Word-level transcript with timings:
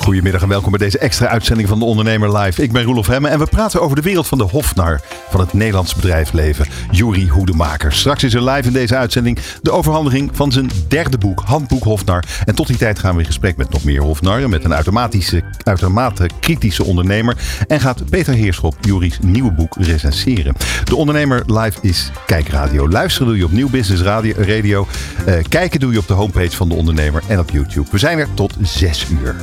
Goedemiddag 0.00 0.42
en 0.42 0.48
welkom 0.48 0.70
bij 0.70 0.78
deze 0.78 0.98
extra 0.98 1.26
uitzending 1.26 1.68
van 1.68 1.78
de 1.78 1.84
Ondernemer 1.84 2.36
Live. 2.38 2.62
Ik 2.62 2.72
ben 2.72 2.82
Roelof 2.82 3.06
Hemme 3.06 3.28
en 3.28 3.38
we 3.38 3.46
praten 3.46 3.80
over 3.80 3.96
de 3.96 4.02
wereld 4.02 4.26
van 4.26 4.38
de 4.38 4.44
hofnar 4.44 5.00
van 5.30 5.40
het 5.40 5.52
Nederlands 5.52 5.94
bedrijfsleven, 5.94 6.66
Juri 6.90 7.28
Hoedemaker. 7.28 7.92
Straks 7.92 8.22
is 8.22 8.34
er 8.34 8.50
live 8.50 8.66
in 8.66 8.72
deze 8.72 8.96
uitzending 8.96 9.38
de 9.62 9.70
overhandiging 9.70 10.30
van 10.32 10.52
zijn 10.52 10.70
derde 10.88 11.18
boek, 11.18 11.42
Handboek 11.44 11.82
Hofnar. 11.82 12.24
En 12.44 12.54
tot 12.54 12.66
die 12.66 12.76
tijd 12.76 12.98
gaan 12.98 13.14
we 13.14 13.20
in 13.20 13.26
gesprek 13.26 13.56
met 13.56 13.70
nog 13.70 13.84
meer 13.84 14.00
hofnarren, 14.00 14.50
met 14.50 14.64
een 14.64 14.72
automatische, 14.72 15.42
uitermate 15.62 16.30
kritische 16.40 16.84
ondernemer. 16.84 17.36
En 17.66 17.80
gaat 17.80 18.10
Peter 18.10 18.34
Heerschop 18.34 18.76
Juri's 18.80 19.18
nieuwe 19.22 19.52
boek 19.52 19.76
recenseren. 19.78 20.54
De 20.84 20.96
Ondernemer 20.96 21.42
Live 21.46 21.78
is 21.80 22.10
kijkradio. 22.26 22.88
Luisteren 22.88 23.28
doe 23.28 23.36
je 23.36 23.44
op 23.44 23.52
Nieuw 23.52 23.70
Business 23.70 24.02
Radio. 24.02 24.34
radio. 24.36 24.86
Eh, 25.26 25.34
kijken 25.48 25.80
doe 25.80 25.92
je 25.92 25.98
op 25.98 26.06
de 26.06 26.14
homepage 26.14 26.56
van 26.56 26.68
de 26.68 26.74
Ondernemer 26.74 27.22
en 27.26 27.38
op 27.38 27.50
YouTube. 27.50 27.88
We 27.90 27.98
zijn 27.98 28.18
er 28.18 28.28
tot 28.34 28.54
zes 28.62 29.06
uur. 29.10 29.36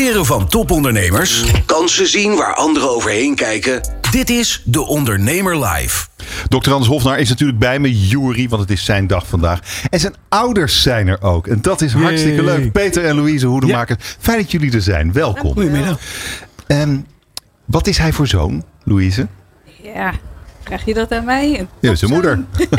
Leren 0.00 0.26
van 0.26 0.48
topondernemers. 0.48 1.44
Kansen 1.66 2.08
zien 2.08 2.36
waar 2.36 2.54
anderen 2.54 2.90
overheen 2.90 3.34
kijken. 3.34 3.80
Dit 4.10 4.30
is 4.30 4.62
De 4.64 4.86
Ondernemer 4.86 5.64
Live. 5.64 6.06
Dr. 6.48 6.70
Hans 6.70 6.86
Hofnar 6.86 7.18
is 7.18 7.28
natuurlijk 7.28 7.58
bij 7.58 7.78
me, 7.78 8.08
Jury, 8.08 8.48
want 8.48 8.62
het 8.62 8.70
is 8.70 8.84
zijn 8.84 9.06
dag 9.06 9.26
vandaag. 9.26 9.60
En 9.90 10.00
zijn 10.00 10.14
ouders 10.28 10.82
zijn 10.82 11.08
er 11.08 11.22
ook. 11.22 11.46
En 11.46 11.58
dat 11.62 11.80
is 11.80 11.92
hartstikke 11.92 12.42
Yay. 12.42 12.56
leuk. 12.56 12.72
Peter 12.72 13.04
en 13.04 13.16
Louise 13.16 13.46
Hoedemakers. 13.46 14.16
Fijn 14.18 14.38
dat 14.38 14.50
jullie 14.50 14.72
er 14.72 14.82
zijn. 14.82 15.12
Welkom. 15.12 15.52
Goedemiddag. 15.52 15.98
En 16.66 17.06
wat 17.64 17.86
is 17.86 17.98
hij 17.98 18.12
voor 18.12 18.26
zoon, 18.26 18.64
Louise? 18.84 19.26
Ja, 19.82 20.12
vraag 20.64 20.84
je 20.84 20.94
dat 20.94 21.12
aan 21.12 21.24
mij? 21.24 21.66
Ja, 21.80 21.94
zijn 21.94 22.12
moeder. 22.12 22.44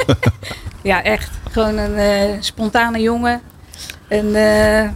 Ja, 0.83 1.03
echt. 1.03 1.29
Gewoon 1.51 1.77
een 1.77 1.95
eh, 1.95 2.37
spontane 2.39 2.99
jongen. 2.99 3.41
En 4.07 4.35
eh, 4.35 4.89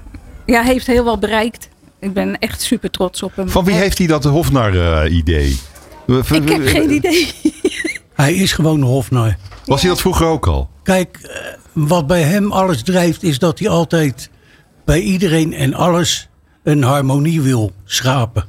ja, 0.46 0.62
heeft 0.62 0.88
heel 0.88 1.04
wat 1.04 1.20
bereikt. 1.20 1.70
Ik 2.00 2.14
ben 2.14 2.40
echt 2.40 2.62
super 2.62 2.90
trots 2.90 3.24
op 3.24 3.36
hem. 3.36 3.50
Van 3.50 3.66
wie 3.66 3.76
heeft 3.76 3.98
hij 3.98 4.08
dat 4.08 4.24
Hofnar-idee? 4.24 5.60
Ik 6.08 6.50
heb 6.50 6.68
geen 6.68 6.92
idee. 6.92 7.34
Hij 8.14 8.34
is 8.34 8.52
gewoon 8.52 8.82
een 8.82 8.88
hofnar. 8.88 9.36
Was 9.66 9.82
hij 9.82 9.90
dat 9.90 10.02
vroeger 10.02 10.26
ook 10.26 10.48
al? 10.48 10.70
Kijk, 10.84 11.18
eh, 11.22 11.54
wat 11.74 12.08
bij 12.08 12.22
hem 12.22 12.52
alles 12.52 12.84
drijft 12.84 13.24
is 13.24 13.40
dat 13.40 13.60
hij 13.60 13.70
altijd 13.70 14.30
bij 14.86 15.00
iedereen 15.00 15.54
en 15.54 15.74
alles 15.74 16.30
een 16.64 16.84
harmonie 16.84 17.42
wil 17.42 17.72
schapen. 17.86 18.46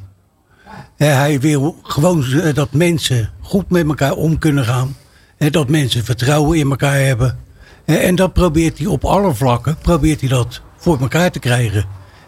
Hij 0.97 1.41
wil 1.41 1.77
gewoon 1.83 2.25
eh, 2.25 2.55
dat 2.55 2.73
mensen 2.73 3.31
goed 3.41 3.71
met 3.71 3.87
elkaar 3.87 4.13
om 4.13 4.39
kunnen 4.39 4.65
gaan. 4.65 4.97
En 5.39 5.53
dat 5.53 5.69
mensen 5.69 6.05
vertrouwen 6.05 6.59
in 6.59 6.71
elkaar 6.71 6.99
hebben. 6.99 7.39
En 7.85 8.15
dat 8.15 8.33
probeert 8.33 8.79
hij 8.79 8.87
op 8.87 9.05
alle 9.05 9.35
vlakken 9.35 9.79
probeert 9.79 10.21
hij 10.21 10.29
dat 10.29 10.61
voor 10.77 11.01
elkaar 11.01 11.31
te 11.31 11.39
krijgen. 11.39 11.87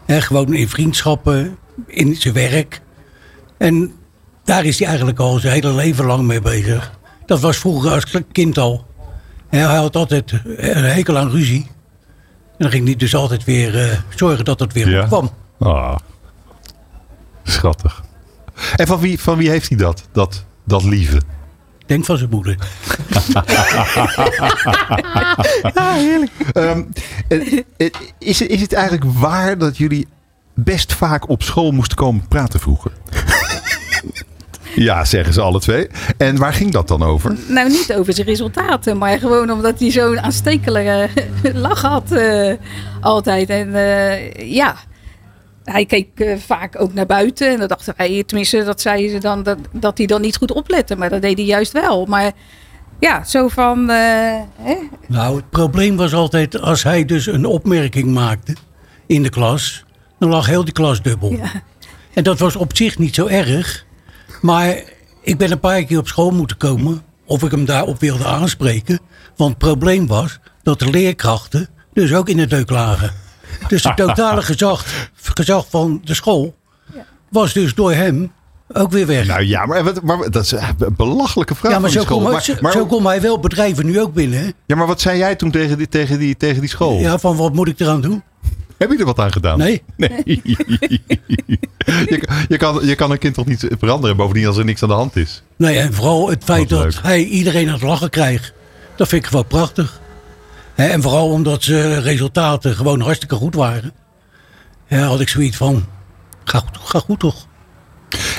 Eh, 0.09 0.20
Gewoon 0.23 0.55
in 0.55 0.69
vriendschappen, 0.69 1.59
in 1.87 2.17
zijn 2.17 2.34
werk. 2.34 2.81
En 3.59 3.92
daar 4.45 4.64
is 4.64 4.78
hij 4.78 4.87
eigenlijk 4.89 5.19
al 5.19 5.39
zijn 5.39 5.53
hele 5.53 5.73
leven 5.75 6.05
lang 6.05 6.23
mee 6.27 6.41
bezig. 6.41 6.92
Dat 7.27 7.41
was 7.41 7.56
vroeger 7.56 7.91
als 7.92 8.05
kind 8.33 8.59
al. 8.59 8.86
En 9.48 9.59
hij 9.69 9.77
had 9.77 9.97
altijd 9.97 10.33
een 10.56 10.84
hekel 10.84 11.19
aan 11.19 11.31
ruzie. 11.31 11.67
En 12.51 12.56
dan 12.59 12.70
ging 12.70 12.84
hij 12.84 12.97
dus 12.97 13.14
altijd 13.14 13.45
weer 13.45 13.79
eh, 13.91 13.98
zorgen 14.17 14.45
dat 14.45 14.61
het 14.61 14.73
weer 14.73 14.91
Ja. 14.91 15.06
kwam. 15.06 15.31
Ah, 15.59 15.97
schattig. 17.42 18.03
En 18.77 18.86
van 18.86 18.98
wie, 19.01 19.20
van 19.20 19.36
wie 19.39 19.51
heeft 19.51 19.69
hij 19.69 19.79
dat, 19.79 20.09
dat, 20.12 20.45
dat 20.64 20.83
lieve? 20.84 21.20
Denk 21.89 22.05
van 22.05 22.17
zijn 22.19 22.31
moeder. 22.31 22.56
Ehm, 26.52 26.83
eh, 27.29 27.58
eh, 27.77 27.90
is, 28.18 28.39
het- 28.40 28.48
is 28.51 28.61
het 28.61 28.73
eigenlijk 28.73 29.13
waar 29.18 29.58
dat 29.58 29.77
jullie 29.77 30.07
best 30.55 30.92
vaak 30.95 31.29
op 31.29 31.42
school 31.42 31.70
moesten 31.73 31.96
komen 31.96 32.29
praten 32.29 32.61
vroeger? 32.61 32.90
ja, 34.74 35.05
zeggen 35.05 35.33
ze 35.35 35.40
alle 35.40 35.61
twee. 35.61 35.86
En 36.17 36.36
waar 36.36 36.52
ging 36.52 36.70
dat 36.73 36.89
dan 36.89 37.02
over? 37.02 37.36
Nou, 37.48 37.68
niet 37.68 37.92
over 37.95 38.13
zijn 38.13 38.27
resultaten, 38.27 38.98
maar 38.98 39.18
gewoon 39.18 39.51
omdat 39.51 39.79
hij 39.80 39.90
zo'n 39.90 40.20
aanstekelijke 40.20 41.08
lach 41.58 41.83
had 41.83 42.13
eh, 42.13 42.52
altijd. 43.01 43.48
En 43.51 43.70
ja, 44.46 44.77
hij 45.73 45.84
keek 45.84 46.08
eh, 46.14 46.36
vaak 46.36 46.80
ook 46.80 46.95
naar 46.95 47.06
buiten. 47.06 47.51
En 47.51 47.58
dan 47.58 47.68
dachten 47.68 47.95
wij, 47.96 48.24
tenminste, 48.27 48.64
dat 48.64 48.80
zeiden 48.80 49.11
ze 49.11 49.18
dan, 49.18 49.42
dat, 49.42 49.58
dat 49.73 49.98
hij 49.98 50.06
dan 50.06 50.20
niet 50.20 50.36
goed 50.36 50.52
oplette. 50.52 50.96
Maar 50.96 51.08
dat 51.08 51.23
deed 51.23 51.36
hij 51.36 51.46
juist 51.46 51.73
wel. 51.73 52.06
Maar 52.06 52.33
ja, 53.01 53.24
zo 53.24 53.48
van... 53.48 53.90
eh, 53.90 54.40
hè? 54.57 54.77
Nou, 55.07 55.36
het 55.36 55.51
probleem 55.51 55.96
was 55.96 56.14
altijd 56.14 56.61
als 56.61 56.83
hij 56.83 57.05
dus 57.05 57.27
een 57.27 57.45
opmerking 57.45 58.14
maakte 58.14 58.57
in 59.07 59.23
de 59.23 59.30
klas. 59.30 59.84
Dan 60.18 60.28
lag 60.28 60.46
heel 60.46 60.64
die 60.64 60.73
klas 60.73 61.02
dubbel. 61.02 61.33
Ja. 61.33 61.62
En 62.14 62.23
dat 62.23 62.39
was 62.39 62.57
op 62.57 62.77
zich 62.77 62.98
niet 62.98 63.14
zo 63.14 63.27
erg. 63.27 63.86
Maar 64.40 64.83
ik 65.23 65.39
ben 65.39 65.51
een 65.52 65.61
paar 65.61 65.84
keer 65.84 65.98
op 65.98 66.08
school 66.08 66.30
moeten 66.30 66.57
komen. 66.57 67.02
Of 67.24 67.42
ik 67.42 67.51
hem 67.51 67.64
daarop 67.64 68.01
wilde 68.01 68.24
aanspreken. 68.24 69.01
Want 69.36 69.51
het 69.51 69.58
probleem 69.58 70.07
was 70.07 70.39
dat 70.62 70.78
de 70.78 70.90
leerkrachten 70.90 71.68
dus 71.92 72.14
ook 72.14 72.28
in 72.28 72.39
het 72.39 72.51
deuk 72.51 72.70
lagen. 72.70 73.12
Dus 73.69 73.83
het 73.85 73.97
totale 73.97 74.42
gezag, 74.42 74.85
gezag 75.35 75.67
van 75.69 76.01
de 76.05 76.14
school 76.14 76.55
was 77.29 77.53
dus 77.53 77.75
door 77.75 77.92
hem 77.92 78.33
ook 78.73 78.91
weer 78.91 79.07
weg. 79.07 79.27
Nou 79.27 79.42
ja, 79.45 79.67
maar, 79.67 79.85
wat- 79.85 80.03
maar 80.03 80.31
dat 80.31 80.45
is 80.45 80.51
een 80.53 80.95
belachelijke 80.97 81.55
vraag 81.55 81.73
ja, 81.73 81.79
maar 81.79 81.91
van 81.91 82.01
zo 82.03 82.07
kon, 82.07 82.23
Maar, 82.23 82.42
zo, 82.42 82.55
maar- 82.61 82.73
zo 82.73 82.87
kon 82.87 83.07
hij 83.07 83.20
wel 83.20 83.41
bedrijven 83.41 83.87
nu 83.87 84.01
ook 84.01 84.14
binnen. 84.14 84.39
hè? 84.39 84.48
ja, 84.67 84.77
maar 84.77 84.87
wat 84.87 85.01
zei 85.01 85.19
jij 85.19 85.37
toen 85.37 85.51
tegen 85.51 85.79
die, 85.79 85.89
tegen 85.89 86.19
die, 86.19 86.37
tegen 86.37 86.61
die 86.61 86.70
school? 86.70 86.98
Ja, 86.98 87.19
van 87.19 87.37
wat 87.37 87.53
moet 87.53 87.69
ik 87.69 87.81
eraan 87.81 88.01
doen? 88.01 88.23
Heb 88.79 88.91
je 88.91 88.98
er 88.98 89.05
wat 89.05 89.19
aan 89.19 89.33
gedaan? 89.33 89.58
Nee. 89.58 89.83
Nee. 89.97 90.23
je, 90.45 91.01
je, 92.48 92.57
kan, 92.57 92.87
je 92.87 92.95
kan 92.95 93.11
een 93.11 93.19
kind 93.19 93.35
toch 93.35 93.47
niet 93.47 93.67
veranderen, 93.79 94.17
bovendien 94.17 94.47
als 94.47 94.57
er 94.57 94.64
niks 94.64 94.83
aan 94.83 94.89
de 94.89 94.95
hand 94.95 95.17
is. 95.17 95.42
Nee, 95.57 95.79
en 95.79 95.95
vooral 95.95 96.31
het 96.31 96.45
feit 96.45 96.69
dat 96.69 96.83
leuk. 96.83 96.98
hij 97.03 97.25
iedereen 97.25 97.67
aan 97.67 97.73
het 97.73 97.83
lachen 97.83 98.11
krijgt. 98.11 98.53
Dat 98.97 99.08
vind 99.08 99.25
ik 99.25 99.31
wel 99.31 99.42
prachtig. 99.42 100.01
En 100.86 101.02
vooral 101.02 101.30
omdat 101.30 101.62
zijn 101.62 102.02
resultaten 102.02 102.77
gewoon 102.77 103.00
hartstikke 103.00 103.34
goed 103.34 103.55
waren. 103.55 103.92
Ja, 104.86 105.06
had 105.06 105.20
ik 105.20 105.28
zoiets 105.28 105.56
van, 105.56 105.84
ga 106.44 106.58
goed, 106.58 106.78
ga 106.83 106.98
goed 106.98 107.18
toch? 107.18 107.46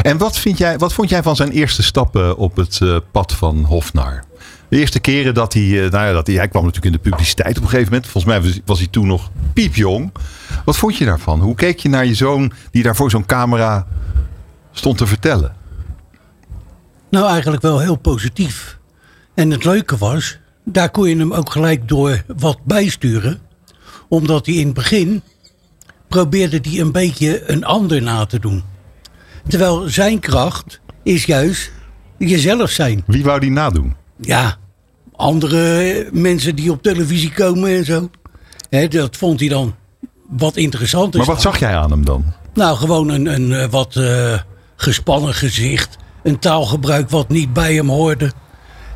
En 0.01 0.17
wat, 0.17 0.37
vind 0.37 0.57
jij, 0.57 0.77
wat 0.77 0.93
vond 0.93 1.09
jij 1.09 1.23
van 1.23 1.35
zijn 1.35 1.51
eerste 1.51 1.83
stappen 1.83 2.37
op 2.37 2.55
het 2.55 2.79
eh, 2.81 2.97
pad 3.11 3.33
van 3.33 3.63
Hofnar? 3.63 4.23
De 4.69 4.77
eerste 4.77 4.99
keren 4.99 5.33
dat 5.33 5.53
hij, 5.53 5.63
eh, 5.63 5.91
nou 5.91 6.05
ja, 6.05 6.11
dat 6.11 6.27
hij, 6.27 6.35
hij 6.35 6.47
kwam 6.47 6.63
natuurlijk 6.65 6.95
in 6.95 7.01
de 7.01 7.09
publiciteit 7.09 7.57
op 7.57 7.63
een 7.63 7.69
gegeven 7.69 7.91
moment. 7.91 8.11
Volgens 8.11 8.33
mij 8.33 8.41
was, 8.41 8.59
was 8.65 8.77
hij 8.77 8.87
toen 8.87 9.07
nog 9.07 9.31
piepjong. 9.53 10.11
Wat 10.65 10.77
vond 10.77 10.97
je 10.97 11.05
daarvan? 11.05 11.39
Hoe 11.39 11.55
keek 11.55 11.79
je 11.79 11.89
naar 11.89 12.05
je 12.05 12.15
zoon 12.15 12.51
die 12.71 12.83
daar 12.83 12.95
voor 12.95 13.09
zo'n 13.09 13.25
camera 13.25 13.87
stond 14.71 14.97
te 14.97 15.07
vertellen? 15.07 15.55
Nou, 17.09 17.29
eigenlijk 17.29 17.61
wel 17.61 17.79
heel 17.79 17.95
positief. 17.95 18.77
En 19.33 19.51
het 19.51 19.63
leuke 19.63 19.97
was, 19.97 20.38
daar 20.71 20.89
kon 20.89 21.09
je 21.09 21.17
hem 21.17 21.33
ook 21.33 21.51
gelijk 21.51 21.87
door 21.87 22.23
wat 22.37 22.57
bijsturen. 22.63 23.39
Omdat 24.07 24.45
hij 24.45 24.55
in 24.55 24.65
het 24.65 24.75
begin 24.75 25.21
probeerde 26.07 26.59
hij 26.61 26.79
een 26.79 26.91
beetje 26.91 27.49
een 27.49 27.65
ander 27.65 28.01
na 28.01 28.25
te 28.25 28.39
doen. 28.39 28.63
Terwijl 29.47 29.89
zijn 29.89 30.19
kracht 30.19 30.81
is 31.03 31.25
juist 31.25 31.71
jezelf 32.17 32.69
zijn. 32.69 33.03
Wie 33.05 33.23
wou 33.23 33.39
die 33.39 33.51
nadoen? 33.51 33.95
Ja, 34.17 34.57
andere 35.15 36.07
mensen 36.11 36.55
die 36.55 36.71
op 36.71 36.83
televisie 36.83 37.31
komen 37.31 37.69
en 37.69 37.85
zo. 37.85 38.09
Dat 38.89 39.17
vond 39.17 39.39
hij 39.39 39.49
dan 39.49 39.75
wat 40.29 40.55
interessant. 40.55 41.13
Maar 41.15 41.25
wat 41.25 41.41
zag 41.41 41.59
jij 41.59 41.75
aan 41.75 41.91
hem 41.91 42.05
dan? 42.05 42.33
Nou, 42.53 42.77
gewoon 42.77 43.09
een, 43.09 43.25
een 43.25 43.53
eh, 43.53 43.69
wat 43.69 43.95
eh, 43.95 44.39
gespannen 44.75 45.33
gezicht. 45.33 45.97
Een 46.23 46.39
taalgebruik 46.39 47.09
wat 47.09 47.29
niet 47.29 47.53
bij 47.53 47.73
hem 47.75 47.89
hoorde. 47.89 48.31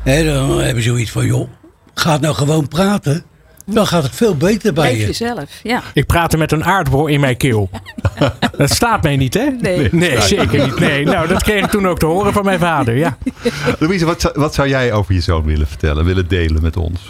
Hè, 0.02 0.24
dan 0.24 0.60
hebben 0.60 0.82
ze 0.82 0.88
zoiets 0.88 1.10
van, 1.10 1.26
joh, 1.26 1.48
ga 1.94 2.16
nou 2.16 2.34
gewoon 2.34 2.68
praten. 2.68 3.24
Dan 3.66 3.86
gaat 3.86 4.02
het 4.02 4.14
veel 4.14 4.36
beter 4.36 4.72
bij 4.72 4.84
Blijf 4.84 4.98
je. 5.00 5.06
jezelf, 5.06 5.60
ja. 5.62 5.82
Ik 5.94 6.06
praatte 6.06 6.36
met 6.36 6.52
een 6.52 6.64
aardbol 6.64 7.06
in 7.06 7.20
mijn 7.20 7.36
keel. 7.36 7.70
dat 8.58 8.70
staat 8.70 9.02
mij 9.02 9.16
niet, 9.16 9.34
hè? 9.34 9.44
Nee. 9.60 9.88
Nee, 9.92 10.20
zeker 10.20 10.64
niet. 10.66 10.78
Nee, 10.78 11.04
nou, 11.04 11.28
dat 11.28 11.42
kreeg 11.42 11.64
ik 11.64 11.70
toen 11.70 11.88
ook 11.88 11.98
te 11.98 12.06
horen 12.06 12.32
van 12.32 12.44
mijn 12.44 12.58
vader, 12.58 12.96
ja. 12.96 13.16
Louise, 13.78 14.04
wat, 14.04 14.20
zou- 14.20 14.34
wat 14.36 14.54
zou 14.54 14.68
jij 14.68 14.92
over 14.92 15.14
je 15.14 15.20
zoon 15.20 15.44
willen 15.44 15.66
vertellen, 15.66 16.04
willen 16.04 16.28
delen 16.28 16.62
met 16.62 16.76
ons? 16.76 17.00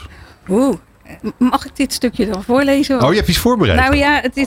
Oeh, 0.48 0.76
mag 1.38 1.64
ik 1.66 1.76
dit 1.76 1.92
stukje 1.92 2.26
dan 2.30 2.42
voorlezen? 2.44 3.02
Oh, 3.02 3.10
je 3.10 3.16
hebt 3.16 3.28
iets 3.28 3.38
voorbereid. 3.38 3.78
Nou 3.80 3.96
ja, 3.96 4.20
het 4.20 4.36
is... 4.36 4.46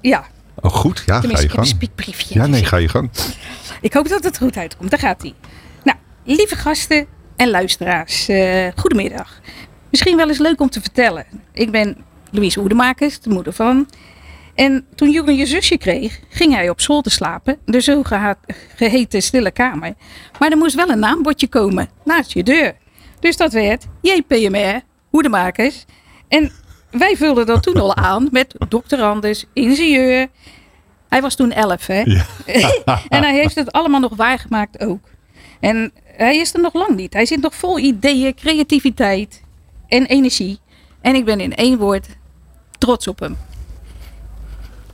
Ja, 0.00 0.24
Oh, 0.62 0.70
goed. 0.72 1.02
Ja, 1.06 1.14
ga 1.14 1.20
tenminste, 1.20 1.46
je 1.46 1.52
ik 1.52 1.56
heb 1.56 1.64
een 1.64 1.66
gang. 1.66 1.66
spiekbriefje. 1.66 2.34
Ja, 2.38 2.46
nee, 2.46 2.64
ga 2.64 2.76
je 2.76 2.88
gang. 2.88 3.10
Ik 3.80 3.92
hoop 3.92 4.08
dat 4.08 4.24
het 4.24 4.38
goed 4.38 4.56
uitkomt. 4.56 4.90
Daar 4.90 4.98
gaat 4.98 5.22
hij. 5.22 5.34
Nou, 5.84 5.98
lieve 6.24 6.56
gasten 6.56 7.06
en 7.36 7.50
luisteraars, 7.50 8.28
eh, 8.28 8.66
goedemiddag. 8.76 9.40
Misschien 9.90 10.16
wel 10.16 10.28
eens 10.28 10.38
leuk 10.38 10.60
om 10.60 10.70
te 10.70 10.80
vertellen. 10.80 11.26
Ik 11.52 11.70
ben 11.70 11.96
Louise 12.30 12.60
Oedemakers, 12.60 13.20
de 13.20 13.30
moeder 13.30 13.52
van. 13.52 13.88
En 14.54 14.86
toen 14.94 15.10
Jeroen 15.10 15.36
je 15.36 15.46
zusje 15.46 15.78
kreeg, 15.78 16.20
ging 16.28 16.54
hij 16.54 16.68
op 16.70 16.80
school 16.80 17.00
te 17.00 17.10
slapen. 17.10 17.58
De 17.64 17.80
zogeheten 17.80 19.22
stille 19.22 19.50
kamer. 19.50 19.94
Maar 20.38 20.50
er 20.50 20.56
moest 20.56 20.74
wel 20.74 20.88
een 20.88 20.98
naambordje 20.98 21.48
komen 21.48 21.88
naast 22.04 22.32
je 22.32 22.42
deur. 22.42 22.76
Dus 23.20 23.36
dat 23.36 23.52
werd 23.52 23.86
JPMR, 24.00 24.80
hoedemakers. 25.08 25.84
En 26.28 26.52
wij 26.90 27.16
vulden 27.16 27.46
dat 27.46 27.62
toen 27.62 27.76
al 27.76 27.96
aan 27.96 28.28
met 28.30 28.54
doctorandus, 28.68 29.44
ingenieur. 29.52 30.28
Hij 31.08 31.20
was 31.20 31.34
toen 31.34 31.52
elf, 31.52 31.86
hè? 31.86 32.02
en 33.08 33.22
hij 33.22 33.34
heeft 33.34 33.54
het 33.54 33.72
allemaal 33.72 34.00
nog 34.00 34.16
waargemaakt 34.16 34.84
ook. 34.84 35.08
En 35.60 35.92
hij 36.04 36.36
is 36.36 36.54
er 36.54 36.60
nog 36.60 36.74
lang 36.74 36.96
niet. 36.96 37.12
Hij 37.12 37.26
zit 37.26 37.40
nog 37.40 37.54
vol 37.54 37.78
ideeën, 37.78 38.34
creativiteit 38.34 39.42
en 39.90 40.06
energie. 40.06 40.58
En 41.00 41.14
ik 41.14 41.24
ben 41.24 41.40
in 41.40 41.54
één 41.54 41.78
woord 41.78 42.06
trots 42.78 43.08
op 43.08 43.20
hem. 43.20 43.36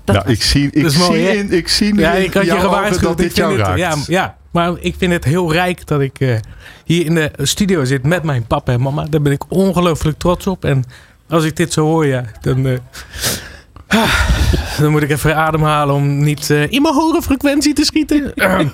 Dat 0.04 0.16
nou, 0.16 0.30
ik 0.30 0.42
zie, 0.42 0.70
ik, 0.70 0.90
zie 0.90 0.98
mooi, 0.98 1.26
in, 1.26 1.52
ik 1.52 1.68
zie 1.68 1.94
nu 1.94 2.00
ja, 2.00 2.12
ik 2.12 2.34
had 2.34 2.44
je 2.44 2.60
gewaarschuwd 2.60 3.02
dat 3.02 3.18
dit 3.18 3.36
jou 3.36 3.56
raakt. 3.56 3.78
Ja, 3.78 3.96
ja, 4.06 4.36
maar 4.50 4.72
ik 4.80 4.94
vind 4.98 5.12
het 5.12 5.24
heel 5.24 5.52
rijk 5.52 5.86
dat 5.86 6.00
ik 6.00 6.20
uh, 6.20 6.36
hier 6.84 7.04
in 7.04 7.14
de 7.14 7.30
studio 7.42 7.84
zit 7.84 8.02
met 8.02 8.22
mijn 8.22 8.46
papa 8.46 8.72
en 8.72 8.80
mama. 8.80 9.04
Daar 9.04 9.22
ben 9.22 9.32
ik 9.32 9.42
ongelooflijk 9.48 10.18
trots 10.18 10.46
op. 10.46 10.64
En 10.64 10.84
als 11.28 11.44
ik 11.44 11.56
dit 11.56 11.72
zo 11.72 11.84
hoor, 11.84 12.06
ja, 12.06 12.24
dan, 12.40 12.66
uh, 12.66 12.78
dan 14.78 14.90
moet 14.90 15.02
ik 15.02 15.10
even 15.10 15.36
ademhalen 15.36 15.94
om 15.94 16.18
niet 16.18 16.48
uh, 16.50 16.72
in 16.72 16.82
mijn 16.82 16.94
hoge 16.94 17.22
frequentie 17.22 17.74
te 17.74 17.84
schieten. 17.84 18.32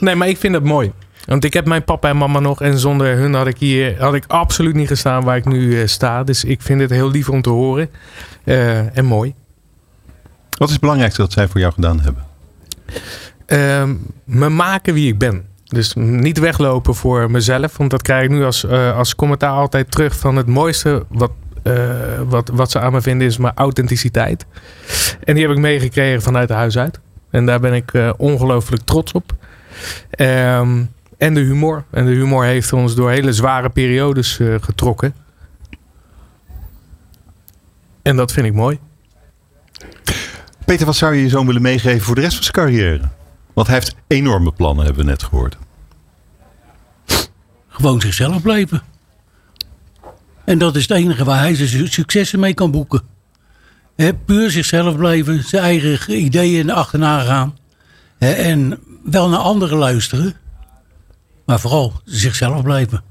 nee, 0.00 0.14
maar 0.14 0.28
ik 0.28 0.38
vind 0.38 0.54
het 0.54 0.64
mooi. 0.64 0.92
Want 1.26 1.44
ik 1.44 1.52
heb 1.52 1.66
mijn 1.66 1.84
papa 1.84 2.08
en 2.08 2.16
mama 2.16 2.40
nog. 2.40 2.60
En 2.60 2.78
zonder 2.78 3.16
hun 3.16 3.34
had 3.34 3.46
ik 3.46 3.58
hier 3.58 4.00
had 4.00 4.14
ik 4.14 4.24
absoluut 4.26 4.74
niet 4.74 4.88
gestaan 4.88 5.24
waar 5.24 5.36
ik 5.36 5.44
nu 5.44 5.88
sta. 5.88 6.24
Dus 6.24 6.44
ik 6.44 6.62
vind 6.62 6.80
het 6.80 6.90
heel 6.90 7.10
lief 7.10 7.28
om 7.28 7.42
te 7.42 7.50
horen. 7.50 7.90
en 8.94 9.04
mooi. 9.04 9.34
Wat 10.58 10.66
is 10.66 10.72
het 10.72 10.80
belangrijkste 10.80 11.20
dat 11.20 11.32
zij 11.32 11.48
voor 11.48 11.60
jou 11.60 11.72
gedaan 11.72 12.00
hebben? 12.00 12.24
Uh, 13.46 13.90
me 14.24 14.48
maken 14.48 14.94
wie 14.94 15.12
ik 15.12 15.18
ben. 15.18 15.44
Dus 15.64 15.94
niet 15.94 16.38
weglopen 16.38 16.94
voor 16.94 17.30
mezelf. 17.30 17.76
Want 17.76 17.90
dat 17.90 18.02
krijg 18.02 18.24
ik 18.24 18.30
nu 18.30 18.44
als, 18.44 18.64
uh, 18.64 18.96
als 18.96 19.14
commentaar 19.14 19.50
altijd 19.50 19.90
terug 19.90 20.18
van 20.18 20.36
het 20.36 20.46
mooiste 20.46 21.04
wat, 21.08 21.30
uh, 21.62 22.20
wat, 22.28 22.50
wat 22.52 22.70
ze 22.70 22.80
aan 22.80 22.92
me 22.92 23.00
vinden 23.00 23.26
is 23.26 23.36
mijn 23.36 23.56
authenticiteit. 23.56 24.46
En 25.24 25.34
die 25.34 25.46
heb 25.46 25.52
ik 25.56 25.62
meegekregen 25.62 26.22
vanuit 26.22 26.48
de 26.48 26.54
huis 26.54 26.78
uit. 26.78 27.00
En 27.30 27.46
daar 27.46 27.60
ben 27.60 27.72
ik 27.72 27.92
uh, 27.92 28.12
ongelooflijk 28.16 28.82
trots 28.82 29.12
op. 29.12 29.32
Um, 30.18 30.94
en 31.16 31.34
de 31.34 31.40
humor. 31.40 31.84
En 31.90 32.06
de 32.06 32.12
humor 32.12 32.44
heeft 32.44 32.72
ons 32.72 32.94
door 32.94 33.10
hele 33.10 33.32
zware 33.32 33.68
periodes 33.68 34.40
getrokken. 34.60 35.14
En 38.02 38.16
dat 38.16 38.32
vind 38.32 38.46
ik 38.46 38.54
mooi. 38.54 38.78
Peter, 40.64 40.86
wat 40.86 40.96
zou 40.96 41.14
je 41.14 41.22
je 41.22 41.28
zoon 41.28 41.46
willen 41.46 41.62
meegeven 41.62 42.00
voor 42.00 42.14
de 42.14 42.20
rest 42.20 42.34
van 42.34 42.42
zijn 42.42 42.54
carrière? 42.54 43.08
Want 43.52 43.66
hij 43.66 43.76
heeft 43.76 43.94
enorme 44.06 44.52
plannen, 44.52 44.84
hebben 44.84 45.04
we 45.04 45.10
net 45.10 45.22
gehoord. 45.22 45.56
Gewoon 47.68 48.00
zichzelf 48.00 48.42
blijven. 48.42 48.82
En 50.44 50.58
dat 50.58 50.76
is 50.76 50.82
het 50.88 50.96
enige 50.96 51.24
waar 51.24 51.38
hij 51.38 51.54
zijn 51.54 51.88
successen 51.88 52.40
mee 52.40 52.54
kan 52.54 52.70
boeken. 52.70 53.02
He, 53.96 54.14
puur 54.14 54.50
zichzelf 54.50 54.96
blijven, 54.96 55.44
zijn 55.44 55.62
eigen 55.62 56.24
ideeën 56.24 56.70
achterna 56.70 57.20
gaan. 57.20 57.56
en 58.18 58.78
wel 59.04 59.28
naar 59.28 59.38
anderen 59.38 59.78
luisteren. 59.78 60.34
Maar 61.46 61.60
vooral 61.60 61.92
zichzelf 62.04 62.62
blijven. 62.62 63.02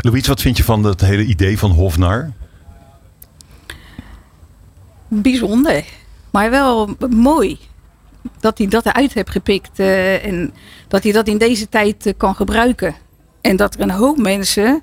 Louise, 0.00 0.28
wat 0.28 0.40
vind 0.40 0.56
je 0.56 0.64
van 0.64 0.84
het 0.84 1.00
hele 1.00 1.24
idee 1.24 1.58
van 1.58 1.70
Hofnar? 1.70 2.32
Bijzonder. 5.08 5.84
Maar 6.30 6.50
wel 6.50 6.96
mooi 7.10 7.58
dat 8.40 8.58
hij 8.58 8.66
dat 8.66 8.86
eruit 8.86 9.12
heeft 9.12 9.30
gepikt. 9.30 9.78
Uh, 9.78 10.24
en 10.24 10.54
dat 10.88 11.02
hij 11.02 11.12
dat 11.12 11.28
in 11.28 11.38
deze 11.38 11.68
tijd 11.68 12.06
uh, 12.06 12.12
kan 12.16 12.34
gebruiken. 12.34 12.94
En 13.40 13.56
dat 13.56 13.74
er 13.74 13.80
een 13.80 13.90
hoop 13.90 14.18
mensen 14.18 14.82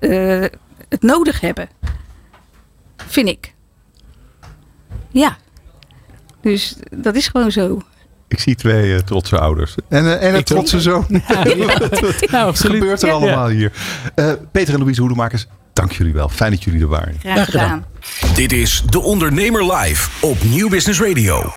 uh, 0.00 0.44
het 0.88 1.02
nodig 1.02 1.40
hebben. 1.40 1.68
Vind 2.96 3.28
ik. 3.28 3.54
Ja. 5.10 5.36
Dus 6.40 6.76
dat 6.90 7.14
is 7.14 7.28
gewoon 7.28 7.52
zo. 7.52 7.82
Ik 8.28 8.40
zie 8.40 8.54
twee 8.54 9.04
trotse 9.04 9.38
ouders. 9.38 9.74
En, 9.88 10.20
en 10.20 10.34
een 10.34 10.44
trotse 10.44 10.80
zoon. 10.80 11.06
Ja, 11.28 11.44
ja. 12.30 12.44
Wat 12.44 12.58
gebeurt 12.58 13.02
er 13.02 13.10
allemaal 13.10 13.48
hier? 13.48 13.72
Peter 14.52 14.74
en 14.74 14.80
Louise 14.80 15.00
Hoedemakers, 15.00 15.46
dank 15.72 15.92
jullie 15.92 16.12
wel. 16.12 16.28
Fijn 16.28 16.50
dat 16.50 16.64
jullie 16.64 16.80
er 16.80 16.88
waren. 16.88 17.16
Graag 17.20 17.44
gedaan. 17.44 17.84
Dit 18.34 18.52
is 18.52 18.82
De 18.90 19.00
Ondernemer 19.00 19.72
Live 19.74 20.10
op 20.20 20.42
Nieuw 20.42 20.68
Business 20.68 21.00
Radio. 21.00 21.52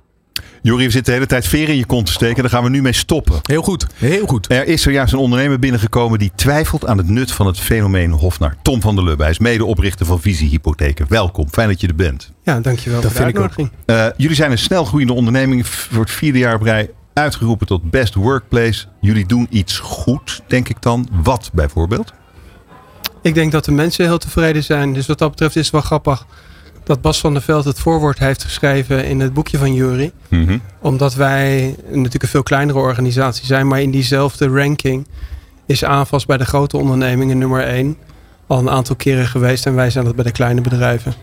Jori, 0.64 0.86
we 0.86 0.92
zitten 0.92 1.04
de 1.04 1.12
hele 1.12 1.26
tijd 1.26 1.48
veren 1.48 1.70
in 1.70 1.78
je 1.78 1.86
kont 1.86 2.06
te 2.06 2.12
steken. 2.12 2.42
Daar 2.42 2.52
gaan 2.52 2.64
we 2.64 2.70
nu 2.70 2.82
mee 2.82 2.94
stoppen. 2.94 3.40
Heel 3.42 3.62
goed, 3.62 3.88
heel 3.96 4.26
goed. 4.26 4.52
Er 4.52 4.68
is 4.68 4.82
zojuist 4.82 5.14
een 5.14 5.20
ondernemer 5.20 5.60
binnengekomen 5.60 6.20
die 6.20 6.32
twijfelt 6.36 6.86
aan 6.86 6.98
het 6.98 7.08
nut 7.08 7.32
van 7.32 7.46
het 7.46 7.60
fenomeen 7.60 8.12
Hofnar. 8.12 8.56
Tom 8.62 8.82
van 8.82 8.96
der 8.96 9.04
Lubbe, 9.04 9.24
hij 9.24 9.32
is 9.32 9.40
medeoprichter 9.40 10.06
van 10.06 10.22
Visie 10.22 10.50
Hypotheken. 10.50 11.06
Welkom, 11.10 11.48
fijn 11.50 11.68
dat 11.68 11.82
je 11.82 11.88
er 11.88 11.96
bent. 11.96 12.32
Ja, 12.44 12.60
dankjewel 12.60 13.02
dat 13.02 13.12
voor 13.12 13.20
de 13.20 13.26
uitnodiging. 13.26 13.72
Uh, 13.86 14.06
jullie 14.18 14.36
zijn 14.36 14.52
een 14.52 14.58
snelgroeiende 14.58 15.14
onderneming. 15.14 15.68
Voor 15.68 16.00
het 16.00 16.12
vierde 16.12 16.40
jaar 16.40 16.56
op 16.56 16.62
rij 16.62 16.90
uitgeroepen 17.14 17.68
tot 17.68 17.90
Best 17.90 18.14
Workplace. 18.14 18.86
Jullie 19.00 19.26
doen 19.26 19.48
iets 19.50 19.80
goed, 19.80 20.42
denk 20.48 20.70
ik 20.70 20.82
dan. 20.82 21.08
Wat 21.24 21.50
bijvoorbeeld? 21.54 22.14
Ik 23.22 23.34
denk 23.34 23.52
dat 23.52 23.66
de 23.66 23.72
mensen 23.72 24.06
heel 24.06 24.18
tevreden 24.18 24.64
zijn. 24.64 24.94
Dus 24.94 25.08
wat 25.08 25.18
dat 25.18 25.30
betreft 25.30 25.56
is 25.56 25.64
het 25.64 25.72
wel 25.72 25.82
grappig 25.82 26.26
dat 26.84 27.02
Bas 27.02 27.20
van 27.20 27.34
der 27.34 27.42
Veld 27.42 27.66
het 27.66 27.80
voorwoord 27.80 28.20
heeft 28.20 28.44
geschreven 28.44 29.06
in 29.06 29.20
het 29.20 29.34
boekje 29.34 29.58
van 29.58 29.74
Jury. 29.74 30.12
Mhm. 30.28 30.58
Omdat 30.80 31.14
wij 31.14 31.76
natuurlijk 31.90 32.24
een 32.24 32.30
veel 32.30 32.44
kleinere 32.44 32.80
organisatie 32.80 33.46
zijn, 33.46 33.68
maar 33.68 33.82
in 33.82 33.92
diezelfde 33.92 34.48
ranking 34.48 35.08
is 35.66 35.84
aanvast 35.84 36.28
bij 36.28 36.38
de 36.38 36.46
grote 36.46 36.78
ondernemingen 36.78 37.38
nummer 37.38 37.64
1 37.64 37.98
al 38.48 38.60
een 38.60 38.70
aantal 38.70 38.96
keren 38.96 39.28
geweest 39.28 39.66
en 39.66 39.76
wij 39.76 39.90
zijn 39.90 40.06
dat 40.06 40.16
bij 40.16 40.24
de 40.24 40.32
kleine 40.32 40.62
bedrijven. 40.62 41.14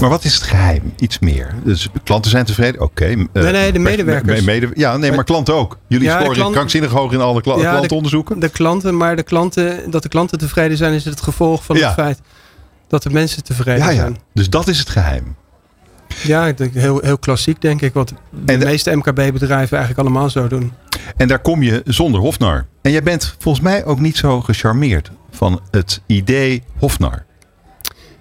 Maar 0.00 0.08
wat 0.08 0.24
is 0.24 0.34
het 0.34 0.42
geheim? 0.42 0.92
Iets 0.98 1.18
meer. 1.18 1.54
Dus 1.64 1.88
klanten 2.04 2.30
zijn 2.30 2.44
tevreden? 2.44 2.80
Oké. 2.80 3.02
Okay. 3.02 3.42
nee, 3.42 3.52
nee, 3.52 3.72
de 3.72 3.78
medewerkers. 3.78 4.44
ja, 4.74 4.96
nee, 4.96 5.12
maar 5.12 5.24
klanten 5.24 5.54
ook. 5.54 5.78
Jullie 5.86 6.06
ja, 6.06 6.20
scoren 6.20 6.52
krankzinnig 6.52 6.90
hoog 6.90 7.12
in 7.12 7.20
alle 7.20 7.40
kla 7.40 7.56
ja, 7.56 7.80
de, 7.80 8.48
klanten, 8.52 8.96
maar 8.96 9.16
de 9.16 9.22
klanten, 9.22 9.90
dat 9.90 10.02
de 10.02 10.08
klanten 10.08 10.38
tevreden 10.38 10.76
zijn 10.76 10.92
is 10.92 11.04
het 11.04 11.20
gevolg 11.20 11.64
van 11.64 11.76
het 11.76 11.92
feit 11.92 12.20
dat 12.88 13.02
de 13.02 13.10
mensen 13.10 13.44
tevreden 13.44 13.84
ja, 13.84 13.90
ja. 13.90 13.96
zijn. 13.96 14.18
Dus 14.32 14.50
dat 14.50 14.68
is 14.68 14.78
het 14.78 14.88
geheim. 14.88 15.36
Ja, 16.22 16.54
heel, 16.72 17.00
heel 17.00 17.18
klassiek 17.18 17.60
denk 17.60 17.82
ik. 17.82 17.92
Wat 17.92 18.12
de, 18.44 18.58
meeste 18.58 18.96
MKB-bedrijven 18.96 19.76
eigenlijk 19.78 19.98
allemaal 19.98 20.30
zo 20.30 20.48
doen. 20.48 20.72
En 21.16 21.28
daar 21.28 21.38
kom 21.38 21.62
je 21.62 21.82
zonder 21.84 22.20
Hofnar. 22.20 22.66
En 22.82 22.90
jij 22.90 23.02
bent 23.02 23.36
volgens 23.38 23.64
mij 23.64 23.84
ook 23.84 24.00
niet 24.00 24.16
zo 24.16 24.40
gecharmeerd 24.40 25.10
van 25.30 25.60
het 25.70 26.02
idee 26.06 26.62
Hofnar. 26.78 27.24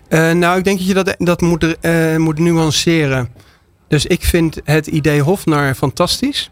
Uh, 0.10 0.32
nou, 0.32 0.58
ik 0.58 0.64
denk 0.64 0.78
dat 0.78 0.88
je 0.88 0.94
dat, 0.94 1.16
dat 1.18 1.42
moet, 1.42 1.78
uh, 1.82 2.18
moet 2.18 2.40
nuanceren. 2.40 3.30
Dus 3.88 4.06
ik 4.06 4.24
vind 4.24 4.60
het 4.64 4.88
idee 4.88 5.22
Hofnar 5.22 5.76
fantastisch. 5.76 6.52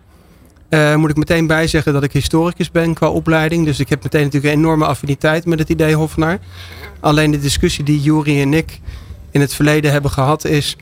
Uh, 0.74 0.96
moet 0.96 1.10
ik 1.10 1.16
meteen 1.16 1.48
bijzeggen 1.48 1.94
dat 1.94 2.04
ik 2.04 2.14
historicus 2.14 2.72
ben 2.72 2.94
qua 2.94 3.10
opleiding. 3.10 3.66
Dus 3.66 3.80
ik 3.80 3.90
heb 3.90 4.04
meteen 4.04 4.24
natuurlijk 4.24 4.54
een 4.54 4.60
enorme 4.60 4.86
affiniteit 4.86 5.46
met 5.46 5.60
het 5.60 5.70
idee 5.70 5.96
Hofnar. 5.96 6.40
Alleen 7.00 7.32
de 7.32 7.40
discussie 7.40 7.84
die 7.84 8.02
Juri 8.02 8.42
en 8.42 8.54
ik 8.54 8.80
in 9.32 9.42
het 9.42 9.54
verleden 9.54 9.92
hebben 9.92 10.12
gehad 10.12 10.46
is... 10.46 10.78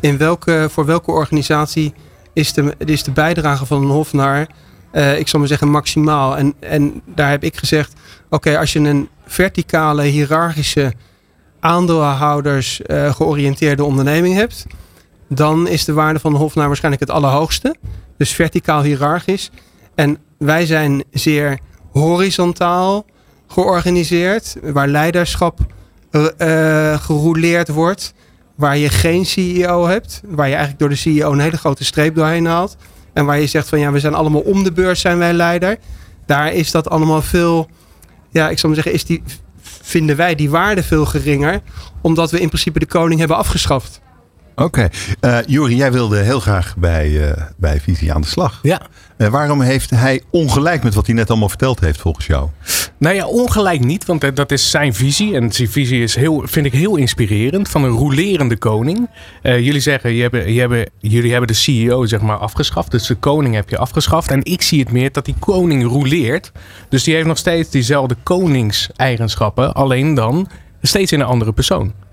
In 0.00 0.18
welke, 0.18 0.68
voor 0.70 0.86
welke 0.86 1.10
organisatie 1.10 1.94
is 2.32 2.52
de, 2.52 2.74
is 2.78 3.02
de 3.02 3.10
bijdrage 3.10 3.66
van 3.66 3.82
een 3.82 3.88
Hofnar, 3.88 4.46
uh, 4.92 5.18
ik 5.18 5.28
zal 5.28 5.38
maar 5.38 5.48
zeggen, 5.48 5.70
maximaal? 5.70 6.36
En, 6.36 6.54
en 6.60 7.02
daar 7.04 7.30
heb 7.30 7.44
ik 7.44 7.56
gezegd, 7.56 7.92
oké, 8.30 8.58
als 8.58 8.72
je 8.72 8.78
een 8.78 9.08
verticale, 9.26 10.02
hiërarchische, 10.02 10.92
aandeelhouders 11.60 12.80
uh, 12.86 13.14
georiënteerde 13.14 13.84
onderneming 13.84 14.34
hebt... 14.34 14.66
dan 15.28 15.68
is 15.68 15.84
de 15.84 15.92
waarde 15.92 16.20
van 16.20 16.32
de 16.32 16.38
Hofnar 16.38 16.66
waarschijnlijk 16.66 17.02
het 17.02 17.12
allerhoogste. 17.12 17.76
Dus 18.16 18.32
verticaal 18.32 18.82
hiërarchisch. 18.82 19.50
En 19.94 20.18
wij 20.38 20.66
zijn 20.66 21.04
zeer 21.10 21.58
horizontaal 21.92 23.06
georganiseerd, 23.46 24.56
waar 24.62 24.88
leiderschap 24.88 25.58
uh, 26.10 26.98
gerouleerd 27.00 27.68
wordt, 27.68 28.14
waar 28.54 28.76
je 28.76 28.88
geen 28.88 29.26
CEO 29.26 29.86
hebt, 29.86 30.22
waar 30.26 30.46
je 30.46 30.54
eigenlijk 30.54 30.78
door 30.78 30.88
de 30.88 30.94
CEO 30.94 31.32
een 31.32 31.40
hele 31.40 31.56
grote 31.56 31.84
streep 31.84 32.14
doorheen 32.14 32.46
haalt. 32.46 32.76
En 33.12 33.24
waar 33.24 33.40
je 33.40 33.46
zegt 33.46 33.68
van 33.68 33.78
ja, 33.78 33.92
we 33.92 34.00
zijn 34.00 34.14
allemaal 34.14 34.40
om 34.40 34.64
de 34.64 34.72
beurs 34.72 35.00
zijn 35.00 35.18
wij 35.18 35.32
leider. 35.32 35.78
Daar 36.26 36.52
is 36.52 36.70
dat 36.70 36.90
allemaal 36.90 37.22
veel, 37.22 37.68
ja, 38.30 38.48
ik 38.48 38.58
zou 38.58 38.72
maar 38.72 38.82
zeggen, 38.82 39.00
is 39.00 39.04
die, 39.04 39.22
vinden 39.60 40.16
wij 40.16 40.34
die 40.34 40.50
waarde 40.50 40.82
veel 40.82 41.04
geringer, 41.04 41.62
omdat 42.02 42.30
we 42.30 42.40
in 42.40 42.48
principe 42.48 42.78
de 42.78 42.86
koning 42.86 43.18
hebben 43.18 43.36
afgeschaft. 43.36 44.00
Oké. 44.56 44.88
Okay. 45.20 45.44
Uh, 45.48 45.68
jij 45.78 45.92
wilde 45.92 46.18
heel 46.18 46.40
graag 46.40 46.76
bij, 46.76 47.08
uh, 47.08 47.32
bij 47.56 47.80
Visie 47.80 48.12
aan 48.12 48.20
de 48.20 48.26
slag. 48.26 48.58
Ja. 48.62 48.80
Uh, 49.18 49.28
waarom 49.28 49.60
heeft 49.60 49.90
hij 49.90 50.22
ongelijk 50.30 50.82
met 50.82 50.94
wat 50.94 51.06
hij 51.06 51.14
net 51.14 51.30
allemaal 51.30 51.48
verteld 51.48 51.80
heeft 51.80 52.00
volgens 52.00 52.26
jou? 52.26 52.48
Nou 52.98 53.14
ja, 53.14 53.26
ongelijk 53.26 53.84
niet, 53.84 54.04
want 54.04 54.24
eh, 54.24 54.30
dat 54.34 54.52
is 54.52 54.70
zijn 54.70 54.94
visie. 54.94 55.34
En 55.34 55.48
die 55.48 55.70
visie 55.70 56.02
is 56.02 56.14
heel, 56.14 56.42
vind 56.44 56.66
ik 56.66 56.72
heel 56.72 56.96
inspirerend. 56.96 57.68
Van 57.68 57.84
een 57.84 57.90
rolerende 57.90 58.56
koning. 58.56 59.10
Uh, 59.42 59.60
jullie 59.60 59.80
zeggen, 59.80 60.12
je 60.12 60.22
hebben, 60.22 60.52
je 60.52 60.60
hebben, 60.60 60.90
jullie 60.98 61.30
hebben 61.30 61.48
de 61.48 61.54
CEO 61.54 62.06
zeg 62.06 62.20
maar 62.20 62.38
afgeschaft. 62.38 62.90
Dus 62.90 63.06
de 63.06 63.14
koning 63.14 63.54
heb 63.54 63.68
je 63.68 63.78
afgeschaft. 63.78 64.30
En 64.30 64.44
ik 64.44 64.62
zie 64.62 64.80
het 64.80 64.92
meer 64.92 65.12
dat 65.12 65.24
die 65.24 65.34
koning 65.38 65.84
roleert. 65.84 66.52
Dus 66.88 67.04
die 67.04 67.14
heeft 67.14 67.26
nog 67.26 67.38
steeds 67.38 67.70
diezelfde 67.70 68.16
koningseigenschappen. 68.22 69.74
Alleen 69.74 70.14
dan 70.14 70.48
steeds 70.82 71.12
in 71.12 71.20
een 71.20 71.26
andere 71.26 71.52
persoon. 71.52 72.05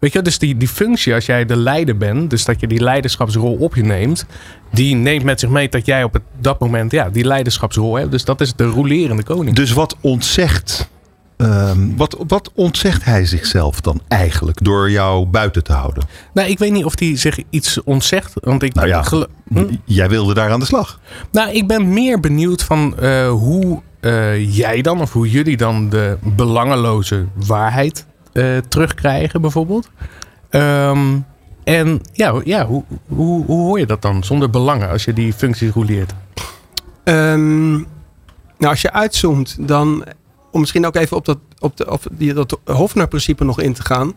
Weet 0.00 0.12
je, 0.12 0.22
dus 0.22 0.38
die, 0.38 0.56
die 0.56 0.68
functie, 0.68 1.14
als 1.14 1.26
jij 1.26 1.44
de 1.44 1.56
leider 1.56 1.96
bent, 1.96 2.30
dus 2.30 2.44
dat 2.44 2.60
je 2.60 2.66
die 2.66 2.80
leiderschapsrol 2.80 3.54
op 3.54 3.74
je 3.74 3.82
neemt, 3.82 4.26
die 4.72 4.94
neemt 4.94 5.24
met 5.24 5.40
zich 5.40 5.48
mee 5.48 5.68
dat 5.68 5.86
jij 5.86 6.04
op 6.04 6.12
het, 6.12 6.22
dat 6.38 6.58
moment 6.58 6.92
ja, 6.92 7.10
die 7.10 7.24
leiderschapsrol 7.24 7.96
hebt. 7.96 8.10
Dus 8.10 8.24
dat 8.24 8.40
is 8.40 8.54
de 8.54 8.64
rolerende 8.64 9.22
koning. 9.22 9.56
Dus 9.56 9.72
wat 9.72 9.96
ontzegt, 10.00 10.88
um, 11.36 11.96
wat, 11.96 12.16
wat 12.26 12.50
ontzegt 12.54 13.04
hij 13.04 13.24
zichzelf 13.26 13.80
dan 13.80 14.00
eigenlijk 14.08 14.64
door 14.64 14.90
jou 14.90 15.26
buiten 15.26 15.64
te 15.64 15.72
houden? 15.72 16.04
Nou, 16.34 16.48
ik 16.48 16.58
weet 16.58 16.72
niet 16.72 16.84
of 16.84 16.98
hij 16.98 17.16
zich 17.16 17.38
iets 17.50 17.82
ontzegt. 17.82 18.32
Want 18.34 18.62
ik 18.62 18.74
nou 18.74 18.88
ja, 18.88 19.04
hm? 19.48 19.74
jij 19.84 20.08
wilde 20.08 20.34
daar 20.34 20.50
aan 20.50 20.60
de 20.60 20.66
slag. 20.66 21.00
Nou, 21.32 21.50
ik 21.50 21.66
ben 21.66 21.92
meer 21.92 22.20
benieuwd 22.20 22.62
van 22.62 22.94
uh, 23.02 23.30
hoe 23.30 23.82
uh, 24.00 24.56
jij 24.56 24.82
dan, 24.82 25.00
of 25.00 25.12
hoe 25.12 25.30
jullie 25.30 25.56
dan 25.56 25.88
de 25.88 26.18
belangeloze 26.22 27.26
waarheid 27.34 28.06
terugkrijgen, 28.68 29.40
bijvoorbeeld. 29.40 29.90
Um, 30.50 31.24
en 31.64 32.00
ja, 32.12 32.40
ja 32.44 32.66
hoe, 32.66 32.84
hoe, 33.08 33.44
hoe 33.44 33.60
hoor 33.60 33.78
je 33.78 33.86
dat 33.86 34.02
dan 34.02 34.24
zonder 34.24 34.50
belangen 34.50 34.88
als 34.88 35.04
je 35.04 35.12
die 35.12 35.32
functie 35.32 35.70
roleert? 35.70 36.12
Um, 37.04 37.72
nou, 38.58 38.72
als 38.72 38.80
je 38.80 38.92
uitzoomt, 38.92 39.56
dan 39.68 40.04
om 40.50 40.60
misschien 40.60 40.86
ook 40.86 40.96
even 40.96 41.16
op 41.16 41.24
dat, 41.24 41.38
op 41.58 41.76
de, 41.76 41.90
op 41.90 42.02
die, 42.10 42.34
dat 42.34 42.58
Hofnar-principe 42.64 43.44
nog 43.44 43.60
in 43.60 43.72
te 43.72 43.82
gaan. 43.82 44.12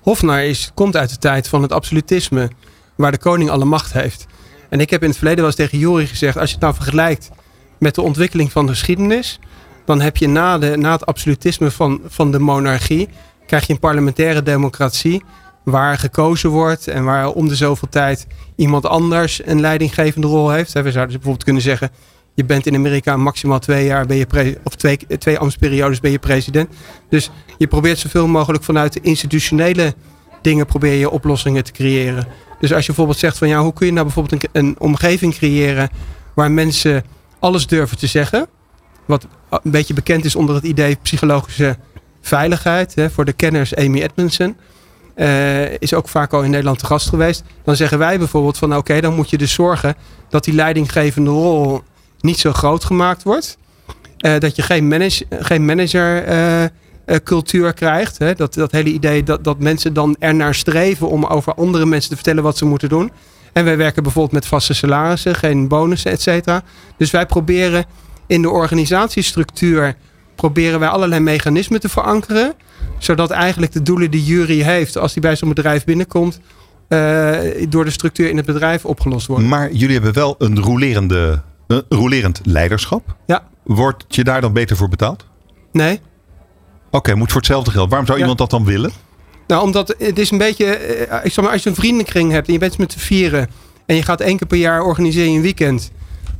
Hofnar 0.00 0.44
is, 0.44 0.70
komt 0.74 0.96
uit 0.96 1.10
de 1.10 1.18
tijd 1.18 1.48
van 1.48 1.62
het 1.62 1.72
absolutisme, 1.72 2.50
waar 2.94 3.10
de 3.10 3.18
koning 3.18 3.50
alle 3.50 3.64
macht 3.64 3.92
heeft. 3.92 4.26
En 4.68 4.80
ik 4.80 4.90
heb 4.90 5.02
in 5.02 5.08
het 5.08 5.16
verleden 5.16 5.38
wel 5.38 5.48
eens 5.48 5.56
tegen 5.56 5.78
Jori 5.78 6.06
gezegd: 6.06 6.36
als 6.36 6.48
je 6.48 6.54
het 6.54 6.64
nou 6.64 6.74
vergelijkt 6.74 7.30
met 7.78 7.94
de 7.94 8.02
ontwikkeling 8.02 8.52
van 8.52 8.66
de 8.66 8.72
geschiedenis, 8.72 9.38
dan 9.84 10.00
heb 10.00 10.16
je 10.16 10.28
na, 10.28 10.58
de, 10.58 10.76
na 10.76 10.92
het 10.92 11.06
absolutisme 11.06 11.70
van, 11.70 12.00
van 12.06 12.30
de 12.30 12.38
monarchie 12.38 13.08
krijg 13.50 13.66
je 13.66 13.72
een 13.72 13.78
parlementaire 13.78 14.42
democratie 14.42 15.22
waar 15.64 15.98
gekozen 15.98 16.50
wordt 16.50 16.88
en 16.88 17.04
waar 17.04 17.28
om 17.28 17.48
de 17.48 17.54
zoveel 17.54 17.88
tijd 17.88 18.26
iemand 18.56 18.86
anders 18.86 19.40
een 19.44 19.60
leidinggevende 19.60 20.26
rol 20.26 20.50
heeft. 20.50 20.72
We 20.72 20.80
zouden 20.80 20.92
dus 20.92 21.12
bijvoorbeeld 21.12 21.44
kunnen 21.44 21.62
zeggen, 21.62 21.90
je 22.34 22.44
bent 22.44 22.66
in 22.66 22.74
Amerika 22.74 23.16
maximaal 23.16 23.58
twee 23.58 23.84
jaar, 23.84 24.06
ben 24.06 24.16
je 24.16 24.58
of 24.64 24.74
twee, 24.74 24.98
twee 25.18 25.38
ambtsperiodes 25.38 26.00
ben 26.00 26.10
je 26.10 26.18
president. 26.18 26.68
Dus 27.08 27.30
je 27.58 27.66
probeert 27.66 27.98
zoveel 27.98 28.26
mogelijk 28.26 28.64
vanuit 28.64 28.92
de 28.92 29.00
institutionele 29.00 29.94
dingen 30.42 30.66
probeer 30.66 30.94
je 30.94 31.10
oplossingen 31.10 31.64
te 31.64 31.72
creëren. 31.72 32.26
Dus 32.60 32.72
als 32.72 32.80
je 32.80 32.86
bijvoorbeeld 32.86 33.18
zegt 33.18 33.38
van 33.38 33.48
ja, 33.48 33.62
hoe 33.62 33.72
kun 33.72 33.86
je 33.86 33.92
nou 33.92 34.04
bijvoorbeeld 34.04 34.42
een, 34.42 34.48
een 34.52 34.74
omgeving 34.78 35.34
creëren 35.34 35.88
waar 36.34 36.50
mensen 36.50 37.04
alles 37.38 37.66
durven 37.66 37.98
te 37.98 38.06
zeggen. 38.06 38.46
Wat 39.06 39.26
een 39.50 39.70
beetje 39.70 39.94
bekend 39.94 40.24
is 40.24 40.36
onder 40.36 40.54
het 40.54 40.64
idee 40.64 40.98
psychologische 41.02 41.76
veiligheid. 42.20 42.94
Hè, 42.94 43.10
voor 43.10 43.24
de 43.24 43.32
kenners 43.32 43.74
Amy 43.74 44.00
Edmondson. 44.00 44.56
Uh, 45.16 45.78
is 45.78 45.94
ook 45.94 46.08
vaak 46.08 46.32
al 46.32 46.42
in 46.42 46.50
Nederland 46.50 46.78
te 46.78 46.86
gast 46.86 47.08
geweest. 47.08 47.42
Dan 47.64 47.76
zeggen 47.76 47.98
wij 47.98 48.18
bijvoorbeeld 48.18 48.58
van 48.58 48.76
oké, 48.76 49.00
dan 49.00 49.14
moet 49.14 49.30
je 49.30 49.38
dus 49.38 49.52
zorgen 49.52 49.94
dat 50.28 50.44
die 50.44 50.54
leidinggevende 50.54 51.30
rol 51.30 51.82
niet 52.20 52.38
zo 52.38 52.52
groot 52.52 52.84
gemaakt 52.84 53.22
wordt. 53.22 53.58
Uh, 54.26 54.38
dat 54.38 54.56
je 54.56 54.62
geen, 54.62 54.88
manage, 54.88 55.26
geen 55.30 55.64
managercultuur 55.64 57.66
uh, 57.66 57.72
krijgt. 57.72 58.18
Hè? 58.18 58.34
Dat, 58.34 58.54
dat 58.54 58.72
hele 58.72 58.90
idee 58.90 59.22
dat, 59.22 59.44
dat 59.44 59.58
mensen 59.58 59.92
dan 59.92 60.16
ernaar 60.18 60.54
streven 60.54 61.08
om 61.08 61.24
over 61.24 61.54
andere 61.54 61.86
mensen 61.86 62.10
te 62.10 62.16
vertellen 62.16 62.42
wat 62.42 62.56
ze 62.56 62.64
moeten 62.64 62.88
doen. 62.88 63.12
En 63.52 63.64
wij 63.64 63.76
werken 63.76 64.02
bijvoorbeeld 64.02 64.34
met 64.34 64.46
vaste 64.46 64.74
salarissen, 64.74 65.34
geen 65.34 65.68
bonussen, 65.68 66.10
et 66.10 66.22
cetera. 66.22 66.62
Dus 66.96 67.10
wij 67.10 67.26
proberen 67.26 67.84
in 68.26 68.42
de 68.42 68.50
organisatiestructuur 68.50 69.96
proberen 70.40 70.80
wij 70.80 70.88
allerlei 70.88 71.20
mechanismen 71.20 71.80
te 71.80 71.88
verankeren. 71.88 72.52
Zodat 72.98 73.30
eigenlijk 73.30 73.72
de 73.72 73.82
doelen 73.82 74.10
die 74.10 74.24
jury 74.24 74.62
heeft 74.62 74.96
als 74.96 75.12
die 75.12 75.22
bij 75.22 75.36
zo'n 75.36 75.48
bedrijf 75.48 75.84
binnenkomt. 75.84 76.40
Uh, 76.88 77.38
door 77.68 77.84
de 77.84 77.90
structuur 77.90 78.28
in 78.28 78.36
het 78.36 78.46
bedrijf 78.46 78.84
opgelost 78.84 79.26
worden. 79.26 79.48
Maar 79.48 79.72
jullie 79.72 79.94
hebben 79.94 80.12
wel 80.12 80.34
een 80.38 80.60
rolerende, 80.60 81.42
uh, 81.68 81.78
rolerend 81.88 82.40
leiderschap. 82.44 83.16
Ja. 83.26 83.42
Wordt 83.62 84.04
je 84.08 84.24
daar 84.24 84.40
dan 84.40 84.52
beter 84.52 84.76
voor 84.76 84.88
betaald? 84.88 85.26
Nee. 85.72 86.00
Oké, 86.86 86.96
okay, 86.96 87.14
moet 87.14 87.28
voor 87.28 87.40
hetzelfde 87.40 87.70
geld. 87.70 87.88
Waarom 87.88 88.06
zou 88.06 88.18
ja. 88.18 88.24
iemand 88.24 88.40
dat 88.40 88.50
dan 88.50 88.64
willen? 88.64 88.90
Nou, 89.46 89.62
omdat 89.62 89.94
het 89.98 90.18
is 90.18 90.30
een 90.30 90.38
beetje. 90.38 90.64
Uh, 91.08 91.24
ik 91.24 91.32
zeg 91.32 91.44
maar, 91.44 91.52
als 91.52 91.62
je 91.62 91.68
een 91.68 91.74
vriendenkring 91.74 92.32
hebt 92.32 92.46
en 92.46 92.52
je 92.52 92.58
bent 92.58 92.78
met 92.78 92.92
z'n 92.92 92.98
vieren. 92.98 93.48
en 93.86 93.96
je 93.96 94.02
gaat 94.02 94.20
één 94.20 94.36
keer 94.36 94.46
per 94.46 94.58
jaar 94.58 94.82
organiseren 94.82 95.32
een 95.32 95.42
weekend 95.42 95.90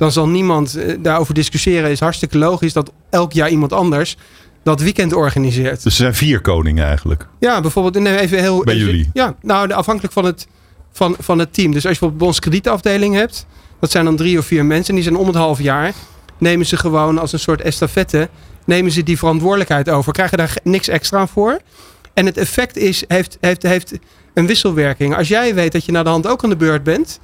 dan 0.01 0.11
zal 0.11 0.27
niemand 0.27 0.77
uh, 0.77 0.95
daarover 0.99 1.33
discussiëren. 1.33 1.83
Het 1.83 1.91
is 1.91 1.99
hartstikke 1.99 2.37
logisch 2.37 2.73
dat 2.73 2.91
elk 3.09 3.33
jaar 3.33 3.49
iemand 3.49 3.73
anders 3.73 4.17
dat 4.63 4.81
weekend 4.81 5.13
organiseert. 5.13 5.83
Dus 5.83 5.85
er 5.85 5.91
zijn 5.91 6.15
vier 6.15 6.41
koningen 6.41 6.85
eigenlijk? 6.85 7.27
Ja, 7.39 7.61
bijvoorbeeld 7.61 8.03
neem 8.03 8.15
even 8.15 8.39
heel... 8.39 8.63
Bij 8.63 8.75
jullie? 8.75 9.09
Ja, 9.13 9.35
nou 9.41 9.71
afhankelijk 9.71 10.13
van 10.13 10.25
het, 10.25 10.47
van, 10.91 11.15
van 11.19 11.39
het 11.39 11.53
team. 11.53 11.71
Dus 11.71 11.73
als 11.73 11.83
je 11.83 11.89
bijvoorbeeld 11.89 12.19
bij 12.19 12.27
ons 12.27 12.39
kredietafdeling 12.39 13.15
hebt, 13.15 13.45
dat 13.79 13.91
zijn 13.91 14.05
dan 14.05 14.15
drie 14.15 14.37
of 14.37 14.45
vier 14.45 14.65
mensen 14.65 14.89
en 14.89 14.95
die 14.95 15.03
zijn 15.03 15.15
om 15.15 15.27
het 15.27 15.35
half 15.35 15.61
jaar, 15.61 15.93
nemen 16.37 16.65
ze 16.65 16.77
gewoon 16.77 17.17
als 17.17 17.33
een 17.33 17.39
soort 17.39 17.61
estafette, 17.61 18.29
nemen 18.65 18.91
ze 18.91 19.03
die 19.03 19.17
verantwoordelijkheid 19.17 19.89
over, 19.89 20.13
krijgen 20.13 20.37
daar 20.37 20.57
niks 20.63 20.87
extra 20.87 21.27
voor. 21.27 21.59
En 22.13 22.25
het 22.25 22.37
effect 22.37 22.77
is, 22.77 23.03
heeft, 23.07 23.37
heeft, 23.41 23.63
heeft 23.63 23.93
een 24.33 24.47
wisselwerking. 24.47 25.15
Als 25.15 25.27
jij 25.27 25.55
weet 25.55 25.71
dat 25.71 25.85
je 25.85 25.91
naar 25.91 26.03
de 26.03 26.09
hand 26.09 26.27
ook 26.27 26.43
aan 26.43 26.49
de 26.49 26.55
beurt 26.55 26.83
bent, 26.83 27.19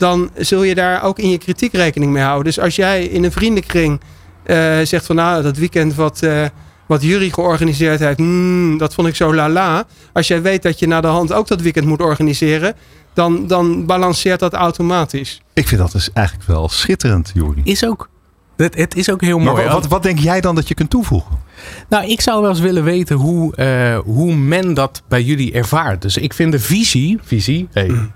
dan 0.00 0.30
zul 0.36 0.62
je 0.62 0.74
daar 0.74 1.02
ook 1.02 1.18
in 1.18 1.30
je 1.30 1.38
kritiek 1.38 1.72
rekening 1.72 2.12
mee 2.12 2.22
houden. 2.22 2.44
Dus 2.44 2.58
als 2.58 2.76
jij 2.76 3.04
in 3.04 3.24
een 3.24 3.32
vriendenkring 3.32 4.00
uh, 4.46 4.78
zegt 4.82 5.06
van 5.06 5.16
nou, 5.16 5.42
dat 5.42 5.56
weekend 5.56 5.94
wat, 5.94 6.20
uh, 6.24 6.44
wat 6.86 7.02
Jury 7.02 7.30
georganiseerd 7.30 8.00
heeft, 8.00 8.18
mm, 8.18 8.78
dat 8.78 8.94
vond 8.94 9.08
ik 9.08 9.16
zo 9.16 9.34
lala. 9.34 9.84
Als 10.12 10.28
jij 10.28 10.42
weet 10.42 10.62
dat 10.62 10.78
je 10.78 10.86
naar 10.86 11.02
de 11.02 11.08
hand 11.08 11.32
ook 11.32 11.46
dat 11.46 11.60
weekend 11.60 11.86
moet 11.86 12.00
organiseren, 12.00 12.74
dan, 13.12 13.46
dan 13.46 13.86
balanceert 13.86 14.40
dat 14.40 14.52
automatisch. 14.52 15.42
Ik 15.52 15.68
vind 15.68 15.80
dat 15.80 15.92
dus 15.92 16.12
eigenlijk 16.12 16.46
wel 16.46 16.68
schitterend, 16.68 17.30
Jury. 17.34 17.60
Is 17.64 17.84
ook. 17.84 18.08
Het, 18.56 18.76
het 18.76 18.96
is 18.96 19.10
ook 19.10 19.20
heel 19.20 19.38
maar 19.38 19.54
mooi. 19.54 19.68
Wat, 19.68 19.86
wat 19.86 20.02
denk 20.02 20.18
jij 20.18 20.40
dan 20.40 20.54
dat 20.54 20.68
je 20.68 20.74
kunt 20.74 20.90
toevoegen? 20.90 21.38
Nou, 21.88 22.10
ik 22.10 22.20
zou 22.20 22.40
wel 22.40 22.50
eens 22.50 22.60
willen 22.60 22.84
weten 22.84 23.16
hoe, 23.16 23.52
uh, 23.56 23.98
hoe 23.98 24.34
men 24.34 24.74
dat 24.74 25.02
bij 25.08 25.22
jullie 25.22 25.52
ervaart. 25.52 26.02
Dus 26.02 26.16
ik 26.16 26.34
vind 26.34 26.52
de 26.52 26.58
visie, 26.58 27.18
visie 27.22 27.68
hey, 27.72 27.88
mm. 27.88 28.12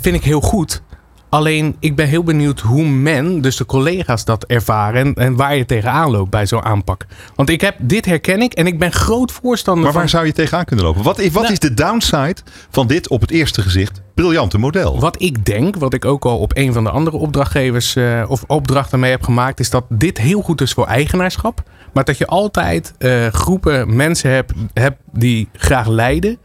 vind 0.00 0.14
ik 0.14 0.24
heel 0.24 0.40
goed. 0.40 0.82
Alleen 1.30 1.76
ik 1.78 1.96
ben 1.96 2.08
heel 2.08 2.22
benieuwd 2.22 2.60
hoe 2.60 2.88
men, 2.88 3.40
dus 3.40 3.56
de 3.56 3.66
collega's, 3.66 4.24
dat 4.24 4.44
ervaren. 4.44 5.00
En, 5.00 5.14
en 5.14 5.36
waar 5.36 5.56
je 5.56 5.66
tegenaan 5.66 6.10
loopt 6.10 6.30
bij 6.30 6.46
zo'n 6.46 6.64
aanpak. 6.64 7.06
Want 7.34 7.48
ik 7.48 7.60
heb, 7.60 7.74
dit 7.78 8.04
herken 8.04 8.42
ik 8.42 8.52
en 8.52 8.66
ik 8.66 8.78
ben 8.78 8.92
groot 8.92 9.32
voorstander 9.32 9.82
maar 9.84 9.92
van. 9.92 10.00
waar 10.00 10.10
zou 10.10 10.26
je 10.26 10.32
tegenaan 10.32 10.64
kunnen 10.64 10.84
lopen? 10.84 11.02
Wat, 11.02 11.18
is, 11.18 11.32
wat 11.32 11.42
nou, 11.42 11.52
is 11.52 11.58
de 11.58 11.74
downside 11.74 12.36
van 12.70 12.86
dit 12.86 13.08
op 13.08 13.20
het 13.20 13.30
eerste 13.30 13.62
gezicht 13.62 14.02
briljante 14.14 14.58
model? 14.58 15.00
Wat 15.00 15.22
ik 15.22 15.44
denk, 15.44 15.76
wat 15.76 15.94
ik 15.94 16.04
ook 16.04 16.24
al 16.24 16.38
op 16.38 16.56
een 16.56 16.72
van 16.72 16.84
de 16.84 16.90
andere 16.90 17.16
opdrachtgevers 17.16 17.96
uh, 17.96 18.24
of 18.28 18.44
opdrachten 18.46 19.00
mee 19.00 19.10
heb 19.10 19.22
gemaakt, 19.22 19.60
is 19.60 19.70
dat 19.70 19.84
dit 19.88 20.18
heel 20.18 20.42
goed 20.42 20.60
is 20.60 20.72
voor 20.72 20.86
eigenaarschap. 20.86 21.62
Maar 21.92 22.04
dat 22.04 22.18
je 22.18 22.26
altijd 22.26 22.94
uh, 22.98 23.26
groepen 23.26 23.96
mensen 23.96 24.30
hebt, 24.30 24.52
hebt 24.72 24.98
die 25.12 25.48
graag 25.52 25.86
leiden. 25.86 26.38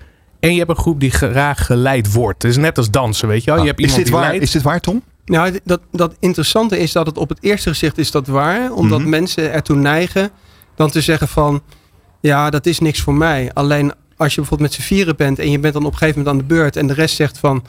En 0.45 0.51
je 0.51 0.57
hebt 0.57 0.69
een 0.69 0.75
groep 0.77 0.99
die 0.99 1.11
graag 1.11 1.65
geleid 1.65 2.13
wordt. 2.13 2.41
Het 2.43 2.51
is 2.51 2.57
net 2.57 2.77
als 2.77 2.91
dansen, 2.91 3.27
weet 3.27 3.43
je 3.43 3.49
wel. 3.51 3.55
Ah, 3.59 3.65
je 3.65 3.69
hebt 3.69 3.79
is, 3.81 3.85
iemand 3.85 4.03
dit 4.03 4.11
die 4.11 4.21
waar, 4.21 4.29
leidt. 4.29 4.43
is 4.43 4.51
dit 4.51 4.61
waar, 4.61 4.79
Tom? 4.79 5.01
Nou, 5.25 5.59
dat, 5.63 5.81
dat 5.91 6.15
interessante 6.19 6.79
is 6.79 6.91
dat 6.91 7.05
het 7.05 7.17
op 7.17 7.29
het 7.29 7.37
eerste 7.41 7.69
gezicht 7.69 7.97
is 7.97 8.11
dat 8.11 8.27
waar. 8.27 8.71
Omdat 8.71 8.99
Mhm. 8.99 9.09
mensen 9.09 9.51
ertoe 9.51 9.75
neigen 9.75 10.29
dan 10.75 10.89
te 10.89 11.01
zeggen 11.01 11.27
van... 11.27 11.61
Ja, 12.21 12.49
dat 12.49 12.65
is 12.65 12.79
niks 12.79 13.01
voor 13.01 13.13
mij. 13.13 13.51
Alleen 13.53 13.93
als 14.17 14.33
je 14.33 14.39
bijvoorbeeld 14.41 14.69
met 14.69 14.79
z'n 14.79 14.87
vieren 14.87 15.15
bent... 15.15 15.39
en 15.39 15.51
je 15.51 15.59
bent 15.59 15.73
dan 15.73 15.85
op 15.85 15.91
een 15.91 15.97
gegeven 15.97 16.19
moment 16.19 16.35
aan 16.41 16.47
de 16.47 16.53
beurt... 16.53 16.75
en 16.75 16.87
de 16.87 16.93
rest 16.93 17.15
zegt 17.15 17.37
van... 17.37 17.63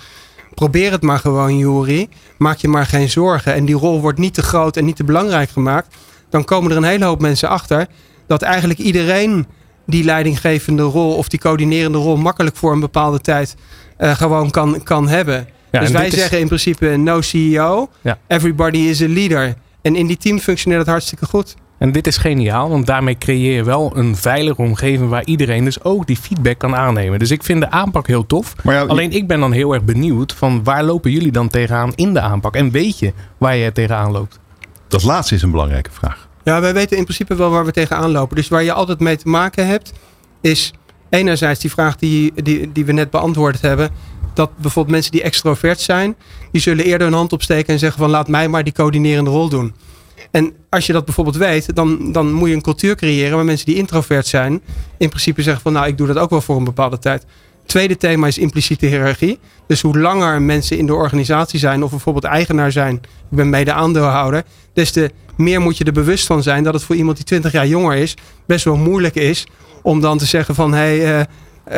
Probeer 0.55 0.91
het 0.93 1.03
maar 1.03 1.19
gewoon, 1.19 1.59
Juri. 1.59 2.09
Maak 2.39 2.57
je 2.59 2.69
maar 2.69 2.87
geen 2.87 3.11
zorgen. 3.11 3.55
En 3.55 3.65
die 3.65 3.75
rol 3.75 4.01
wordt 4.01 4.19
niet 4.19 4.35
te 4.35 4.43
groot 4.43 4.77
en 4.77 4.85
niet 4.85 4.97
te 4.97 5.05
belangrijk 5.05 5.51
gemaakt. 5.51 5.95
Dan 6.31 6.45
komen 6.45 6.71
er 6.71 6.77
een 6.77 6.85
hele 6.85 7.05
hoop 7.05 7.21
mensen 7.21 7.49
achter... 7.49 7.87
dat 8.27 8.43
eigenlijk 8.43 8.79
iedereen 8.79 9.47
die 9.87 10.05
leidinggevende 10.05 10.83
rol... 10.83 11.15
of 11.17 11.29
die 11.29 11.41
coördinerende 11.41 11.99
rol... 11.99 12.17
makkelijk 12.17 12.57
voor 12.57 12.73
een 12.73 12.81
bepaalde 12.81 13.21
tijd 13.21 13.57
uh, 13.99 14.15
gewoon 14.15 14.51
kan, 14.51 14.83
kan 14.83 15.09
hebben. 15.09 15.49
Ja, 15.71 15.81
dus 15.81 15.91
wij 15.91 16.07
is- 16.07 16.15
zeggen 16.15 16.41
in 16.41 16.47
principe 16.47 16.87
no 16.97 17.21
CEO. 17.21 17.89
Ja. 18.01 18.19
Everybody 18.27 18.79
is 18.79 19.03
a 19.03 19.09
leader. 19.09 19.55
En 19.83 19.97
in 19.97 20.07
die 20.07 20.17
team 20.17 20.39
functioneert 20.39 20.81
het 20.81 20.91
hartstikke 20.91 21.27
goed. 21.27 21.55
En 21.79 21.93
dit 21.93 22.07
is 22.07 22.17
geniaal, 22.17 22.69
want 22.69 22.87
daarmee 22.87 23.19
creëer 23.19 23.55
je 23.57 23.65
wel 23.65 23.93
een 23.97 24.17
veilige 24.17 24.63
omgeving 24.63 25.09
waar 25.09 25.25
iedereen 25.25 25.65
dus 25.65 25.83
ook 25.85 26.07
die 26.07 26.17
feedback 26.17 26.59
kan 26.59 26.75
aannemen. 26.77 27.19
Dus 27.19 27.31
ik 27.31 27.43
vind 27.43 27.61
de 27.61 27.71
aanpak 27.71 28.07
heel 28.07 28.27
tof. 28.27 28.55
Maar 28.63 28.75
ja, 28.75 28.83
Alleen 28.83 29.13
ik 29.13 29.27
ben 29.27 29.41
dan 29.41 29.53
heel 29.53 29.73
erg 29.73 29.83
benieuwd 29.85 30.33
van 30.33 30.65
waar 30.65 30.85
lopen 30.85 31.11
jullie 31.11 31.33
dan 31.33 31.49
tegenaan 31.49 31.93
in 31.95 32.13
de 32.15 32.21
aanpak? 32.21 32.55
En 32.57 32.71
weet 32.71 32.99
je 32.99 33.13
waar 33.39 33.57
je 33.57 33.73
tegenaan 33.73 34.11
loopt? 34.13 34.39
dat 34.89 35.03
laatste 35.03 35.35
is 35.35 35.43
een 35.43 35.51
belangrijke 35.51 35.91
vraag. 35.93 36.26
Ja, 36.47 36.61
wij 36.61 36.75
weten 36.75 36.97
in 36.97 37.05
principe 37.05 37.35
wel 37.35 37.51
waar 37.51 37.65
we 37.65 37.71
tegenaan 37.71 38.11
lopen. 38.11 38.37
Dus 38.37 38.49
waar 38.49 38.63
je 38.63 38.73
altijd 38.73 39.01
mee 39.01 39.17
te 39.17 39.29
maken 39.29 39.67
hebt, 39.67 39.93
is 40.41 40.73
enerzijds 41.09 41.61
die 41.61 41.71
vraag 41.71 41.97
die, 41.97 42.33
die, 42.43 42.73
die 42.73 42.85
we 42.85 42.93
net 42.93 43.11
beantwoord 43.11 43.61
hebben. 43.61 43.91
Dat 44.35 44.51
bijvoorbeeld 44.57 44.95
mensen 44.95 45.13
die 45.13 45.23
extrovert 45.23 45.81
zijn, 45.81 46.17
die 46.53 46.61
zullen 46.61 46.85
eerder 46.85 47.07
hun 47.07 47.17
hand 47.17 47.33
opsteken 47.33 47.73
en 47.73 47.79
zeggen 47.79 47.99
van 47.99 48.11
laat 48.11 48.29
mij 48.29 48.49
maar 48.49 48.65
die 48.65 48.73
coördinerende 48.73 49.31
rol 49.31 49.49
doen. 49.49 49.75
En 50.31 50.53
als 50.71 50.87
je 50.87 50.93
dat 50.93 51.05
bijvoorbeeld 51.05 51.37
weet, 51.37 51.75
dan, 51.75 52.13
dan 52.13 52.33
moet 52.33 52.49
je 52.49 52.55
een 52.55 52.63
cultuur 52.63 52.97
creëren 52.97 53.37
waar 53.37 53.45
mensen 53.45 53.67
die 53.67 53.77
introvert 53.77 54.27
zijn, 54.27 54.63
in 54.99 55.09
principe 55.09 55.43
zeggen 55.43 55.63
van 55.63 55.73
nou 55.73 55.87
ik 55.87 55.99
doe 55.99 56.07
dat 56.07 56.19
ook 56.19 56.31
wel 56.31 56.41
voor 56.41 56.57
een 56.57 56.65
bepaalde 56.65 56.99
tijd. 56.99 57.25
Tweede 57.67 57.97
thema 57.97 58.27
is 58.27 58.39
impliciete 58.39 58.87
hiërarchie. 58.87 59.39
Dus 59.67 59.81
hoe 59.81 59.99
langer 59.99 60.43
mensen 60.43 60.79
in 60.79 60.87
de 60.87 60.95
organisatie 60.95 61.59
zijn, 61.59 61.83
of 61.83 61.91
bijvoorbeeld 61.91 62.25
eigenaar 62.25 62.73
zijn, 62.73 62.95
ik 63.31 63.37
ben 63.37 63.51
mede 63.51 63.73
aandeelhouder, 63.73 64.43
des 64.73 64.91
te 64.91 65.11
meer 65.37 65.61
moet 65.61 65.77
je 65.77 65.85
er 65.85 65.93
bewust 65.93 66.27
van 66.27 66.43
zijn 66.43 66.65
dat 66.65 66.75
het 66.75 66.83
voor 66.83 66.97
iemand 66.97 67.17
die 67.17 67.27
20 67.27 67.53
jaar 67.53 67.67
jonger 67.67 67.97
is, 67.97 68.17
best 68.47 68.65
wel 68.65 68.77
moeilijk 68.77 69.15
is 69.15 69.47
om 69.83 70.01
dan 70.01 70.19
te 70.19 70.27
zeggen 70.27 70.55
van 70.55 70.75
hé, 70.75 70.99
hey, 70.99 71.19
uh, 71.19 71.25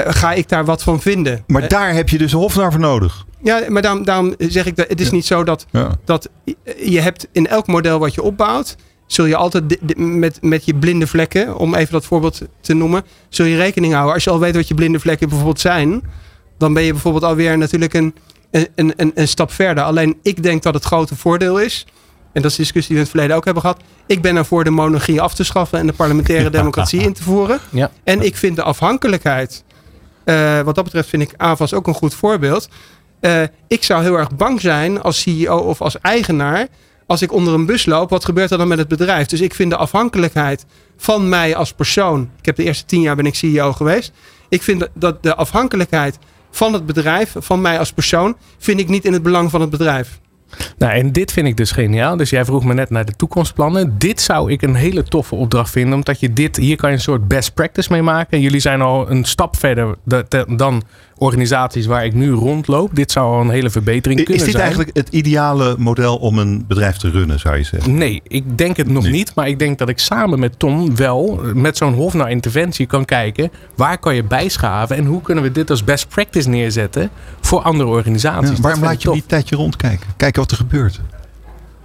ga 0.08 0.32
ik 0.32 0.48
daar 0.48 0.64
wat 0.64 0.82
van 0.82 1.00
vinden? 1.00 1.44
Maar 1.46 1.68
daar 1.68 1.94
heb 1.94 2.08
je 2.08 2.18
dus 2.18 2.32
een 2.32 2.38
hofnaar 2.38 2.70
voor 2.70 2.80
nodig. 2.80 3.26
Ja, 3.42 3.62
maar 3.68 3.82
daarom, 3.82 4.04
daarom 4.04 4.34
zeg 4.38 4.66
ik 4.66 4.76
dat 4.76 4.88
het 4.88 5.00
is 5.00 5.06
ja. 5.06 5.12
niet 5.12 5.26
zo 5.26 5.44
dat, 5.44 5.66
ja. 5.70 5.98
dat 6.04 6.28
je 6.76 7.00
hebt 7.00 7.28
in 7.32 7.46
elk 7.46 7.66
model 7.66 7.98
wat 7.98 8.14
je 8.14 8.22
opbouwt, 8.22 8.76
zul 9.08 9.24
je 9.24 9.36
altijd 9.36 9.96
met, 9.96 10.42
met 10.42 10.64
je 10.64 10.74
blinde 10.74 11.06
vlekken, 11.06 11.56
om 11.56 11.74
even 11.74 11.92
dat 11.92 12.04
voorbeeld 12.04 12.40
te 12.60 12.74
noemen, 12.74 13.02
zul 13.28 13.46
je 13.46 13.56
rekening 13.56 13.92
houden. 13.92 14.14
Als 14.14 14.24
je 14.24 14.30
al 14.30 14.38
weet 14.38 14.54
wat 14.54 14.68
je 14.68 14.74
blinde 14.74 15.00
vlekken 15.00 15.28
bijvoorbeeld 15.28 15.60
zijn, 15.60 16.02
dan 16.58 16.72
ben 16.72 16.82
je 16.82 16.92
bijvoorbeeld 16.92 17.24
alweer 17.24 17.58
natuurlijk 17.58 17.94
een, 17.94 18.14
een, 18.50 18.92
een, 18.96 19.12
een 19.14 19.28
stap 19.28 19.52
verder. 19.52 19.84
Alleen 19.84 20.18
ik 20.22 20.42
denk 20.42 20.62
dat 20.62 20.74
het 20.74 20.84
grote 20.84 21.16
voordeel 21.16 21.60
is, 21.60 21.86
en 22.32 22.42
dat 22.42 22.50
is 22.50 22.56
de 22.56 22.62
discussie 22.62 22.94
die 22.94 22.94
we 22.94 22.94
in 22.94 23.00
het 23.00 23.10
verleden 23.10 23.36
ook 23.36 23.44
hebben 23.44 23.62
gehad. 23.62 23.80
Ik 24.06 24.22
ben 24.22 24.36
ervoor 24.36 24.64
de 24.64 24.70
monarchie 24.70 25.20
af 25.20 25.34
te 25.34 25.44
schaffen 25.44 25.78
en 25.78 25.86
de 25.86 25.92
parlementaire 25.92 26.50
democratie 26.60 27.00
in 27.00 27.12
te 27.12 27.22
voeren. 27.22 27.60
Ja. 27.70 27.90
En 28.04 28.22
ik 28.22 28.36
vind 28.36 28.56
de 28.56 28.62
afhankelijkheid, 28.62 29.64
uh, 30.24 30.60
wat 30.60 30.74
dat 30.74 30.84
betreft 30.84 31.08
vind 31.08 31.22
ik 31.22 31.34
AVAS 31.36 31.74
ook 31.74 31.86
een 31.86 31.94
goed 31.94 32.14
voorbeeld. 32.14 32.68
Uh, 33.20 33.42
ik 33.68 33.84
zou 33.84 34.02
heel 34.02 34.18
erg 34.18 34.36
bang 34.36 34.60
zijn 34.60 35.02
als 35.02 35.20
CEO 35.20 35.56
of 35.56 35.80
als 35.80 36.00
eigenaar 36.00 36.68
als 37.08 37.22
ik 37.22 37.32
onder 37.32 37.54
een 37.54 37.66
bus 37.66 37.86
loop, 37.86 38.10
wat 38.10 38.24
gebeurt 38.24 38.50
er 38.50 38.58
dan 38.58 38.68
met 38.68 38.78
het 38.78 38.88
bedrijf? 38.88 39.26
Dus 39.26 39.40
ik 39.40 39.54
vind 39.54 39.70
de 39.70 39.76
afhankelijkheid 39.76 40.66
van 40.96 41.28
mij 41.28 41.56
als 41.56 41.72
persoon. 41.72 42.30
Ik 42.38 42.46
heb 42.46 42.56
de 42.56 42.64
eerste 42.64 42.84
tien 42.84 43.00
jaar 43.00 43.16
ben 43.16 43.26
ik 43.26 43.34
CEO 43.34 43.72
geweest. 43.72 44.12
Ik 44.48 44.62
vind 44.62 44.88
dat 44.94 45.22
de 45.22 45.34
afhankelijkheid 45.34 46.18
van 46.50 46.72
het 46.72 46.86
bedrijf, 46.86 47.34
van 47.38 47.60
mij 47.60 47.78
als 47.78 47.92
persoon, 47.92 48.36
vind 48.58 48.80
ik 48.80 48.88
niet 48.88 49.04
in 49.04 49.12
het 49.12 49.22
belang 49.22 49.50
van 49.50 49.60
het 49.60 49.70
bedrijf. 49.70 50.20
Nou, 50.78 50.92
en 50.92 51.12
dit 51.12 51.32
vind 51.32 51.46
ik 51.46 51.56
dus 51.56 51.70
geniaal. 51.70 52.16
Dus 52.16 52.30
jij 52.30 52.44
vroeg 52.44 52.64
me 52.64 52.74
net 52.74 52.90
naar 52.90 53.04
de 53.04 53.16
toekomstplannen. 53.16 53.98
Dit 53.98 54.20
zou 54.20 54.52
ik 54.52 54.62
een 54.62 54.74
hele 54.74 55.02
toffe 55.02 55.34
opdracht 55.34 55.70
vinden. 55.70 55.94
Omdat 55.94 56.20
je 56.20 56.32
dit, 56.32 56.56
hier 56.56 56.76
kan 56.76 56.90
je 56.90 56.96
een 56.96 57.02
soort 57.02 57.28
best 57.28 57.54
practice 57.54 57.92
mee 57.92 58.02
maken. 58.02 58.40
Jullie 58.40 58.60
zijn 58.60 58.80
al 58.80 59.10
een 59.10 59.24
stap 59.24 59.56
verder 59.56 59.96
dan 60.56 60.82
organisaties 61.18 61.86
waar 61.86 62.04
ik 62.04 62.14
nu 62.14 62.30
rondloop. 62.30 62.94
Dit 62.94 63.12
zou 63.12 63.34
al 63.34 63.40
een 63.40 63.50
hele 63.50 63.70
verbetering 63.70 64.24
kunnen 64.24 64.38
zijn. 64.38 64.48
Is 64.48 64.54
dit 64.54 64.62
eigenlijk 64.62 64.96
het 64.96 65.08
ideale 65.08 65.74
model 65.78 66.16
om 66.16 66.38
een 66.38 66.64
bedrijf 66.68 66.96
te 66.96 67.10
runnen, 67.10 67.38
zou 67.40 67.56
je 67.56 67.62
zeggen? 67.62 67.94
Nee, 67.94 68.22
ik 68.26 68.58
denk 68.58 68.76
het 68.76 68.88
nog 68.88 69.02
nee. 69.02 69.12
niet. 69.12 69.34
Maar 69.34 69.48
ik 69.48 69.58
denk 69.58 69.78
dat 69.78 69.88
ik 69.88 69.98
samen 69.98 70.38
met 70.38 70.58
Tom 70.58 70.96
wel 70.96 71.40
met 71.54 71.76
zo'n 71.76 71.94
hof 71.94 72.14
naar 72.14 72.30
interventie 72.30 72.86
kan 72.86 73.04
kijken. 73.04 73.50
Waar 73.74 73.98
kan 73.98 74.14
je 74.14 74.22
bijschaven 74.22 74.96
en 74.96 75.04
hoe 75.04 75.22
kunnen 75.22 75.44
we 75.44 75.52
dit 75.52 75.70
als 75.70 75.84
best 75.84 76.08
practice 76.08 76.48
neerzetten 76.48 77.10
voor 77.40 77.60
andere 77.60 77.88
organisaties. 77.88 78.56
Ja, 78.56 78.62
waarom 78.62 78.82
laat 78.82 79.02
je 79.02 79.08
niet 79.08 79.22
een 79.22 79.28
tijdje 79.28 79.56
rondkijken? 79.56 80.06
Kijken 80.16 80.40
wat 80.40 80.50
er 80.50 80.56
gebeurt. 80.56 81.00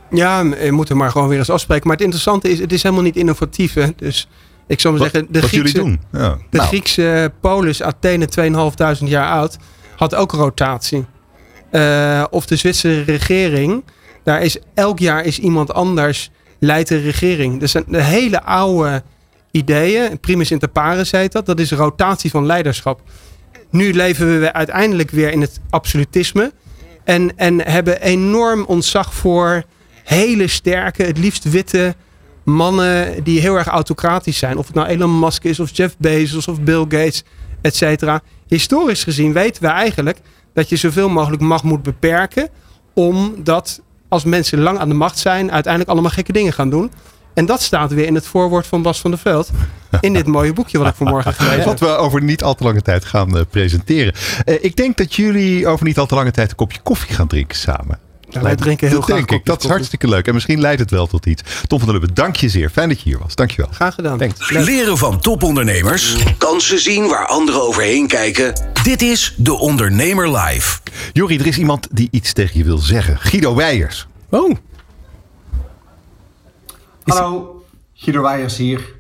Ja, 0.10 0.42
je 0.64 0.72
moet 0.72 0.90
er 0.90 0.98
maar 0.98 1.12
gewoon 1.12 1.28
weer 1.28 1.38
eens 1.38 1.50
afspreken. 1.50 1.88
Maar 1.88 1.96
het 1.96 2.06
interessante 2.06 2.50
is, 2.50 2.60
het 2.60 2.72
is 2.72 2.84
helemaal 2.84 3.04
niet 3.04 3.16
innovatief. 3.16 3.74
Hè? 3.74 3.88
Dus 3.96 4.28
ik 4.74 4.80
zou 4.80 4.94
maar 4.94 5.04
wat, 5.04 5.12
zeggen, 5.12 5.32
de 5.34 5.40
wat 5.40 5.50
Griekse, 5.50 5.74
jullie 5.74 5.98
doen. 6.12 6.22
Ja. 6.22 6.38
de 6.50 6.58
Nou, 6.58 6.68
Griekse 6.68 7.32
polis, 7.42 7.82
Athene, 7.82 8.26
2500 8.26 9.10
jaar 9.10 9.30
oud, 9.32 9.58
had 9.96 10.16
ook 10.16 10.32
rotatie. 10.32 11.06
Eh, 11.72 12.24
of 12.30 12.46
de 12.46 12.56
Zwitserse 12.56 13.12
regering, 13.12 13.84
daar 14.24 14.42
is 14.42 14.58
elk 14.74 15.00
jaar 15.00 15.26
is 15.26 15.40
iemand 15.40 15.74
anders 15.74 16.30
leidt 16.60 16.90
de 16.90 16.98
regering. 16.98 17.60
Dus 17.60 17.74
een, 17.74 17.84
de 17.88 18.02
hele 18.02 18.44
oude 18.44 19.04
ideeën, 19.52 20.20
primus 20.20 20.52
inter 20.52 20.68
pares 20.68 21.12
heet 21.12 21.32
dat, 21.32 21.46
dat 21.46 21.60
is 21.60 21.72
rotatie 21.72 22.30
van 22.30 22.46
leiderschap. 22.46 23.02
Nu 23.70 23.94
leven 23.94 24.40
we 24.40 24.54
uiteindelijk 24.54 25.10
weer 25.10 25.32
in 25.32 25.42
het 25.42 25.60
absolutisme 25.70 26.52
en, 27.04 27.38
en 27.38 27.62
hebben 27.62 28.02
enorm 28.02 28.64
ontzag 28.64 29.14
voor 29.14 29.64
hele 30.04 30.48
sterke, 30.48 31.04
het 31.04 31.18
liefst 31.18 31.50
witte 31.50 31.96
mannen 32.44 33.24
die 33.24 33.40
heel 33.40 33.56
erg 33.56 33.68
autocratisch 33.68 34.38
zijn. 34.38 34.58
Of 34.58 34.66
het 34.66 34.76
nou 34.76 34.88
Elon 34.88 35.20
Musk 35.20 35.44
is, 35.44 35.60
of 35.60 35.70
Jeff 35.74 35.96
Bezos, 35.98 36.48
of 36.48 36.62
Bill 36.62 36.82
Gates, 36.82 37.24
et 37.62 37.76
cetera. 37.76 38.22
Historisch 38.48 39.04
gezien 39.04 39.34
weten 39.34 39.62
we 39.62 39.68
eigenlijk 39.68 40.18
dat 40.54 40.70
je 40.70 40.76
zoveel 40.76 41.10
mogelijk 41.10 41.42
macht 41.42 41.64
moet 41.64 41.84
beperken. 41.84 42.50
Omdat 42.94 43.82
als 44.08 44.24
mensen 44.24 44.60
lang 44.60 44.78
aan 44.80 44.90
de 44.90 44.96
macht 44.96 45.20
zijn, 45.20 45.52
uiteindelijk 45.52 45.92
allemaal 45.92 46.12
gekke 46.12 46.32
dingen 46.32 46.54
gaan 46.54 46.70
doen. 46.70 46.92
En 47.34 47.46
dat 47.46 47.62
staat 47.62 47.94
weer 47.94 48.06
in 48.06 48.16
het 48.16 48.28
voorwoord 48.28 48.68
van 48.68 48.82
Bas 48.82 49.00
van 49.02 49.12
der 49.12 49.20
Veld. 49.20 49.50
In 50.02 50.14
dit 50.14 50.28
mooie 50.28 50.54
boekje 50.54 50.78
wat 50.78 50.88
ik 50.88 50.96
vanmorgen 50.96 51.34
gelezen 51.34 51.58
heb. 51.58 51.66
Wat 51.66 51.80
we 51.80 51.88
over 51.88 52.24
niet 52.24 52.44
al 52.44 52.56
te 52.56 52.64
lange 52.64 52.82
tijd 52.82 53.06
gaan 53.06 53.38
eh, 53.38 53.44
presenteren. 53.50 54.14
Eh, 54.46 54.64
ik 54.64 54.76
denk 54.76 54.98
dat 54.98 55.14
jullie 55.16 55.68
over 55.68 55.86
niet 55.86 55.98
al 55.98 56.06
te 56.06 56.16
lange 56.16 56.32
tijd 56.32 56.50
een 56.50 56.56
kopje 56.56 56.80
koffie 56.84 57.16
gaan 57.16 57.28
drinken 57.28 57.58
samen. 57.58 58.00
Ja, 58.34 58.42
wij 58.42 58.56
drinken 58.56 58.88
heel 58.88 58.96
dat 58.96 59.06
graag 59.06 59.18
denk 59.18 59.32
ik. 59.32 59.46
Dat 59.46 59.64
is 59.64 59.70
hartstikke 59.70 60.08
leuk. 60.08 60.28
En 60.28 60.34
misschien 60.34 60.60
leidt 60.60 60.80
het 60.80 60.92
wel 60.92 61.08
tot 61.08 61.26
iets. 61.26 61.42
Tom 61.68 61.80
van 61.80 61.88
der 61.88 62.00
Lubbe, 62.00 62.14
dank 62.14 62.36
je 62.36 62.50
zeer. 62.50 62.70
Fijn 62.70 62.90
dat 62.90 63.02
je 63.02 63.10
hier 63.10 63.20
was. 63.20 63.36
Dank 63.36 63.52
je 63.52 63.62
wel. 63.62 63.72
Graag 63.72 63.94
gedaan. 63.94 64.20
Leren 64.50 64.98
van 64.98 65.20
topondernemers. 65.20 66.16
Kansen 66.38 66.80
zien 66.80 67.08
waar 67.08 67.28
anderen 67.28 67.62
overheen 67.62 68.08
kijken. 68.08 68.54
Dit 68.84 69.02
is 69.02 69.34
De 69.38 69.54
Ondernemer 69.54 70.38
Live. 70.38 70.80
Jori, 71.14 71.38
er 71.38 71.48
is 71.48 71.58
iemand 71.58 71.88
die 71.92 72.08
iets 72.12 72.34
tegen 72.34 72.58
je 72.58 72.64
wil 72.64 72.78
zeggen. 72.78 73.18
Guido 73.18 73.56
Weijers. 73.56 74.08
Oh, 74.30 74.56
Hallo, 77.06 77.64
Guido 77.94 78.22
Weijers 78.22 78.58
hier. 78.58 78.96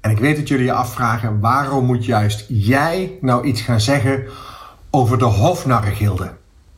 En 0.00 0.10
ik 0.10 0.18
weet 0.18 0.36
dat 0.36 0.48
jullie 0.48 0.64
je 0.64 0.72
afvragen 0.72 1.40
waarom 1.40 1.84
moet 1.84 2.04
juist 2.04 2.44
jij 2.48 3.18
nou 3.20 3.46
iets 3.46 3.60
gaan 3.60 3.80
zeggen 3.80 4.24
over 4.90 5.18
de 5.18 5.24
Hofnarrengilde. 5.24 6.32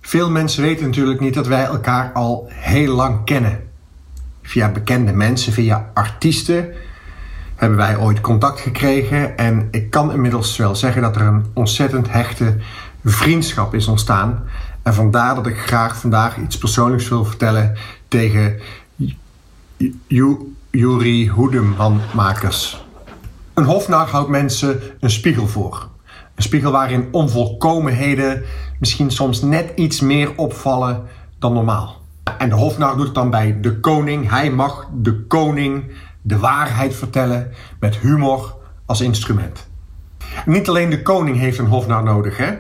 Veel 0.07 0.31
mensen 0.31 0.63
weten 0.63 0.85
natuurlijk 0.87 1.21
niet 1.21 1.35
dat 1.35 1.47
wij 1.47 1.65
elkaar 1.65 2.13
al 2.13 2.47
heel 2.51 2.95
lang 2.95 3.25
kennen. 3.25 3.69
Via 4.43 4.69
bekende 4.69 5.13
mensen, 5.13 5.53
via 5.53 5.91
artiesten 5.95 6.73
hebben 7.55 7.79
wij 7.79 7.97
ooit 7.99 8.21
contact 8.21 8.61
gekregen. 8.61 9.37
En 9.37 9.69
ik 9.71 9.91
kan 9.91 10.13
inmiddels 10.13 10.57
wel 10.57 10.75
zeggen 10.75 11.03
dat 11.03 11.17
er 11.17 11.23
een 11.23 11.47
ontzettend 11.55 12.13
hechte 12.13 12.57
vriendschap 13.05 13.75
is 13.75 13.87
ontstaan. 13.87 14.45
En 14.83 14.95
vandaar 14.95 15.35
dat 15.35 15.47
ik 15.47 15.59
graag 15.59 15.97
vandaag 15.97 16.37
iets 16.37 16.59
persoonlijks 16.59 17.09
wil 17.09 17.25
vertellen 17.25 17.77
tegen 18.09 18.61
Ju- 20.07 20.55
Juri 20.71 21.29
Hoedemanmakers. 21.29 22.85
Een 23.55 23.65
hofnar 23.65 24.09
houdt 24.09 24.29
mensen 24.29 24.81
een 25.01 25.11
spiegel 25.11 25.47
voor. 25.47 25.89
Een 26.35 26.43
spiegel 26.43 26.73
waarin 26.73 27.09
onvolkomenheden 27.11 28.43
misschien 28.79 29.11
soms 29.11 29.43
net 29.43 29.73
iets 29.75 30.01
meer 30.01 30.33
opvallen 30.37 31.03
dan 31.39 31.53
normaal. 31.53 32.03
En 32.39 32.49
de 32.49 32.55
hofnar 32.55 32.97
doet 32.97 33.07
het 33.07 33.15
dan 33.15 33.31
bij 33.31 33.61
de 33.61 33.81
koning. 33.81 34.31
Hij 34.31 34.51
mag 34.51 34.89
de 34.93 35.27
koning 35.27 35.85
de 36.23 36.39
waarheid 36.39 36.95
vertellen 36.95 37.51
met 37.81 37.97
humor 37.97 38.57
als 38.87 39.01
instrument. 39.01 39.69
Niet 40.47 40.69
alleen 40.69 40.91
de 40.91 41.03
koning 41.03 41.39
heeft 41.39 41.59
een 41.59 41.67
hofnar 41.67 42.03
nodig, 42.03 42.37
hè? 42.37 42.53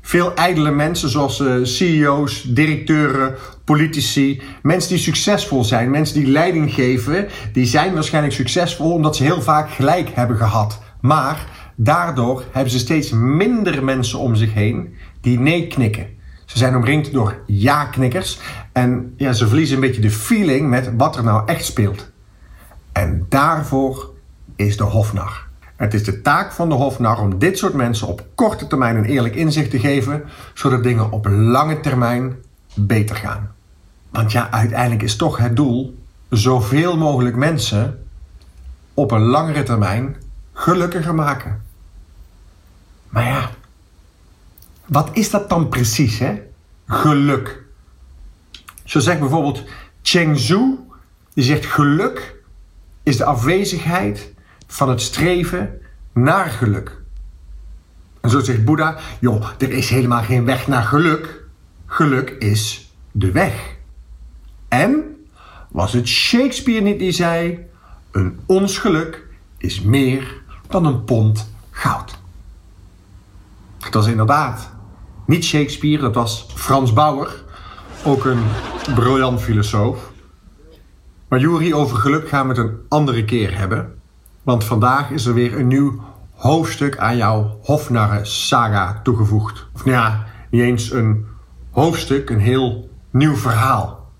Veel 0.00 0.34
ijdele 0.34 0.70
mensen 0.70 1.08
zoals 1.08 1.40
eh, 1.40 1.54
CEO's, 1.62 2.42
directeuren, 2.42 3.34
politici, 3.64 4.42
mensen 4.62 4.90
die 4.90 4.98
succesvol 4.98 5.64
zijn, 5.64 5.90
mensen 5.90 6.14
die 6.14 6.26
leiding 6.26 6.74
geven, 6.74 7.28
die 7.52 7.66
zijn 7.66 7.94
waarschijnlijk 7.94 8.34
succesvol 8.34 8.92
omdat 8.92 9.16
ze 9.16 9.22
heel 9.22 9.42
vaak 9.42 9.70
gelijk 9.70 10.10
hebben 10.14 10.36
gehad. 10.36 10.82
Maar 11.00 11.46
daardoor 11.76 12.44
hebben 12.52 12.72
ze 12.72 12.78
steeds 12.78 13.10
minder 13.10 13.84
mensen 13.84 14.18
om 14.18 14.34
zich 14.34 14.54
heen 14.54 14.94
die 15.22 15.38
nee 15.38 15.66
knikken. 15.66 16.06
Ze 16.44 16.58
zijn 16.58 16.76
omringd 16.76 17.12
door 17.12 17.42
ja-knikkers 17.46 18.38
en 18.72 19.14
ja, 19.16 19.32
ze 19.32 19.46
verliezen 19.46 19.74
een 19.74 19.80
beetje 19.80 20.00
de 20.00 20.10
feeling 20.10 20.68
met 20.68 20.90
wat 20.96 21.16
er 21.16 21.24
nou 21.24 21.46
echt 21.46 21.64
speelt. 21.64 22.10
En 22.92 23.26
daarvoor 23.28 24.10
is 24.56 24.76
de 24.76 24.84
hofnar. 24.84 25.46
Het 25.76 25.94
is 25.94 26.04
de 26.04 26.22
taak 26.22 26.52
van 26.52 26.68
de 26.68 26.74
hofnar 26.74 27.20
om 27.20 27.38
dit 27.38 27.58
soort 27.58 27.74
mensen 27.74 28.06
op 28.06 28.26
korte 28.34 28.66
termijn 28.66 28.96
een 28.96 29.04
eerlijk 29.04 29.34
inzicht 29.34 29.70
te 29.70 29.78
geven, 29.78 30.22
zodat 30.54 30.82
dingen 30.82 31.10
op 31.10 31.26
lange 31.30 31.80
termijn 31.80 32.36
beter 32.74 33.16
gaan. 33.16 33.50
Want 34.10 34.32
ja, 34.32 34.50
uiteindelijk 34.50 35.02
is 35.02 35.16
toch 35.16 35.38
het 35.38 35.56
doel 35.56 35.98
zoveel 36.28 36.96
mogelijk 36.96 37.36
mensen 37.36 38.04
op 38.94 39.10
een 39.10 39.22
langere 39.22 39.62
termijn 39.62 40.16
gelukkiger 40.52 41.14
maken. 41.14 41.62
Maar 43.08 43.26
ja, 43.26 43.50
wat 44.92 45.10
is 45.12 45.30
dat 45.30 45.48
dan 45.48 45.68
precies, 45.68 46.18
hè? 46.18 46.42
Geluk. 46.86 47.62
Zo 48.84 49.00
zegt 49.00 49.20
bijvoorbeeld 49.20 49.62
Cheng 50.02 50.38
Zhu, 50.38 50.76
die 51.34 51.44
zegt 51.44 51.66
geluk 51.66 52.34
is 53.02 53.16
de 53.16 53.24
afwezigheid 53.24 54.32
van 54.66 54.88
het 54.88 55.00
streven 55.00 55.80
naar 56.12 56.50
geluk. 56.50 57.00
En 58.20 58.30
zo 58.30 58.40
zegt 58.40 58.64
Boeddha, 58.64 58.98
joh, 59.20 59.48
er 59.58 59.70
is 59.70 59.90
helemaal 59.90 60.22
geen 60.22 60.44
weg 60.44 60.66
naar 60.66 60.82
geluk. 60.82 61.44
Geluk 61.86 62.30
is 62.30 62.92
de 63.10 63.32
weg. 63.32 63.76
En 64.68 65.16
was 65.68 65.92
het 65.92 66.08
Shakespeare 66.08 66.80
niet 66.80 66.98
die 66.98 67.12
zei, 67.12 67.66
een 68.10 68.40
ons 68.46 68.78
geluk 68.78 69.26
is 69.58 69.80
meer 69.80 70.42
dan 70.68 70.84
een 70.84 71.04
pond 71.04 71.50
goud. 71.70 72.18
Dat 73.78 73.94
was 73.94 74.06
inderdaad 74.06 74.70
niet 75.26 75.44
Shakespeare, 75.44 76.02
dat 76.02 76.14
was 76.14 76.46
Frans 76.54 76.92
Bauer, 76.92 77.42
ook 78.04 78.24
een 78.24 78.42
briljant 78.94 79.40
filosoof. 79.40 80.10
Maar 81.28 81.40
Jury, 81.40 81.72
over 81.72 81.96
geluk 81.96 82.28
gaan 82.28 82.48
we 82.48 82.54
het 82.54 82.64
een 82.64 82.78
andere 82.88 83.24
keer 83.24 83.58
hebben. 83.58 83.98
Want 84.42 84.64
vandaag 84.64 85.10
is 85.10 85.26
er 85.26 85.34
weer 85.34 85.58
een 85.58 85.66
nieuw 85.66 86.00
hoofdstuk 86.34 86.98
aan 86.98 87.16
jouw 87.16 87.58
Hofnarren 87.62 88.26
saga 88.26 89.00
toegevoegd. 89.02 89.66
Of 89.74 89.84
nou 89.84 89.96
ja, 89.96 90.26
niet 90.50 90.62
eens 90.62 90.92
een 90.92 91.26
hoofdstuk, 91.70 92.30
een 92.30 92.40
heel 92.40 92.90
nieuw 93.10 93.36
verhaal. 93.36 94.10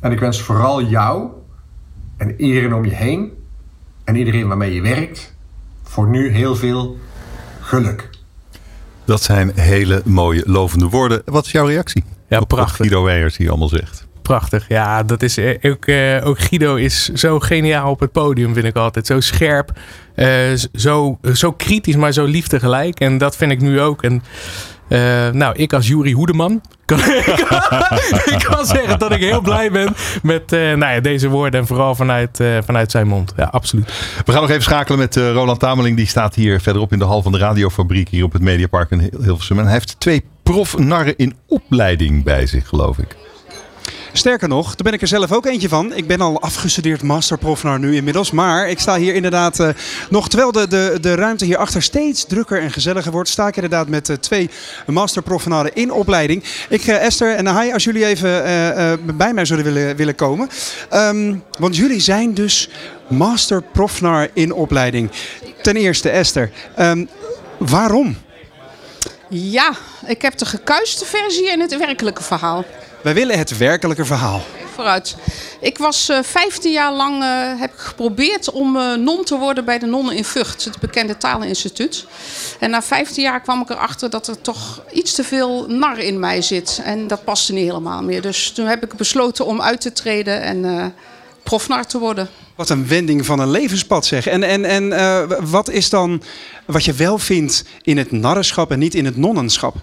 En 0.00 0.12
ik 0.12 0.20
wens 0.20 0.42
vooral 0.42 0.82
jou 0.82 1.30
en 2.16 2.40
iedereen 2.40 2.74
om 2.74 2.84
je 2.84 2.94
heen 2.94 3.32
en 4.04 4.16
iedereen 4.16 4.48
waarmee 4.48 4.74
je 4.74 4.80
werkt 4.80 5.34
voor 5.82 6.08
nu 6.08 6.28
heel 6.28 6.56
veel 6.56 6.98
geluk. 7.60 8.15
Dat 9.06 9.22
zijn 9.22 9.52
hele 9.54 10.02
mooie 10.04 10.42
lovende 10.46 10.88
woorden. 10.88 11.22
Wat 11.24 11.46
is 11.46 11.52
jouw 11.52 11.66
reactie? 11.66 12.04
Ja, 12.28 12.38
op 12.38 12.50
wat 12.50 12.58
prachtig. 12.58 12.76
Guido 12.76 13.02
Weijers 13.02 13.36
hier 13.36 13.48
allemaal 13.48 13.68
zegt. 13.68 14.06
Prachtig. 14.22 14.68
Ja, 14.68 15.02
dat 15.02 15.22
is 15.22 15.36
eh, 15.36 15.70
ook, 15.70 15.86
eh, 15.86 16.26
ook 16.26 16.38
Guido 16.38 16.74
is 16.74 17.08
zo 17.08 17.40
geniaal 17.40 17.90
op 17.90 18.00
het 18.00 18.12
podium, 18.12 18.54
vind 18.54 18.66
ik 18.66 18.76
altijd. 18.76 19.06
Zo 19.06 19.20
scherp, 19.20 19.72
eh, 20.14 20.28
zo, 20.74 21.18
zo 21.34 21.52
kritisch, 21.52 21.96
maar 21.96 22.12
zo 22.12 22.24
lief 22.24 22.46
tegelijk. 22.46 23.00
En 23.00 23.18
dat 23.18 23.36
vind 23.36 23.52
ik 23.52 23.60
nu 23.60 23.80
ook. 23.80 24.02
En 24.02 24.22
eh, 24.88 25.28
nou, 25.30 25.56
ik 25.56 25.72
als 25.72 25.86
Jury 25.86 26.12
Hoedeman 26.12 26.60
kan, 26.84 26.98
ik 28.34 28.44
kan 28.48 28.66
zeggen 28.66 28.98
dat 28.98 29.12
ik 29.12 29.20
heel 29.20 29.40
blij 29.40 29.70
ben 29.70 29.94
met 30.22 30.52
eh, 30.52 30.60
nou 30.60 30.94
ja, 30.94 31.00
deze 31.00 31.28
woorden. 31.28 31.60
En 31.60 31.66
vooral 31.66 31.94
vanuit, 31.94 32.40
eh, 32.40 32.58
vanuit 32.64 32.90
zijn 32.90 33.06
mond. 33.08 33.32
Ja, 33.36 33.44
absoluut. 33.44 33.86
We 34.24 34.32
gaan 34.32 34.40
nog 34.40 34.50
even 34.50 34.62
schakelen 34.62 34.98
met 34.98 35.16
Roland 35.16 35.60
Tameling. 35.60 35.96
Die 35.96 36.06
staat 36.06 36.34
hier 36.34 36.60
verderop 36.60 36.92
in 36.92 36.98
de 36.98 37.04
hal 37.04 37.22
van 37.22 37.32
de 37.32 37.38
radiofabriek 37.38 38.08
hier 38.08 38.24
op 38.24 38.32
het 38.32 38.42
Mediapark 38.42 38.90
in 38.90 38.98
Hil- 39.00 39.22
Hilversum. 39.22 39.58
En 39.58 39.64
hij 39.64 39.72
heeft 39.72 40.00
twee 40.00 40.24
profnarren 40.42 41.16
in 41.16 41.34
opleiding 41.46 42.24
bij 42.24 42.46
zich, 42.46 42.68
geloof 42.68 42.98
ik. 42.98 43.16
Sterker 44.16 44.48
nog, 44.48 44.66
daar 44.66 44.84
ben 44.84 44.92
ik 44.92 45.00
er 45.00 45.06
zelf 45.06 45.32
ook 45.32 45.46
eentje 45.46 45.68
van. 45.68 45.94
Ik 45.94 46.06
ben 46.06 46.20
al 46.20 46.40
afgestudeerd 46.40 47.02
masterprofnar 47.02 47.78
nu 47.78 47.96
inmiddels. 47.96 48.30
Maar 48.30 48.68
ik 48.68 48.78
sta 48.78 48.96
hier 48.96 49.14
inderdaad 49.14 49.60
eh, 49.60 49.68
nog, 50.10 50.28
terwijl 50.28 50.52
de, 50.52 50.68
de, 50.68 50.98
de 51.00 51.14
ruimte 51.14 51.44
hierachter 51.44 51.82
steeds 51.82 52.24
drukker 52.26 52.60
en 52.60 52.70
gezelliger 52.70 53.12
wordt, 53.12 53.28
sta 53.28 53.46
ik 53.46 53.54
inderdaad 53.54 53.88
met 53.88 54.08
eh, 54.08 54.16
twee 54.16 54.50
masterprofnaren 54.86 55.74
in 55.74 55.92
opleiding. 55.92 56.44
Ik, 56.68 56.86
eh, 56.86 57.04
Esther 57.04 57.34
en 57.34 57.46
Hai, 57.46 57.72
als 57.72 57.84
jullie 57.84 58.06
even 58.06 59.16
bij 59.16 59.32
mij 59.32 59.44
zouden 59.44 59.74
willen, 59.74 59.96
willen 59.96 60.14
komen. 60.14 60.48
Ehm, 60.90 61.34
want 61.58 61.76
jullie 61.76 62.00
zijn 62.00 62.34
dus 62.34 62.68
masterprofnar 63.08 64.28
in 64.32 64.52
opleiding. 64.52 65.10
Ten 65.62 65.76
eerste, 65.76 66.10
Esther, 66.10 66.50
ehm, 66.74 67.04
waarom? 67.58 68.16
Ja, 69.28 69.72
ik 70.06 70.22
heb 70.22 70.38
de 70.38 70.46
gekuiste 70.46 71.04
versie 71.04 71.50
en 71.50 71.60
het 71.60 71.76
werkelijke 71.78 72.22
verhaal. 72.22 72.64
Wij 73.02 73.14
willen 73.14 73.38
het 73.38 73.56
werkelijke 73.56 74.04
verhaal. 74.04 74.42
Vooruit. 74.74 75.16
Ik 75.60 75.78
was 75.78 76.08
eh 76.08 76.18
15 76.22 76.72
jaar 76.72 76.92
lang 76.92 77.22
eh, 77.22 77.60
heb 77.60 77.72
ik 77.72 77.78
geprobeerd 77.78 78.50
om 78.50 78.76
eh, 78.76 78.94
non 78.94 79.24
te 79.24 79.38
worden 79.38 79.64
bij 79.64 79.78
de 79.78 79.86
nonnen 79.86 80.16
in 80.16 80.24
Vught, 80.24 80.64
het 80.64 80.80
bekende 80.80 81.16
taleninstituut. 81.16 82.06
En 82.60 82.70
na 82.70 82.82
15 82.82 83.22
jaar 83.22 83.40
kwam 83.40 83.60
ik 83.60 83.70
erachter 83.70 84.10
dat 84.10 84.28
er 84.28 84.40
toch 84.40 84.82
iets 84.92 85.14
te 85.14 85.24
veel 85.24 85.66
nar 85.68 85.98
in 85.98 86.18
mij 86.18 86.42
zit. 86.42 86.80
En 86.84 87.06
dat 87.06 87.24
paste 87.24 87.52
niet 87.52 87.66
helemaal 87.66 88.02
meer. 88.02 88.22
Dus 88.22 88.50
toen 88.50 88.66
heb 88.66 88.84
ik 88.84 88.94
besloten 88.94 89.46
om 89.46 89.62
uit 89.62 89.80
te 89.80 89.92
treden 89.92 90.42
en 90.42 90.94
profnar 91.42 91.86
te 91.86 91.98
worden. 91.98 92.28
Wat 92.54 92.70
een 92.70 92.88
wending 92.88 93.26
van 93.26 93.38
een 93.38 93.50
levenspad 93.50 94.06
zeg. 94.06 94.26
En, 94.26 94.42
en, 94.42 94.64
en 94.64 95.50
wat 95.50 95.70
is 95.70 95.90
dan 95.90 96.22
wat 96.64 96.84
je 96.84 96.92
wel 96.92 97.18
vindt 97.18 97.64
in 97.82 97.96
het 97.96 98.12
narrenschap 98.12 98.70
en 98.70 98.78
niet 98.78 98.94
in 98.94 99.04
het 99.04 99.16
nonnenschap? 99.16 99.76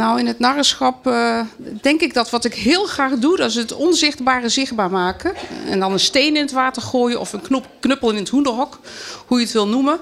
Nou, 0.00 0.18
in 0.18 0.26
het 0.26 0.38
narrenschap 0.38 1.06
eh, 1.06 1.40
denk 1.80 2.00
ik 2.00 2.14
dat 2.14 2.30
wat 2.30 2.44
ik 2.44 2.54
heel 2.54 2.84
graag 2.84 3.12
doe, 3.12 3.36
dat 3.36 3.48
is 3.48 3.54
het 3.54 3.72
onzichtbare 3.72 4.48
zichtbaar 4.48 4.90
maken. 4.90 5.32
En 5.66 5.80
dan 5.80 5.92
een 5.92 6.00
steen 6.00 6.36
in 6.36 6.42
het 6.42 6.52
water 6.52 6.82
gooien 6.82 7.20
of 7.20 7.32
een 7.32 7.40
knop, 7.40 7.66
knuppel 7.80 8.10
in 8.10 8.16
het 8.16 8.28
hoenderhok, 8.28 8.78
hoe 9.26 9.38
je 9.38 9.44
het 9.44 9.52
wil 9.52 9.68
noemen. 9.68 9.92
Een 9.94 10.00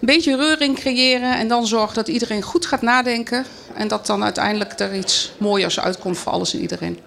beetje 0.00 0.36
reuring 0.36 0.76
creëren 0.78 1.36
en 1.36 1.48
dan 1.48 1.66
zorgen 1.66 1.94
dat 1.94 2.08
iedereen 2.08 2.42
goed 2.42 2.66
gaat 2.66 2.82
nadenken. 2.82 3.44
En 3.74 3.88
dat 3.88 4.06
dan 4.06 4.24
uiteindelijk 4.24 4.80
er 4.80 4.94
iets 4.94 5.32
mooiers 5.38 5.80
uitkomt 5.80 6.18
voor 6.18 6.32
alles 6.32 6.54
en 6.54 6.60
iedereen. 6.60 6.98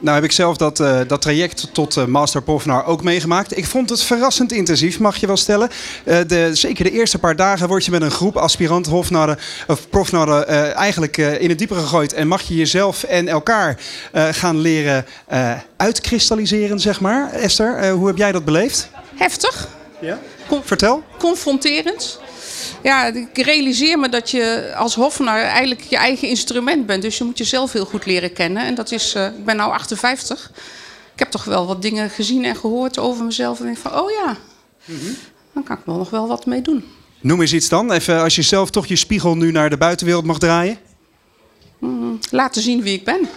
Nou 0.00 0.14
heb 0.14 0.24
ik 0.24 0.32
zelf 0.32 0.56
dat, 0.56 0.80
eh, 0.80 1.00
dat 1.06 1.20
traject 1.20 1.68
tot 1.72 1.96
eh, 1.96 2.04
Master 2.04 2.42
Profnar 2.42 2.84
ook 2.84 3.02
meegemaakt. 3.02 3.56
Ik 3.56 3.66
vond 3.66 3.90
het 3.90 4.02
verrassend 4.02 4.52
intensief, 4.52 4.98
mag 4.98 5.16
je 5.16 5.26
wel 5.26 5.36
stellen. 5.36 5.70
Eh, 6.04 6.18
de, 6.26 6.50
zeker 6.52 6.84
de 6.84 6.90
eerste 6.90 7.18
paar 7.18 7.36
dagen 7.36 7.68
word 7.68 7.84
je 7.84 7.90
met 7.90 8.02
een 8.02 8.10
groep 8.10 8.36
aspirant 8.36 8.86
hofnarren 8.86 9.38
of 9.66 9.88
profnarren 9.88 10.46
eigenlijk 10.74 11.16
in 11.16 11.48
het 11.48 11.58
diepe 11.58 11.74
gegooid. 11.74 12.12
En 12.12 12.28
mag 12.28 12.42
je 12.42 12.54
jezelf 12.54 13.02
en 13.02 13.28
elkaar 13.28 13.78
gaan 14.12 14.58
leren 14.58 15.06
uitkristalliseren, 15.76 16.80
zeg 16.80 17.00
maar. 17.00 17.32
Esther, 17.32 17.90
hoe 17.90 18.06
heb 18.06 18.16
jij 18.16 18.32
dat 18.32 18.44
beleefd? 18.44 18.88
Heftig, 19.16 19.68
Ja? 20.00 20.18
Vertel. 20.62 21.02
confronterend. 21.18 22.20
Ja, 22.82 23.04
ik 23.04 23.38
realiseer 23.38 23.98
me 23.98 24.08
dat 24.08 24.30
je 24.30 24.72
als 24.76 24.94
hofnar 24.94 25.40
eigenlijk 25.40 25.80
je 25.80 25.96
eigen 25.96 26.28
instrument 26.28 26.86
bent. 26.86 27.02
Dus 27.02 27.18
je 27.18 27.24
moet 27.24 27.38
jezelf 27.38 27.72
heel 27.72 27.84
goed 27.84 28.06
leren 28.06 28.32
kennen. 28.32 28.64
En 28.64 28.74
dat 28.74 28.92
is, 28.92 29.14
eh, 29.14 29.26
ik 29.26 29.44
ben 29.44 29.56
nu 29.56 29.62
58. 29.62 30.50
Ik 31.12 31.18
heb 31.18 31.30
toch 31.30 31.44
wel 31.44 31.66
wat 31.66 31.82
dingen 31.82 32.10
gezien 32.10 32.44
en 32.44 32.56
gehoord 32.56 32.98
over 32.98 33.24
mezelf. 33.24 33.58
En 33.58 33.64
denk 33.64 33.78
van, 33.78 33.94
oh 33.94 34.10
ja, 34.10 34.36
dan 35.52 35.62
kan 35.62 35.76
ik 35.76 35.82
wel 35.84 35.96
nog 35.96 36.10
wel 36.10 36.28
wat 36.28 36.46
mee 36.46 36.62
doen. 36.62 36.84
Noem 37.20 37.40
eens 37.40 37.52
iets 37.52 37.68
dan. 37.68 37.92
Even 37.92 38.22
als 38.22 38.36
je 38.36 38.42
zelf 38.42 38.70
toch 38.70 38.86
je 38.86 38.96
spiegel 38.96 39.36
nu 39.36 39.52
naar 39.52 39.70
de 39.70 39.76
buitenwereld 39.76 40.24
mag 40.24 40.38
draaien. 40.38 40.78
Laten 42.30 42.62
zien 42.62 42.82
wie 42.82 42.94
ik 42.94 43.04
ben. 43.04 43.28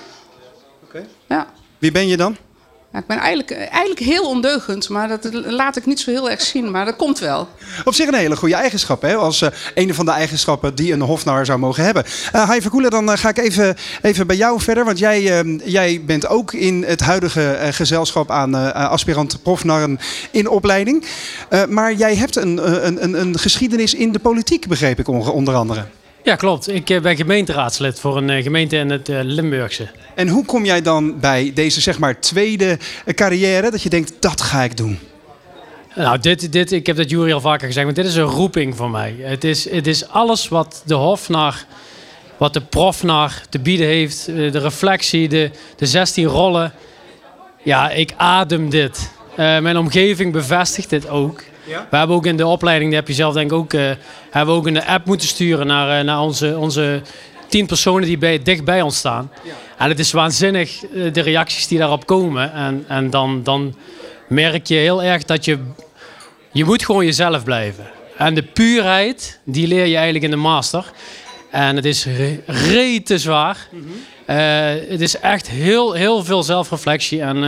Ja. 1.27 1.54
Wie 1.77 1.91
ben 1.91 2.08
je 2.08 2.17
dan? 2.17 2.38
Ik 2.93 3.06
ben 3.06 3.17
eigenlijk, 3.17 3.51
eigenlijk 3.51 3.99
heel 3.99 4.30
ondeugend, 4.30 4.89
maar 4.89 5.08
dat 5.08 5.30
laat 5.34 5.75
ik 5.75 5.86
niet 5.86 5.99
zo 5.99 6.12
heel 6.12 6.30
erg 6.30 6.41
zien. 6.41 6.71
Maar 6.71 6.86
dat 6.86 6.95
komt 6.95 7.19
wel. 7.19 7.47
Op 7.84 7.93
zich 7.93 8.08
een 8.08 8.13
hele 8.13 8.36
goede 8.36 8.56
eigenschap. 8.56 9.01
Hè? 9.01 9.15
Als 9.15 9.41
eh, 9.41 9.49
een 9.73 9.93
van 9.93 10.06
de 10.06 10.12
eigenschappen 10.12 10.75
die 10.75 10.93
een 10.93 11.01
hofnar 11.01 11.45
zou 11.45 11.60
mogen 11.60 11.84
hebben. 11.84 12.04
Uh, 12.36 12.47
Hai 12.47 12.62
Verkoelen, 12.62 12.91
dan 12.91 13.12
eh, 13.12 13.17
ga 13.17 13.30
ik 13.30 13.38
even, 13.38 13.75
even 14.01 14.27
bij 14.27 14.36
jou 14.36 14.62
verder. 14.62 14.86
Want 14.86 14.99
jij, 14.99 15.39
eh, 15.39 15.60
jij 15.63 16.01
bent 16.06 16.27
ook 16.27 16.54
in 16.54 16.84
het 16.84 16.99
huidige 16.99 17.51
eh, 17.51 17.73
gezelschap 17.73 18.32
aan 18.32 18.56
eh, 18.56 18.89
aspirant 18.89 19.43
profnarren 19.43 19.99
in 20.32 20.49
opleiding. 20.49 21.06
Eh, 21.49 21.65
maar 21.65 21.93
jij 21.93 22.15
hebt 22.15 22.36
een, 22.36 22.60
eh, 22.60 22.84
een, 22.84 23.04
een, 23.04 23.19
een 23.21 23.39
geschiedenis 23.39 23.93
in 23.93 24.12
de 24.12 24.19
politiek, 24.19 24.67
begreep 24.67 24.99
ik 24.99 25.08
onder 25.08 25.54
andere. 25.54 25.86
Ja, 26.23 26.36
klopt. 26.36 26.69
Ik 26.69 26.89
eh, 26.89 27.01
ben 27.01 27.15
gemeenteraadslid 27.15 27.99
voor 27.99 28.17
een 28.17 28.29
eh, 28.29 28.43
gemeente 28.43 28.77
in 28.77 28.89
het 28.89 29.10
eh, 29.10 29.19
Limburgse. 29.23 29.88
En 30.15 30.27
hoe 30.27 30.45
kom 30.45 30.65
jij 30.65 30.81
dan 30.81 31.19
bij 31.19 31.51
deze 31.53 31.81
zeg 31.81 31.99
maar 31.99 32.19
tweede 32.19 32.77
carrière 33.15 33.71
dat 33.71 33.81
je 33.81 33.89
denkt, 33.89 34.13
dat 34.19 34.41
ga 34.41 34.62
ik 34.62 34.77
doen? 34.77 34.99
Nou, 35.95 36.19
dit, 36.19 36.51
dit, 36.51 36.71
ik 36.71 36.86
heb 36.86 36.95
dat 36.95 37.10
Jury 37.10 37.31
al 37.31 37.41
vaker 37.41 37.67
gezegd, 37.67 37.86
maar 37.86 37.95
dit 37.95 38.05
is 38.05 38.15
een 38.15 38.23
roeping 38.23 38.75
voor 38.75 38.89
mij. 38.89 39.15
Het 39.19 39.43
is, 39.43 39.69
het 39.69 39.88
is 39.88 40.07
alles 40.07 40.47
wat 40.47 40.84
de 40.86 40.93
hofnar, 40.93 41.65
wat 42.38 42.53
de 42.53 42.62
profnar 42.62 43.41
te 43.49 43.60
bieden 43.60 43.88
heeft. 43.88 44.25
De 44.25 44.60
reflectie, 44.60 45.29
de, 45.29 45.51
de 45.75 45.86
16 45.86 46.25
rollen. 46.25 46.73
Ja, 47.63 47.89
ik 47.89 48.13
adem 48.17 48.69
dit. 48.69 49.12
Mijn 49.36 49.77
omgeving 49.77 50.31
bevestigt 50.31 50.89
dit 50.89 51.10
ook. 51.10 51.43
We 51.89 51.97
hebben 51.97 52.15
ook 52.15 52.26
in 52.26 52.38
de 52.38 52.45
opleiding, 52.47 52.89
die 52.89 53.00
heb 53.00 53.08
je 53.08 53.13
zelf 53.13 53.34
denk 53.34 53.52
ik 53.52 53.58
ook, 53.58 53.74
eh, 53.74 53.91
hebben 54.32 54.54
we 54.56 54.60
ook 54.62 54.67
een 54.67 54.86
app 54.86 55.06
moeten 55.06 55.28
sturen 55.28 55.67
naar, 55.67 56.00
eh, 56.00 56.06
naar 56.06 56.21
onze, 56.21 56.58
onze 56.58 57.02
tien 57.47 57.65
personen 57.65 58.08
die 58.08 58.17
bij, 58.17 58.41
dicht 58.43 58.63
bij 58.63 58.82
ons 58.82 58.97
staan. 58.97 59.32
En 59.78 59.89
het 59.89 60.00
is 60.00 60.12
waanzinnig 60.12 60.86
eh, 60.86 61.13
de 61.13 61.21
reacties 61.21 61.67
die 61.67 61.78
daarop 61.78 62.06
komen. 62.06 62.54
En, 62.54 62.86
en 62.88 63.10
dan, 63.10 63.43
dan 63.43 63.76
merk 64.28 64.67
je 64.67 64.76
heel 64.76 65.04
erg 65.04 65.24
dat 65.24 65.45
je, 65.45 65.58
je 66.52 66.65
moet 66.65 66.86
gewoon 66.86 67.06
jezelf 67.06 67.43
blijven. 67.43 67.86
En 68.17 68.34
de 68.36 68.43
puurheid, 68.43 69.39
die 69.43 69.67
leer 69.67 69.86
je 69.86 69.95
eigenlijk 69.95 70.24
in 70.26 70.32
de 70.32 70.36
master. 70.36 70.86
En 71.50 71.76
het 71.76 71.86
is 71.86 72.06
re- 72.06 72.39
rete 72.45 73.17
zwaar. 73.17 73.67
Eh, 74.26 74.38
het 74.89 75.02
is 75.02 75.19
echt 75.19 75.50
heel, 75.50 75.93
heel 75.93 76.24
veel 76.24 76.43
zelfreflectie. 76.43 77.21
En, 77.21 77.39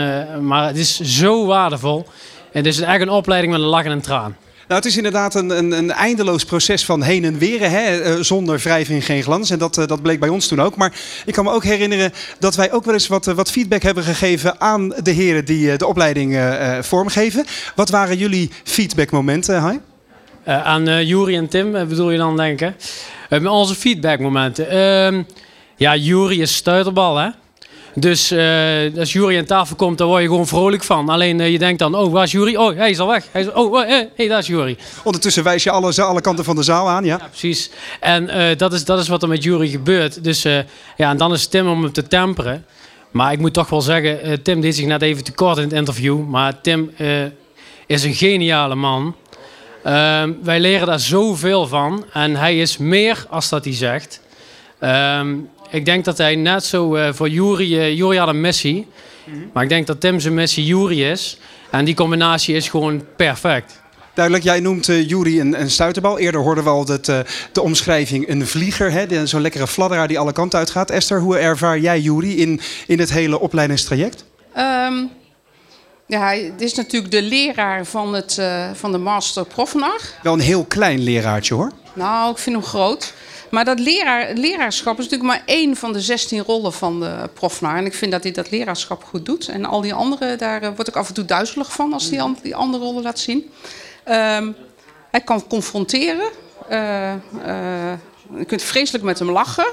maar 0.47 0.67
het 0.67 0.77
is 0.77 0.99
zo 0.99 1.45
waardevol. 1.45 2.05
Het 2.53 2.65
is 2.65 2.79
echt 2.79 3.01
een 3.01 3.09
opleiding 3.09 3.53
met 3.53 3.61
een 3.61 3.67
lach 3.67 3.85
en 3.85 3.91
een 3.91 4.01
traan. 4.01 4.35
Nou, 4.67 4.81
het 4.81 4.85
is 4.85 4.97
inderdaad 4.97 5.35
een, 5.35 5.49
een, 5.49 5.71
een 5.71 5.91
eindeloos 5.91 6.45
proces 6.45 6.85
van 6.85 7.01
heen 7.01 7.23
en 7.25 7.37
weer. 7.37 7.69
Hè? 7.69 8.01
eh, 8.01 8.21
zonder 8.21 8.57
wrijving 8.57 9.05
geen 9.05 9.23
glans. 9.23 9.49
En 9.49 9.59
dat, 9.59 9.77
eh, 9.77 9.87
dat 9.87 10.01
bleek 10.01 10.19
bij 10.19 10.29
ons 10.29 10.47
toen 10.47 10.61
ook. 10.61 10.75
Maar 10.75 10.93
ik 11.25 11.33
kan 11.33 11.43
me 11.43 11.51
ook 11.51 11.63
herinneren 11.63 12.13
dat 12.39 12.55
wij 12.55 12.71
ook 12.71 12.85
wel 12.85 12.93
eens 12.93 13.07
wat, 13.07 13.27
eh, 13.27 13.33
wat 13.33 13.51
feedback 13.51 13.81
hebben 13.81 14.03
gegeven 14.03 14.61
aan 14.61 14.89
de 14.89 15.11
heren 15.11 15.45
die 15.45 15.77
de 15.77 15.87
opleiding 15.87 16.39
vormgeven. 16.81 17.45
Wat 17.75 17.89
waren 17.89 18.17
jullie 18.17 18.51
feedbackmomenten, 18.63 19.59
Hai? 19.59 19.79
Eh, 20.43 20.63
aan 20.63 20.89
uh, 20.89 21.07
Jury 21.07 21.35
en 21.35 21.47
Tim 21.47 21.71
bedoel 21.71 22.11
je 22.11 22.17
dan 22.17 22.37
denken? 22.37 22.75
Uh, 23.29 23.51
onze 23.51 23.75
feedbackmomenten. 23.75 24.69
Ehm 24.69 25.23
ja, 25.75 25.95
Jury 25.95 26.41
is 26.41 26.55
stuiterbal, 26.55 27.17
hè? 27.17 27.29
Dus 27.95 28.31
eh, 28.31 28.97
als 28.97 29.13
Jury 29.13 29.37
aan 29.37 29.45
tafel 29.45 29.75
komt, 29.75 29.97
dan 29.97 30.07
word 30.07 30.21
je 30.21 30.27
gewoon 30.27 30.47
vrolijk 30.47 30.83
van. 30.83 31.09
Alleen 31.09 31.39
eh, 31.39 31.51
je 31.51 31.59
denkt 31.59 31.79
dan, 31.79 31.95
oh, 31.95 32.11
waar 32.11 32.23
is 32.23 32.31
Jury? 32.31 32.55
Oh, 32.55 32.75
hij 32.75 32.89
is 32.89 32.99
al 32.99 33.07
weg. 33.07 33.25
Hij 33.31 33.41
is, 33.41 33.51
oh, 33.51 33.71
oh, 33.71 33.87
hey, 33.87 34.09
hey, 34.15 34.27
daar 34.27 34.39
is 34.39 34.47
Jury. 34.47 34.77
Ondertussen 35.03 35.43
wijs 35.43 35.63
je 35.63 35.71
alle, 35.71 36.03
alle 36.03 36.21
kanten 36.21 36.45
van 36.45 36.55
de 36.55 36.63
zaal 36.63 36.89
aan, 36.89 37.05
ja? 37.05 37.17
Ja, 37.17 37.27
precies. 37.27 37.69
En 37.99 38.29
eh, 38.29 38.57
dat, 38.57 38.73
is, 38.73 38.85
dat 38.85 38.99
is 38.99 39.07
wat 39.07 39.21
er 39.21 39.27
met 39.27 39.43
Jury 39.43 39.67
gebeurt. 39.67 40.23
Dus 40.23 40.45
eh, 40.45 40.57
ja, 40.97 41.09
en 41.09 41.17
dan 41.17 41.33
is 41.33 41.47
Tim 41.47 41.67
om 41.67 41.83
hem 41.83 41.91
te 41.91 42.07
temperen. 42.07 42.65
Maar 43.13 43.31
ik 43.31 43.39
moet 43.39 43.53
toch 43.53 43.69
wel 43.69 43.81
zeggen, 43.81 44.21
eh, 44.21 44.33
Tim 44.33 44.61
deed 44.61 44.75
zich 44.75 44.85
net 44.85 45.01
even 45.01 45.23
te 45.23 45.31
kort 45.31 45.57
in 45.57 45.63
het 45.63 45.73
interview. 45.73 46.27
Maar 46.27 46.61
Tim 46.61 46.91
eh, 46.97 47.23
is 47.85 48.03
een 48.03 48.13
geniale 48.13 48.75
man. 48.75 49.15
Ehm, 49.83 50.31
wij 50.43 50.59
leren 50.59 50.87
daar 50.87 50.99
zoveel 50.99 51.67
van. 51.67 52.05
En 52.13 52.35
hij 52.35 52.59
is 52.59 52.77
meer 52.77 53.25
als 53.29 53.49
dat 53.49 53.63
hij 53.63 53.73
zegt. 53.73 54.21
Ehm, 54.79 55.35
ik 55.73 55.85
denk 55.85 56.05
dat 56.05 56.17
hij 56.17 56.35
net 56.35 56.63
zo 56.63 56.95
eh, 56.95 57.13
voor 57.13 57.29
Jury... 57.29 57.77
eh 57.79 57.97
Jury 57.97 58.17
had 58.17 58.27
een 58.27 58.41
missie. 58.41 58.87
Maar 59.53 59.63
ik 59.63 59.69
denk 59.69 59.87
dat 59.87 59.99
Tim 59.99 60.19
zijn 60.19 60.33
missie 60.33 60.65
Jury 60.65 61.03
is. 61.03 61.37
En 61.71 61.85
die 61.85 61.95
combinatie 61.95 62.55
is 62.55 62.69
gewoon 62.69 63.03
perfect. 63.15 63.81
Duidelijk, 64.13 64.43
jij 64.43 64.59
noemt 64.59 64.87
uh, 64.87 65.09
Jury 65.09 65.39
een, 65.39 65.59
een 65.61 65.71
stuiterbal. 65.71 66.19
Eerder 66.19 66.41
hoorden 66.41 66.63
we 66.63 66.69
al 66.69 66.85
dat, 66.85 67.07
uh, 67.07 67.19
de 67.51 67.61
omschrijving 67.61 68.29
een 68.29 68.47
vlieger. 68.47 68.91
hè, 68.91 69.27
Zo'n 69.27 69.41
lekkere 69.41 69.67
fladderaar 69.67 70.07
die 70.07 70.19
alle 70.19 70.33
kanten 70.33 70.59
uitgaat. 70.59 70.89
Esther, 70.91 71.19
hoe 71.19 71.37
ervaar 71.37 71.79
jij 71.79 71.99
Jury 71.99 72.31
in, 72.31 72.59
in 72.87 72.99
het 72.99 73.11
hele 73.11 73.39
opleidingstraject? 73.39 74.25
Ehm, 74.53 74.93
ja, 76.07 76.19
hij 76.19 76.53
is 76.57 76.73
natuurlijk 76.73 77.11
de 77.11 77.21
leraar 77.21 77.85
van, 77.85 78.13
het, 78.13 78.37
eh, 78.37 78.69
van 78.73 78.91
de 78.91 78.97
master 78.97 79.45
profnar. 79.45 79.99
Wel 80.23 80.33
een 80.33 80.39
heel 80.39 80.65
klein 80.65 80.99
leraartje 80.99 81.53
hoor. 81.53 81.71
Nou, 81.93 82.31
ik 82.31 82.37
vind 82.37 82.55
hem 82.55 82.65
groot. 82.65 83.13
Maar 83.53 83.65
dat 83.65 83.79
leraar, 83.79 84.33
leraarschap 84.33 84.99
is 84.99 85.03
natuurlijk 85.03 85.29
maar 85.29 85.41
één 85.45 85.75
van 85.75 85.93
de 85.93 86.01
16 86.01 86.43
rollen 86.43 86.73
van 86.73 86.99
de 86.99 87.29
profnar. 87.33 87.75
En 87.75 87.85
ik 87.85 87.93
vind 87.93 88.11
dat 88.11 88.23
hij 88.23 88.31
dat 88.31 88.51
leraarschap 88.51 89.03
goed 89.03 89.25
doet. 89.25 89.47
En 89.47 89.65
al 89.65 89.81
die 89.81 89.93
andere, 89.93 90.35
daar 90.35 90.61
eh, 90.61 90.69
word 90.75 90.87
ik 90.87 90.95
af 90.95 91.07
en 91.07 91.13
toe 91.13 91.25
duizelig 91.25 91.73
van 91.73 91.93
als 91.93 92.09
hij 92.09 92.21
an- 92.21 92.37
die 92.41 92.55
andere 92.55 92.83
rollen 92.83 93.03
laat 93.03 93.19
zien. 93.19 93.51
Ehm, 94.03 94.51
hij 95.11 95.21
kan 95.21 95.47
confronteren. 95.47 96.29
Eh, 96.69 97.11
eh, 97.13 97.19
je 98.37 98.45
kunt 98.45 98.61
vreselijk 98.63 99.03
met 99.03 99.19
hem 99.19 99.31
lachen. 99.31 99.67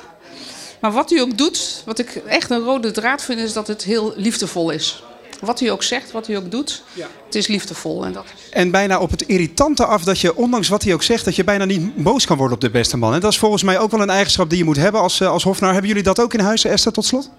Maar 0.81 0.93
wat 0.93 1.11
hij 1.11 1.21
ook 1.21 1.39
doet, 1.39 1.83
wat 1.85 1.99
ik 1.99 2.15
echt 2.15 2.51
een 2.51 2.65
rode 2.65 2.91
draad 2.91 3.23
vind, 3.23 3.41
is 3.41 3.53
dat 3.53 3.67
het 3.67 3.85
heel 3.85 4.13
liefdevol 4.17 4.71
is. 4.71 5.03
Wat 5.41 5.61
hij 5.61 5.71
ook 5.71 5.83
zegt, 5.83 6.11
wat 6.11 6.27
hij 6.27 6.37
ook 6.37 6.51
doet, 6.51 6.83
het 7.25 7.35
is 7.35 7.47
liefdevol. 7.47 8.05
En 8.05 8.13
dat 8.13 8.25
is... 8.25 8.51
En 8.51 8.71
bijna 8.71 8.99
op 8.99 9.11
het 9.11 9.23
irritante 9.23 9.85
af 9.85 10.05
dat 10.05 10.19
je, 10.21 10.37
ondanks 10.37 10.69
wat 10.69 10.83
hij 10.83 10.95
ook 10.95 11.03
zegt, 11.03 11.25
dat 11.25 11.37
je 11.37 11.45
bijna 11.45 11.65
niet 11.65 12.03
boos 12.03 12.27
kan 12.27 12.37
worden 12.37 12.55
op 12.55 12.61
de 12.61 12.71
beste 12.71 12.97
man. 12.97 13.15
En 13.15 13.21
dat 13.21 13.33
is 13.33 13.39
volgens 13.39 13.63
mij 13.63 13.79
ook 13.79 13.91
wel 13.91 14.01
een 14.01 14.11
eigenschap 14.11 14.49
die 14.49 14.59
je 14.59 14.65
moet 14.65 14.77
hebben 14.77 15.01
als, 15.01 15.21
eh, 15.21 15.29
als 15.29 15.43
hofnaar. 15.43 15.71
Hebben 15.73 15.89
jullie 15.89 16.05
dat 16.05 16.21
ook 16.21 16.35
in 16.35 16.41
huis, 16.41 16.65
Esther, 16.65 16.93
tot 16.93 17.05
slot? 17.05 17.31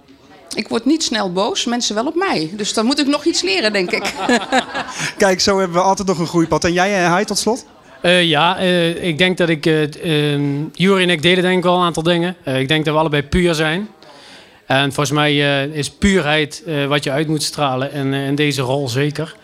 Ik 0.55 0.67
word 0.67 0.85
niet 0.85 1.03
snel 1.03 1.31
boos, 1.31 1.65
mensen 1.65 1.95
wel 1.95 2.05
op 2.05 2.15
mij. 2.15 2.49
Dus 2.53 2.73
dan 2.73 2.85
moet 2.85 2.99
ik 2.99 3.07
nog 3.07 3.25
iets 3.25 3.41
leren, 3.41 3.73
denk 3.73 3.91
ik. 3.91 4.13
Kijk, 5.17 5.39
zo 5.41 5.57
hebben 5.57 5.77
we 5.77 5.83
altijd 5.83 6.07
nog 6.07 6.19
een 6.19 6.27
groeipad. 6.27 6.63
En 6.63 6.73
jij, 6.73 6.93
Hai, 6.93 7.25
tot 7.25 7.37
slot? 7.37 7.65
Eh, 8.01 8.23
ja, 8.23 8.57
eh, 8.57 9.03
ik 9.03 9.17
denk 9.17 9.37
dat 9.37 9.49
ik... 9.49 9.65
eh 9.65 10.33
ehm, 10.33 10.43
Jury 10.73 11.01
en 11.01 11.09
ik 11.09 11.21
deden 11.21 11.43
denk 11.43 11.57
ik 11.57 11.63
wel 11.63 11.75
een 11.75 11.83
aantal 11.83 12.03
dingen. 12.03 12.35
Eh, 12.43 12.59
ik 12.59 12.67
denk 12.67 12.85
dat 12.85 12.93
we 12.93 12.99
allebei 12.99 13.23
puur 13.23 13.53
zijn. 13.55 13.89
En 14.71 14.93
volgens 14.93 15.11
mij 15.11 15.31
eh, 15.31 15.75
is 15.75 15.89
puurheid 15.89 16.63
eh, 16.65 16.85
wat 16.85 17.03
je 17.03 17.11
uit 17.11 17.27
moet 17.27 17.43
stralen. 17.43 17.91
En 17.91 18.13
in 18.13 18.35
deze 18.35 18.61
rol 18.61 18.89
zeker. 18.89 19.35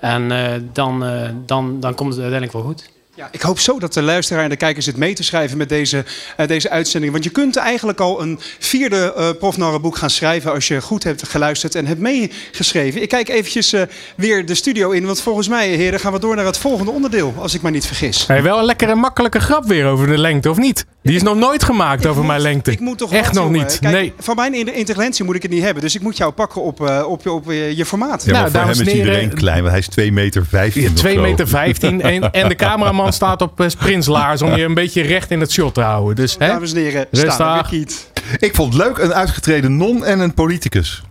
En 0.00 0.32
eh, 0.32 0.60
dan, 0.72 1.04
eh, 1.04 1.28
dan, 1.46 1.80
dan 1.80 1.94
komt 1.94 2.12
het 2.14 2.22
uiteindelijk 2.22 2.52
wel 2.52 2.62
goed. 2.62 2.90
Ja, 3.16 3.28
ik 3.32 3.40
hoop 3.42 3.58
zo 3.58 3.78
dat 3.78 3.92
de 3.94 4.02
luisteraar 4.02 4.42
en 4.42 4.48
de 4.50 4.56
kijker 4.56 4.82
zit 4.82 4.96
mee 4.96 5.14
te 5.14 5.22
schrijven 5.22 5.56
met 5.58 5.68
deze, 5.68 6.04
eh, 6.36 6.46
deze 6.46 6.70
uitzending. 6.70 7.12
Want 7.12 7.24
je 7.24 7.30
kunt 7.30 7.56
eigenlijk 7.56 8.00
al 8.00 8.22
een 8.22 8.38
vierde 8.58 9.14
uh, 9.18 9.28
profnarrenboek 9.38 9.96
gaan 9.96 10.10
schrijven 10.10 10.52
als 10.52 10.68
je 10.68 10.80
goed 10.80 11.04
hebt 11.04 11.28
geluisterd 11.28 11.74
en 11.74 11.86
hebt 11.86 12.00
meegeschreven. 12.00 13.02
Ik 13.02 13.08
kijk 13.08 13.28
eventjes 13.28 13.72
eh, 13.72 13.82
weer 14.16 14.46
de 14.46 14.54
studio 14.54 14.90
in, 14.90 15.06
want 15.06 15.20
volgens 15.20 15.48
mij, 15.48 15.68
heren, 15.68 16.00
gaan 16.00 16.12
we 16.12 16.18
door 16.18 16.36
naar 16.36 16.44
het 16.44 16.58
volgende 16.58 16.90
onderdeel, 16.90 17.34
als 17.38 17.54
ik 17.54 17.62
me 17.62 17.70
niet 17.70 17.86
vergis. 17.86 18.26
Hey, 18.26 18.42
wel 18.42 18.58
een 18.58 18.64
lekkere 18.64 18.94
makkelijke 18.94 19.40
grap 19.40 19.64
weer 19.64 19.86
over 19.86 20.06
de 20.06 20.18
lengte, 20.18 20.50
of 20.50 20.58
niet? 20.58 20.86
Die 21.02 21.16
is 21.16 21.22
nog 21.22 21.36
nooit 21.36 21.64
gemaakt 21.64 22.06
over 22.06 22.18
moet- 22.18 22.26
mijn 22.30 22.40
lengte. 22.40 22.70
Ik 22.70 22.80
moet 22.80 22.98
toch 22.98 23.12
Echt 23.12 23.24
wat, 23.24 23.34
nog 23.34 23.44
jongen. 23.44 23.60
niet. 23.60 23.78
Kijk, 23.80 23.94
nee. 23.94 24.12
Van 24.18 24.36
mijn 24.36 24.54
in- 24.54 24.74
intelligentie 24.74 25.24
moet 25.24 25.34
ik 25.34 25.42
het 25.42 25.50
niet 25.50 25.62
hebben, 25.62 25.82
dus 25.82 25.94
ik 25.94 26.00
moet 26.00 26.16
jou 26.16 26.32
pakken 26.32 26.62
op, 26.62 26.86
eh, 26.88 27.04
op, 27.08 27.26
op 27.26 27.50
eh, 27.50 27.72
je 27.76 27.86
formaat. 27.86 28.24
Ja, 28.24 28.32
maar 28.32 28.40
Nou, 28.40 28.50
voor 28.50 28.60
hem 28.60 28.68
dames 28.68 28.80
is 28.80 28.86
en 28.86 28.92
heren, 28.98 29.12
iedereen 29.12 29.34
klein, 29.38 29.58
want 29.58 29.70
hij 29.70 29.78
is 29.78 29.88
2 29.88 30.12
meter 30.12 30.46
15 30.46 30.86
of 30.86 30.92
2 30.92 31.14
zo. 31.14 31.20
meter 31.20 31.48
15 31.48 32.02
en, 32.02 32.32
en 32.32 32.48
de 32.48 32.54
cameraman 32.66 33.03
staat 33.12 33.42
op 33.42 33.60
uh, 33.60 33.68
sprinslaars 33.68 34.42
om 34.42 34.54
je 34.54 34.64
een 34.64 34.74
beetje 34.74 35.02
recht 35.02 35.30
in 35.30 35.40
het 35.40 35.52
shot 35.52 35.74
te 35.74 35.80
houden. 35.80 36.16
Dus, 36.16 36.36
hè? 36.38 36.46
Dames 36.46 36.72
en 36.72 36.78
heren, 36.78 37.06
staan 37.10 37.58
we 37.58 37.64
Kiet. 37.68 38.10
Ik 38.38 38.54
vond 38.54 38.74
het 38.74 38.82
leuk, 38.82 38.98
een 38.98 39.14
uitgetreden 39.14 39.76
non 39.76 40.04
en 40.04 40.20
een 40.20 40.34
politicus. 40.34 41.02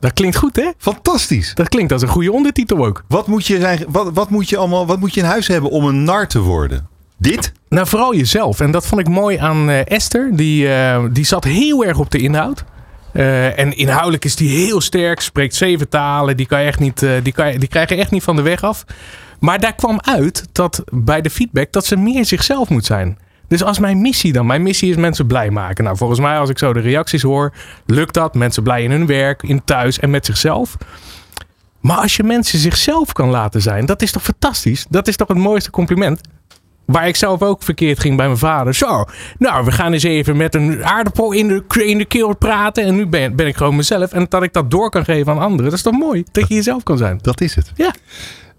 Dat 0.00 0.12
klinkt 0.12 0.36
goed, 0.36 0.56
hè? 0.56 0.70
Fantastisch. 0.78 1.54
Dat 1.54 1.68
klinkt 1.68 1.92
als 1.92 2.02
een 2.02 2.08
goede 2.08 2.32
ondertitel 2.32 2.86
ook. 2.86 3.04
Wat 3.08 3.26
moet 3.26 3.46
je, 3.46 3.60
zijn, 3.60 3.84
wat, 3.88 4.10
wat 4.12 4.30
moet 4.30 4.48
je 4.48 4.56
allemaal, 4.56 4.86
wat 4.86 4.98
moet 4.98 5.14
je 5.14 5.20
in 5.20 5.26
huis 5.26 5.46
hebben 5.46 5.70
om 5.70 5.84
een 5.84 6.04
nar 6.04 6.28
te 6.28 6.38
worden? 6.38 6.88
Dit? 7.16 7.52
Nou, 7.68 7.86
vooral 7.86 8.14
jezelf. 8.14 8.60
En 8.60 8.70
dat 8.70 8.86
vond 8.86 9.00
ik 9.00 9.08
mooi 9.08 9.36
aan 9.36 9.70
eh, 9.70 9.86
Esther. 9.86 10.36
Die, 10.36 10.72
eh, 10.74 11.04
die 11.12 11.24
zat 11.24 11.44
heel 11.44 11.84
erg 11.84 11.98
op 11.98 12.10
de 12.10 12.18
inhoud. 12.18 12.64
Eh, 13.12 13.58
en 13.58 13.76
inhoudelijk 13.76 14.24
is 14.24 14.36
die 14.36 14.48
heel 14.48 14.80
sterk, 14.80 15.20
spreekt 15.20 15.54
zeven 15.54 15.88
talen. 15.88 16.36
Die, 16.36 16.46
kan 16.46 16.60
je 16.60 16.66
echt 16.66 16.78
niet, 16.78 17.02
eh, 17.02 17.10
die, 17.22 17.32
kan 17.32 17.52
je, 17.52 17.58
die 17.58 17.68
krijg 17.68 17.88
je 17.88 17.94
echt 17.94 18.10
niet 18.10 18.22
van 18.22 18.36
de 18.36 18.42
weg 18.42 18.62
af. 18.62 18.84
Maar 19.38 19.60
daar 19.60 19.74
kwam 19.74 19.98
uit 20.00 20.48
dat 20.52 20.82
bij 20.92 21.20
de 21.20 21.30
feedback 21.30 21.72
dat 21.72 21.86
ze 21.86 21.96
meer 21.96 22.24
zichzelf 22.24 22.68
moet 22.68 22.84
zijn. 22.84 23.18
Dus 23.48 23.62
als 23.62 23.78
mijn 23.78 24.00
missie 24.00 24.32
dan, 24.32 24.46
mijn 24.46 24.62
missie 24.62 24.90
is 24.90 24.96
mensen 24.96 25.26
blij 25.26 25.50
maken. 25.50 25.84
Nou, 25.84 25.96
volgens 25.96 26.20
mij 26.20 26.38
als 26.38 26.50
ik 26.50 26.58
zo 26.58 26.72
de 26.72 26.80
reacties 26.80 27.22
hoor, 27.22 27.52
lukt 27.86 28.14
dat. 28.14 28.34
Mensen 28.34 28.62
blij 28.62 28.82
in 28.82 28.90
hun 28.90 29.06
werk, 29.06 29.42
in 29.42 29.64
thuis 29.64 29.98
en 29.98 30.10
met 30.10 30.26
zichzelf. 30.26 30.76
Maar 31.80 31.96
als 31.96 32.16
je 32.16 32.22
mensen 32.22 32.58
zichzelf 32.58 33.12
kan 33.12 33.28
laten 33.28 33.62
zijn, 33.62 33.86
dat 33.86 34.02
is 34.02 34.12
toch 34.12 34.22
fantastisch? 34.22 34.86
Dat 34.90 35.08
is 35.08 35.16
toch 35.16 35.28
het 35.28 35.36
mooiste 35.36 35.70
compliment? 35.70 36.20
Waar 36.84 37.08
ik 37.08 37.16
zelf 37.16 37.42
ook 37.42 37.62
verkeerd 37.62 38.00
ging 38.00 38.16
bij 38.16 38.26
mijn 38.26 38.38
vader. 38.38 38.74
Zo, 38.74 39.04
nou, 39.38 39.64
we 39.64 39.72
gaan 39.72 39.92
eens 39.92 40.02
even 40.02 40.36
met 40.36 40.54
een 40.54 40.84
aardappel 40.84 41.32
in 41.32 41.48
de, 41.48 41.84
in 41.84 41.98
de 41.98 42.04
keel 42.04 42.36
praten. 42.36 42.84
En 42.84 42.94
nu 42.94 43.06
ben, 43.06 43.36
ben 43.36 43.46
ik 43.46 43.56
gewoon 43.56 43.76
mezelf. 43.76 44.12
En 44.12 44.26
dat 44.28 44.42
ik 44.42 44.52
dat 44.52 44.70
door 44.70 44.90
kan 44.90 45.04
geven 45.04 45.32
aan 45.32 45.38
anderen. 45.38 45.64
Dat 45.64 45.74
is 45.74 45.82
toch 45.82 45.98
mooi? 45.98 46.24
Dat 46.32 46.48
je 46.48 46.54
jezelf 46.54 46.82
kan 46.82 46.98
zijn. 46.98 47.18
Dat 47.22 47.40
is 47.40 47.54
het. 47.54 47.72
Ja. 47.74 47.94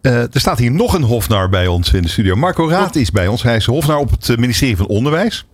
Uh, 0.02 0.22
er 0.22 0.40
staat 0.40 0.60
hier 0.60 0.72
nog 0.72 0.94
een 0.94 1.04
hofnar 1.04 1.50
bij 1.50 1.68
ons 1.68 1.94
in 1.94 2.02
de 2.02 2.08
studio. 2.08 2.36
Marco 2.36 2.70
Raad 2.70 2.96
is 2.96 3.12
bij 3.12 3.28
ons. 3.28 3.44
Hij 3.44 3.56
is 3.56 3.66
hofnar 3.66 3.98
op 3.98 4.12
het 4.12 4.38
ministerie 4.38 4.78
van 4.78 4.88
Onderwijs. 4.88 5.46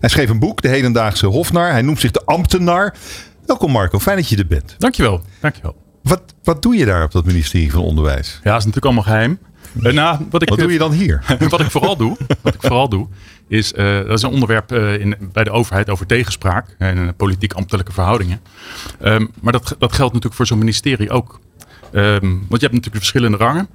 Hij 0.00 0.08
schreef 0.08 0.30
een 0.30 0.38
boek, 0.38 0.62
De 0.62 0.68
Hedendaagse 0.68 1.26
Hofnar. 1.26 1.70
Hij 1.70 1.82
noemt 1.82 2.00
zich 2.00 2.10
de 2.10 2.22
ambtenaar. 2.24 2.94
Welkom 3.46 3.72
Marco, 3.72 3.98
fijn 3.98 4.16
dat 4.16 4.28
je 4.28 4.36
er 4.36 4.46
bent. 4.46 4.74
Dankjewel. 4.78 5.20
Dankjewel. 5.40 5.76
Wat, 6.02 6.22
wat 6.42 6.62
doe 6.62 6.76
je 6.76 6.84
daar 6.84 7.04
op 7.04 7.12
dat 7.12 7.24
ministerie 7.24 7.72
van 7.72 7.80
Onderwijs? 7.80 8.40
Ja, 8.42 8.50
dat 8.50 8.58
is 8.58 8.66
natuurlijk 8.66 8.84
allemaal 8.84 9.02
geheim. 9.02 9.38
Uh, 9.80 9.92
nou, 9.92 10.26
wat, 10.30 10.42
ik, 10.42 10.48
wat 10.48 10.58
doe 10.58 10.72
je 10.72 10.78
dan 10.78 10.92
hier? 10.92 11.22
wat 11.48 11.60
ik 11.60 11.70
vooral 11.70 11.96
doe, 11.96 12.16
wat 12.40 12.54
ik 12.54 12.60
vooral 12.60 12.88
doe, 12.88 13.08
is 13.48 13.72
uh, 13.72 13.96
dat 13.96 14.10
is 14.10 14.22
een 14.22 14.30
onderwerp 14.30 14.72
uh, 14.72 15.00
in, 15.00 15.16
bij 15.32 15.44
de 15.44 15.50
overheid 15.50 15.90
over 15.90 16.06
tegenspraak 16.06 16.74
en 16.78 17.14
politiek-ambtelijke 17.16 17.92
verhoudingen. 17.92 18.40
Um, 19.02 19.30
maar 19.40 19.52
dat, 19.52 19.76
dat 19.78 19.92
geldt 19.92 20.12
natuurlijk 20.12 20.34
voor 20.34 20.46
zo'n 20.46 20.58
ministerie 20.58 21.10
ook. 21.10 21.40
Um, 21.92 22.20
want 22.20 22.60
je 22.60 22.66
hebt 22.66 22.72
natuurlijk 22.72 22.96
verschillende 22.96 23.36
rangen. 23.36 23.68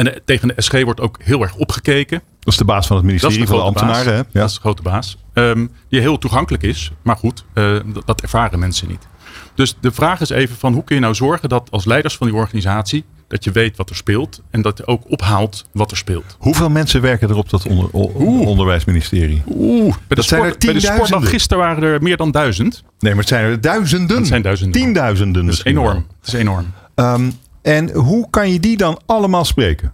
En 0.00 0.06
de, 0.06 0.22
tegen 0.24 0.48
de 0.48 0.54
SG 0.56 0.82
wordt 0.82 1.00
ook 1.00 1.18
heel 1.22 1.42
erg 1.42 1.54
opgekeken. 1.54 2.22
Dat 2.38 2.52
is 2.52 2.56
de 2.56 2.64
baas 2.64 2.86
van 2.86 2.96
het 2.96 3.04
ministerie 3.04 3.46
van 3.46 3.56
de 3.56 3.62
ambtenaren. 3.62 4.12
Hè? 4.12 4.18
Ja. 4.18 4.24
Dat 4.32 4.48
is 4.48 4.54
de 4.54 4.60
grote 4.60 4.82
baas. 4.82 5.16
Um, 5.34 5.70
die 5.88 6.00
heel 6.00 6.18
toegankelijk 6.18 6.62
is. 6.62 6.92
Maar 7.02 7.16
goed, 7.16 7.44
uh, 7.54 7.80
dat, 7.86 8.06
dat 8.06 8.20
ervaren 8.20 8.58
mensen 8.58 8.88
niet. 8.88 9.06
Dus 9.54 9.76
de 9.80 9.92
vraag 9.92 10.20
is 10.20 10.30
even 10.30 10.56
van 10.56 10.72
hoe 10.72 10.84
kun 10.84 10.94
je 10.94 11.00
nou 11.00 11.14
zorgen 11.14 11.48
dat 11.48 11.70
als 11.70 11.84
leiders 11.84 12.16
van 12.16 12.26
die 12.26 12.36
organisatie 12.36 13.04
dat 13.28 13.44
je 13.44 13.50
weet 13.50 13.76
wat 13.76 13.90
er 13.90 13.96
speelt 13.96 14.42
en 14.50 14.62
dat 14.62 14.78
je 14.78 14.86
ook 14.86 15.10
ophaalt 15.10 15.66
wat 15.72 15.90
er 15.90 15.96
speelt. 15.96 16.36
Hoeveel 16.38 16.70
mensen 16.70 17.00
werken 17.00 17.28
er 17.28 17.36
op 17.36 17.50
dat 17.50 17.66
onder, 17.66 17.88
Oeh. 17.92 18.46
onderwijsministerie? 18.46 19.42
Oeh, 19.46 19.82
bij 19.82 20.04
de, 20.08 20.14
dat 20.14 20.24
sport, 20.24 20.40
zijn 20.40 20.52
er 20.52 20.56
bij 20.58 20.72
de 20.72 20.80
sportdag 20.80 21.28
gisteren 21.28 21.64
waren 21.64 21.82
er 21.82 22.02
meer 22.02 22.16
dan 22.16 22.30
duizend. 22.30 22.82
Nee, 22.98 23.12
maar 23.12 23.20
het 23.20 23.28
zijn 23.28 23.44
er 23.44 23.60
duizenden. 23.60 24.16
Het 24.16 24.26
zijn 24.26 24.42
duizenden. 24.42 24.80
Tienduizenden. 24.80 25.46
Dat 25.46 25.54
is 25.54 25.64
enorm. 25.64 26.06
Het 26.18 26.26
is 26.26 26.32
enorm. 26.32 26.72
Um, 26.94 27.32
en 27.62 27.90
hoe 27.92 28.30
kan 28.30 28.50
je 28.52 28.60
die 28.60 28.76
dan 28.76 29.00
allemaal 29.06 29.44
spreken? 29.44 29.92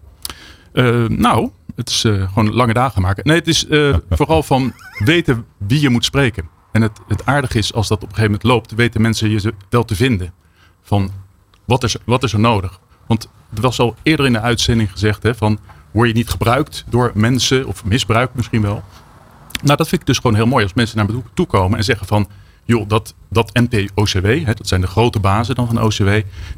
Uh, 0.72 1.08
nou, 1.08 1.50
het 1.74 1.88
is 1.88 2.04
uh, 2.04 2.32
gewoon 2.32 2.54
lange 2.54 2.72
dagen 2.72 3.02
maken. 3.02 3.22
Nee, 3.26 3.38
het 3.38 3.48
is 3.48 3.66
uh, 3.68 3.96
vooral 4.10 4.42
van 4.42 4.72
weten 4.98 5.44
wie 5.56 5.80
je 5.80 5.88
moet 5.88 6.04
spreken. 6.04 6.48
En 6.72 6.82
het, 6.82 7.00
het 7.08 7.26
aardige 7.26 7.58
is, 7.58 7.72
als 7.72 7.88
dat 7.88 7.96
op 7.96 8.08
een 8.08 8.14
gegeven 8.14 8.30
moment 8.30 8.48
loopt, 8.48 8.74
weten 8.74 9.00
mensen 9.00 9.30
je 9.30 9.52
wel 9.68 9.84
te 9.84 9.96
vinden. 9.96 10.32
Van 10.82 11.10
wat 11.64 11.84
is, 11.84 11.96
wat 12.04 12.22
is 12.22 12.32
er 12.32 12.40
nodig? 12.40 12.80
Want 13.06 13.28
er 13.54 13.60
was 13.60 13.78
al 13.78 13.94
eerder 14.02 14.26
in 14.26 14.32
de 14.32 14.40
uitzending 14.40 14.90
gezegd 14.90 15.22
hè, 15.22 15.34
van 15.34 15.58
word 15.90 16.08
je 16.08 16.14
niet 16.14 16.30
gebruikt 16.30 16.84
door 16.88 17.10
mensen 17.14 17.66
of 17.66 17.84
misbruikt 17.84 18.34
misschien 18.34 18.62
wel. 18.62 18.82
Nou, 19.62 19.76
dat 19.76 19.88
vind 19.88 20.00
ik 20.00 20.06
dus 20.06 20.16
gewoon 20.18 20.36
heel 20.36 20.46
mooi 20.46 20.64
als 20.64 20.74
mensen 20.74 20.96
naar 20.96 21.06
me 21.06 21.22
toe 21.34 21.46
komen 21.46 21.78
en 21.78 21.84
zeggen 21.84 22.06
van 22.06 22.28
joh, 22.66 22.88
dat, 22.88 23.14
dat 23.30 23.50
NPOCW, 23.54 24.26
hè, 24.26 24.54
dat 24.54 24.68
zijn 24.68 24.80
de 24.80 24.86
grote 24.86 25.20
bazen 25.20 25.54
dan 25.54 25.66
van 25.66 25.82
OCW, 25.82 26.08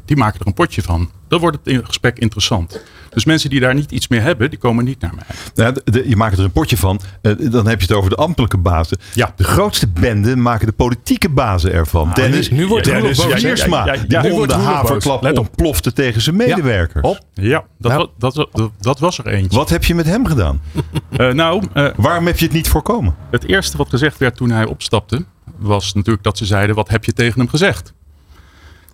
die 0.05 0.17
maken 0.17 0.39
er 0.39 0.47
een 0.47 0.53
potje 0.53 0.81
van. 0.81 1.09
Dan 1.27 1.39
wordt 1.39 1.57
het 1.63 1.85
gesprek 1.85 2.19
interessant. 2.19 2.83
Dus 3.09 3.25
mensen 3.25 3.49
die 3.49 3.59
daar 3.59 3.73
niet 3.73 3.91
iets 3.91 4.07
meer 4.07 4.21
hebben, 4.21 4.49
die 4.49 4.59
komen 4.59 4.85
niet 4.85 5.01
naar 5.01 5.13
mij. 5.15 5.25
Ja, 5.65 5.73
je 6.05 6.15
maakt 6.15 6.37
er 6.37 6.43
een 6.43 6.51
potje 6.51 6.77
van. 6.77 6.99
Eh, 7.21 7.31
dan 7.51 7.67
heb 7.67 7.81
je 7.81 7.87
het 7.87 7.95
over 7.95 8.09
de 8.09 8.15
ambtelijke 8.15 8.57
bazen. 8.57 8.97
Ja. 9.13 9.33
De 9.35 9.43
grootste 9.43 9.87
bende 9.87 10.35
maken 10.35 10.65
de 10.65 10.71
politieke 10.71 11.29
bazen 11.29 11.73
ervan. 11.73 12.07
Ah, 12.07 12.15
Dennis, 12.15 12.49
nu 12.49 12.67
wordt 12.67 12.85
Dennis. 12.85 13.25
Wiersma. 13.41 13.85
Ja, 13.85 13.93
ja, 13.93 13.99
ja, 14.07 14.21
Die 14.21 14.33
ja. 14.33 14.45
de 14.45 14.53
haverklap 14.53 15.21
Let 15.21 15.37
op. 15.37 15.47
ontplofte 15.47 15.93
tegen 15.93 16.21
zijn 16.21 16.35
medewerkers. 16.35 17.05
Op. 17.05 17.19
Ja, 17.33 17.63
dat, 17.79 17.91
Nou. 17.91 18.03
wa- 18.03 18.11
dat, 18.17 18.35
wa- 18.35 18.47
dat, 18.51 18.71
dat 18.79 18.99
was 18.99 19.17
er 19.17 19.27
eentje. 19.27 19.57
Wat 19.57 19.69
heb 19.69 19.83
je 19.83 19.95
met 19.95 20.05
hem 20.05 20.25
gedaan? 20.25 20.61
Eh, 21.09 21.33
nou, 21.33 21.63
eh, 21.73 21.87
Waarom 21.95 22.25
heb 22.25 22.39
je 22.39 22.45
het 22.45 22.53
niet 22.53 22.67
voorkomen? 22.69 23.15
het 23.31 23.43
eerste 23.45 23.77
wat 23.77 23.89
gezegd 23.89 24.17
werd 24.17 24.35
toen 24.35 24.49
hij 24.49 24.65
opstapte, 24.65 25.25
was 25.59 25.93
natuurlijk 25.93 26.23
dat 26.23 26.37
ze 26.37 26.45
zeiden: 26.45 26.75
wat 26.75 26.89
heb 26.89 27.05
je 27.05 27.13
tegen 27.13 27.39
hem 27.39 27.49
gezegd? 27.49 27.93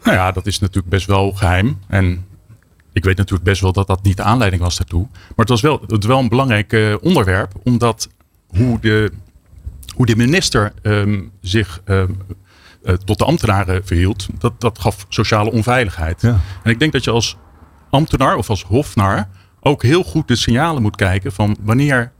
Nou 0.03 0.17
ja, 0.17 0.31
dat 0.31 0.45
is 0.45 0.59
natuurlijk 0.59 0.89
best 0.89 1.07
wel 1.07 1.31
geheim. 1.31 1.79
En 1.87 2.25
ik 2.93 3.03
weet 3.03 3.17
natuurlijk 3.17 3.49
best 3.49 3.61
wel 3.61 3.71
dat 3.71 3.87
dat 3.87 4.03
niet 4.03 4.17
de 4.17 4.23
aanleiding 4.23 4.61
was 4.61 4.77
daartoe. 4.77 5.07
Maar 5.11 5.33
het 5.35 5.49
was 5.49 5.61
wel, 5.61 5.81
het 5.87 6.05
wel 6.05 6.19
een 6.19 6.29
belangrijk 6.29 6.73
eh, 6.73 6.95
onderwerp, 7.01 7.53
omdat 7.63 8.09
hoe 8.47 8.79
de, 8.79 9.11
hoe 9.95 10.05
de 10.05 10.15
minister 10.15 10.73
ehm, 10.81 11.21
zich 11.41 11.81
ehm, 11.85 12.11
eh, 12.83 12.93
tot 12.93 13.17
de 13.17 13.25
ambtenaren 13.25 13.85
verhield, 13.85 14.27
dat, 14.37 14.61
dat 14.61 14.79
gaf 14.79 15.05
sociale 15.09 15.51
onveiligheid. 15.51 16.21
Ja. 16.21 16.39
En 16.63 16.71
ik 16.71 16.79
denk 16.79 16.91
dat 16.91 17.03
je 17.03 17.11
als 17.11 17.37
ambtenaar 17.89 18.35
of 18.35 18.49
als 18.49 18.63
hofnar 18.63 19.27
ook 19.59 19.83
heel 19.83 20.03
goed 20.03 20.27
de 20.27 20.35
signalen 20.35 20.81
moet 20.81 20.95
kijken 20.95 21.31
van 21.31 21.57
wanneer 21.61 22.11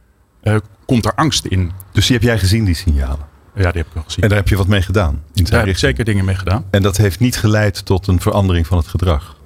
eh, 0.42 0.56
komt 0.86 1.06
er 1.06 1.16
angst 1.16 1.46
in. 1.46 1.72
Dus 1.92 2.08
die 2.08 2.16
heb 2.16 2.26
jij 2.26 2.40
gezien, 2.40 2.66
die 2.66 2.76
signalen. 2.76 3.34
Ja, 3.56 3.72
die 3.72 3.82
heb 3.82 3.88
ik 3.88 3.94
wel 3.94 4.04
gezien. 4.04 4.24
En 4.24 4.30
daar 4.30 4.38
heb 4.38 4.48
je 4.48 4.56
wat 4.58 4.68
mee 4.68 4.82
gedaan. 4.82 5.14
In 5.14 5.22
zijn 5.34 5.46
Daar 5.50 5.60
heb 5.60 5.70
ik 5.70 5.78
zeker 5.78 6.06
dingen 6.06 6.26
mee 6.26 6.36
gedaan. 6.36 6.66
En 6.72 6.82
dat 6.82 6.98
heeft 6.98 7.20
niet 7.20 7.38
geleid 7.38 7.86
tot 7.86 8.08
een 8.08 8.22
verandering 8.22 8.68
van 8.68 8.78
het 8.78 8.88
gedrag. 8.88 9.38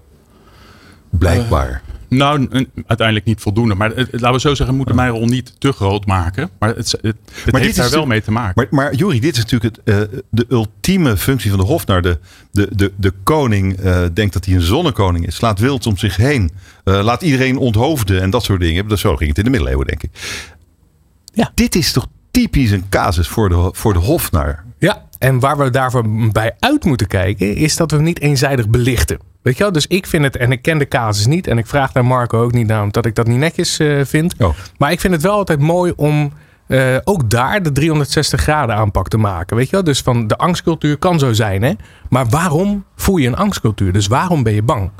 Blijkbaar. 1.10 1.82
Nou, 2.10 2.40
n- 2.58 2.72
uiteindelijk 2.88 3.26
niet 3.28 3.42
voldoende. 3.42 3.76
Maar 3.76 3.90
het, 3.90 3.98
het- 3.98 4.12
laten 4.22 4.32
we 4.32 4.40
zo 4.40 4.48
zeggen, 4.48 4.68
we 4.68 4.76
moeten 4.76 4.96
mijn 4.96 5.10
rol 5.12 5.26
niet 5.26 5.54
te 5.60 5.72
groot 5.72 6.06
maken. 6.06 6.50
Maar 6.60 6.76
het, 6.76 6.92
het, 7.02 7.16
heeft 7.46 7.66
is 7.70 7.76
daar 7.76 7.90
wel 7.90 8.06
mee 8.06 8.22
te 8.22 8.32
maken. 8.32 8.54
Maar, 8.56 8.68
maar 8.86 8.96
Juri, 8.96 9.20
dit 9.20 9.38
is 9.38 9.44
natuurlijk 9.46 9.76
het, 9.76 9.96
eh, 10.12 10.20
de 10.30 10.46
ultieme 10.50 11.18
functie 11.18 11.50
van 11.50 11.60
de 11.60 11.66
hofnar. 11.66 12.02
De, 12.02 12.20
de, 12.52 12.68
de, 12.76 12.92
de 12.96 13.14
koning 13.24 13.80
eh, 13.80 14.04
denkt 14.14 14.34
dat 14.34 14.46
hij 14.46 14.56
een 14.56 14.62
zonnekoning 14.62 15.28
is. 15.28 15.36
Slaat 15.36 15.60
wild 15.60 15.86
om 15.88 15.98
zich 15.98 16.16
heen. 16.16 16.52
Eh, 16.84 17.04
laat 17.04 17.22
iedereen 17.22 17.58
onthoofden 17.58 18.22
en 18.22 18.30
dat 18.30 18.44
soort 18.44 18.60
dingen. 18.62 18.88
Dat 18.88 19.00
zo 19.00 19.16
ging 19.16 19.30
het 19.30 19.38
in 19.38 19.44
de 19.44 19.50
middeleeuwen, 19.50 19.88
denk 19.88 20.04
ik. 20.04 20.10
Ja. 21.34 21.52
Dit 21.54 21.76
is 21.76 21.92
toch 21.92 22.08
typisch 22.32 22.72
een 22.72 22.90
casus 22.90 23.28
voor 23.28 23.50
de, 23.50 23.70
voor 23.72 23.94
de 23.94 24.00
hofnar. 24.00 24.64
Ja, 24.78 25.06
en 25.20 25.40
waar 25.40 25.58
we 25.58 25.70
daarvoor 25.70 26.30
bij 26.32 26.56
uit 26.60 26.86
moeten 26.86 27.08
kijken, 27.08 27.56
is 27.56 27.76
dat 27.76 27.92
we 27.92 28.02
niet 28.02 28.20
eenzijdig 28.20 28.70
belichten. 28.70 29.20
Weet 29.42 29.58
je 29.58 29.64
wel? 29.64 29.72
Dus 29.72 29.88
ik 29.88 30.08
vind 30.08 30.24
het, 30.24 30.38
en 30.38 30.52
ik 30.52 30.62
ken 30.62 30.78
de 30.78 30.88
casus 30.88 31.26
niet, 31.26 31.48
en 31.48 31.58
ik 31.58 31.68
vraag 31.68 31.94
naar 31.94 32.06
Marco 32.06 32.42
ook 32.42 32.52
niet 32.52 32.68
naar, 32.68 32.84
omdat 32.84 33.06
ik 33.06 33.16
dat 33.16 33.28
niet 33.28 33.38
netjes 33.38 33.80
eh, 33.80 34.06
vind. 34.06 34.36
Oh. 34.38 34.56
Maar 34.78 34.92
ik 34.92 35.00
vind 35.00 35.14
het 35.14 35.22
wel 35.22 35.34
altijd 35.34 35.60
mooi 35.60 35.94
om 35.96 36.34
eh, 36.68 36.98
ook 37.04 37.30
daar 37.30 37.64
de 37.64 37.72
360 37.72 38.42
graden 38.42 38.76
aanpak 38.76 39.08
te 39.08 39.18
maken. 39.18 39.56
Weet 39.56 39.66
je 39.66 39.72
wel? 39.72 39.84
Dus 39.84 40.02
van 40.02 40.28
de 40.28 40.38
angstcultuur 40.38 40.98
kan 40.98 41.20
zo 41.20 41.34
zijn, 41.34 41.62
hè? 41.62 41.74
Maar 42.10 42.30
waarom 42.30 42.86
voel 42.96 43.18
je 43.18 43.28
een 43.28 43.36
angstcultuur? 43.36 43.94
Dus 43.94 44.08
waarom 44.08 44.44
ben 44.44 44.54
je 44.54 44.64
bang? 44.64 44.92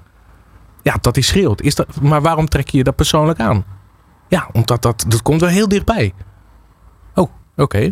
Ja, 0.84 0.98
dat 1.02 1.16
hij 1.16 1.24
schreeuwt. 1.24 1.62
Is 1.62 1.76
dat, 1.76 2.02
maar 2.02 2.22
waarom 2.22 2.48
trek 2.48 2.70
je 2.70 2.78
je 2.78 2.84
dat 2.84 2.96
persoonlijk 2.96 3.40
aan? 3.40 3.66
Ja, 4.28 4.50
omdat 4.52 4.82
dat, 4.82 5.06
dat 5.08 5.22
komt 5.22 5.42
wel 5.42 5.50
heel 5.50 5.68
dichtbij. 5.68 6.14
Oké. 7.60 7.92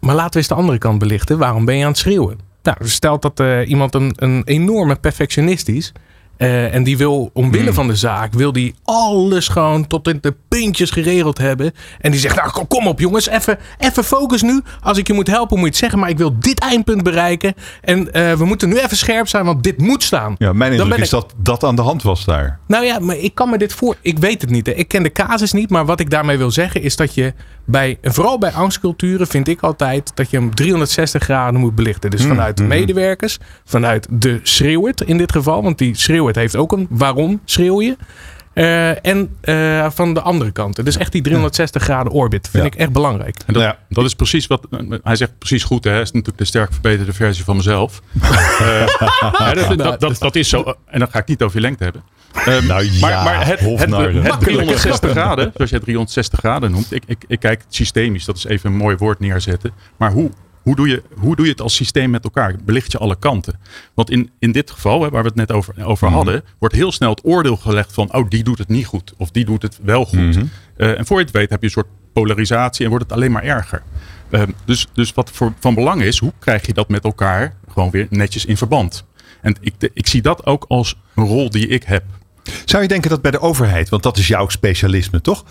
Maar 0.00 0.14
laten 0.14 0.32
we 0.32 0.38
eens 0.38 0.48
de 0.48 0.54
andere 0.54 0.78
kant 0.78 0.98
belichten. 0.98 1.38
Waarom 1.38 1.64
ben 1.64 1.76
je 1.76 1.82
aan 1.84 1.90
het 1.90 1.98
schreeuwen? 1.98 2.38
Nou, 2.62 2.76
stel 2.80 3.18
dat 3.20 3.40
eh, 3.40 3.68
iemand 3.68 3.94
een, 3.94 4.12
een 4.16 4.42
enorme 4.44 4.94
perfectionist 4.96 5.68
is. 5.68 5.92
eh, 6.36 6.74
en 6.74 6.82
die 6.84 6.96
wil, 6.96 7.30
omwille 7.32 7.64
Hmm. 7.64 7.74
van 7.74 7.86
de 7.86 7.94
zaak, 7.96 8.32
wil 8.32 8.52
die 8.52 8.74
alles 8.84 9.48
gewoon 9.48 9.86
tot 9.86 10.08
in 10.08 10.18
de 10.20 10.34
puntjes 10.48 10.90
geregeld 10.90 11.38
hebben. 11.38 11.72
En 12.00 12.10
die 12.10 12.20
zegt, 12.20 12.36
nou 12.36 12.50
kom- 12.50 12.66
kom 12.66 12.86
op 12.86 13.00
jongens, 13.00 13.28
even, 13.28 13.58
even 13.78 14.04
focus 14.04 14.42
nu. 14.42 14.62
Als 14.82 14.98
ik 14.98 15.06
je 15.06 15.12
moet 15.12 15.26
helpen, 15.26 15.56
moet 15.56 15.64
je 15.64 15.70
het 15.70 15.76
zeggen. 15.80 15.98
Maar 15.98 16.08
ik 16.08 16.18
wil 16.18 16.38
dit 16.38 16.58
eindpunt 16.60 17.02
bereiken. 17.02 17.54
En 17.80 18.12
eh, 18.12 18.32
we 18.32 18.44
moeten 18.44 18.68
nu 18.68 18.78
even 18.78 18.96
scherp 18.96 19.28
zijn, 19.28 19.44
want 19.44 19.62
dit 19.62 19.78
moet 19.78 20.02
staan. 20.02 20.34
Ja, 20.38 20.52
mijn 20.52 20.70
Dan 20.76 20.80
indruk 20.80 20.98
is 21.02 21.04
ik- 21.04 21.10
dat 21.20 21.34
dat 21.36 21.64
aan 21.64 21.76
de 21.76 21.82
hand 21.82 22.02
was 22.02 22.24
daar. 22.24 22.58
nou 22.66 22.84
ja, 22.84 22.98
maar 22.98 23.16
ik 23.16 23.34
kan 23.34 23.50
me 23.50 23.58
dit 23.58 23.72
voor. 23.74 23.96
Ik 24.02 24.18
weet 24.18 24.40
het 24.40 24.50
niet. 24.50 24.66
Hè. 24.66 24.72
Ik 24.72 24.88
ken 24.88 25.02
de 25.02 25.12
casus 25.12 25.52
niet. 25.52 25.70
Maar 25.70 25.84
wat 25.86 26.00
ik 26.00 26.10
daarmee 26.10 26.38
wil 26.38 26.50
zeggen 26.50 26.82
is 26.82 26.96
dat 26.96 27.14
je 27.14 27.34
bij. 27.70 27.98
En 28.00 28.14
vooral 28.14 28.38
bij 28.38 28.50
angstculturen 28.52 29.26
vind 29.26 29.48
ik 29.48 29.60
altijd 29.60 30.12
dat 30.14 30.30
je 30.30 30.36
hem 30.36 30.54
360 30.54 31.22
graden 31.22 31.60
moet 31.60 31.74
belichten. 31.74 32.10
Dus 32.10 32.24
vanuit 32.24 32.56
de 32.56 32.62
medewerkers, 32.64 33.38
vanuit 33.64 34.06
de 34.10 34.40
schreeuwert 34.42 35.00
in 35.00 35.16
dit 35.16 35.32
geval. 35.32 35.62
Want 35.62 35.78
die 35.78 35.94
schreeuwert 35.96 36.36
heeft 36.36 36.56
ook 36.56 36.72
een 36.72 36.86
waarom 36.90 37.40
schreeuw 37.44 37.80
je. 37.80 37.96
Eh, 38.52 39.06
en 39.06 39.36
eh, 39.40 39.90
van 39.90 40.14
de 40.14 40.20
andere 40.20 40.50
kant. 40.50 40.84
Dus 40.84 40.96
echt 40.96 41.12
die 41.12 41.22
360 41.22 41.82
graden 41.82 42.12
orbit 42.12 42.48
vind 42.50 42.64
Ja. 42.64 42.70
ik 42.70 42.74
echt 42.78 42.92
belangrijk. 42.92 43.36
En 43.46 43.52
dat, 43.54 43.62
Ja. 43.62 43.78
dat 43.88 44.04
is 44.04 44.14
precies 44.14 44.46
wat. 44.46 44.66
Hij 45.02 45.16
zegt 45.16 45.38
precies 45.38 45.64
goed, 45.64 45.84
hè? 45.84 45.90
Hij 45.90 46.00
is 46.00 46.10
natuurlijk 46.10 46.38
de 46.38 46.44
sterk 46.44 46.72
verbeterde 46.72 47.12
versie 47.12 47.44
van 47.44 47.56
mezelf. 47.56 48.00
Eh, 48.60 48.86
ja, 49.38 49.52
dat, 49.54 49.78
dat, 49.78 50.00
dat, 50.00 50.18
dat 50.18 50.36
is 50.36 50.48
zo. 50.48 50.74
En 50.86 50.98
dan 50.98 51.08
ga 51.10 51.18
ik 51.18 51.26
niet 51.26 51.42
over 51.42 51.56
je 51.56 51.62
lengte 51.62 51.84
hebben. 51.84 52.02
Ehm, 52.32 52.66
Nou 52.66 52.84
ja, 52.84 53.00
maar, 53.00 53.24
maar 53.24 53.46
het, 53.46 53.60
het, 53.60 53.68
hofnar. 53.68 54.12
het 54.12 54.40
360 54.40 55.10
graden, 55.10 55.50
zoals 55.56 55.70
jij 55.70 55.80
360 55.80 56.38
graden 56.38 56.70
noemt. 56.70 56.92
Ik, 56.92 57.02
ik, 57.06 57.24
ik 57.26 57.40
kijk 57.40 57.64
systemisch, 57.68 58.24
dat 58.24 58.36
is 58.36 58.44
even 58.44 58.70
een 58.70 58.76
mooi 58.76 58.96
woord 58.96 59.18
neerzetten. 59.20 59.72
Maar 59.96 60.12
hoe, 60.12 60.30
hoe, 60.62 60.76
doe 60.76 60.88
je, 60.88 61.02
hoe 61.18 61.36
doe 61.36 61.44
je 61.44 61.50
het 61.52 61.60
als 61.60 61.74
systeem 61.74 62.10
met 62.10 62.24
elkaar? 62.24 62.54
Belicht 62.64 62.92
je 62.92 62.98
alle 62.98 63.16
kanten? 63.18 63.58
Want 63.94 64.10
in, 64.10 64.30
in 64.38 64.52
dit 64.52 64.70
geval, 64.70 65.02
hè, 65.02 65.10
waar 65.10 65.22
we 65.22 65.28
het 65.28 65.36
net 65.36 65.52
over, 65.52 65.74
over 65.84 66.06
Mhm. 66.06 66.16
hadden, 66.16 66.44
wordt 66.58 66.74
heel 66.74 66.92
snel 66.92 67.10
het 67.10 67.24
oordeel 67.24 67.56
gelegd 67.56 67.92
van, 67.92 68.14
oh, 68.14 68.28
die 68.28 68.42
doet 68.44 68.58
het 68.58 68.68
niet 68.68 68.86
goed. 68.86 69.12
Of 69.16 69.30
die 69.30 69.44
doet 69.44 69.62
het 69.62 69.78
wel 69.82 70.04
goed. 70.04 70.18
Mhm. 70.36 70.44
Eh, 70.76 70.98
en 70.98 71.06
voor 71.06 71.18
je 71.18 71.24
het 71.24 71.32
weet 71.32 71.50
heb 71.50 71.60
je 71.60 71.66
een 71.66 71.72
soort 71.72 71.88
polarisatie 72.12 72.84
en 72.84 72.90
wordt 72.90 73.04
het 73.04 73.12
alleen 73.14 73.32
maar 73.32 73.42
erger. 73.44 73.82
Ehm, 74.30 74.50
dus, 74.64 74.86
dus 74.92 75.12
wat 75.14 75.30
voor, 75.32 75.52
van 75.60 75.74
belang 75.74 76.02
is, 76.02 76.18
hoe 76.18 76.32
krijg 76.38 76.66
je 76.66 76.72
dat 76.72 76.88
met 76.88 77.04
elkaar 77.04 77.54
gewoon 77.72 77.90
weer 77.90 78.06
netjes 78.10 78.44
in 78.44 78.56
verband? 78.56 79.04
En 79.40 79.56
ik, 79.60 79.74
ik 79.94 80.06
zie 80.06 80.22
dat 80.22 80.46
ook 80.46 80.64
als 80.68 80.96
een 81.14 81.24
rol 81.24 81.50
die 81.50 81.66
ik 81.66 81.82
heb. 81.82 82.04
Zou 82.64 82.82
je 82.82 82.88
denken 82.88 83.10
dat 83.10 83.22
bij 83.22 83.30
de 83.30 83.40
overheid, 83.40 83.88
want 83.88 84.02
dat 84.02 84.16
is 84.16 84.26
jouw 84.28 84.48
specialisme 84.48 85.20
toch? 85.20 85.44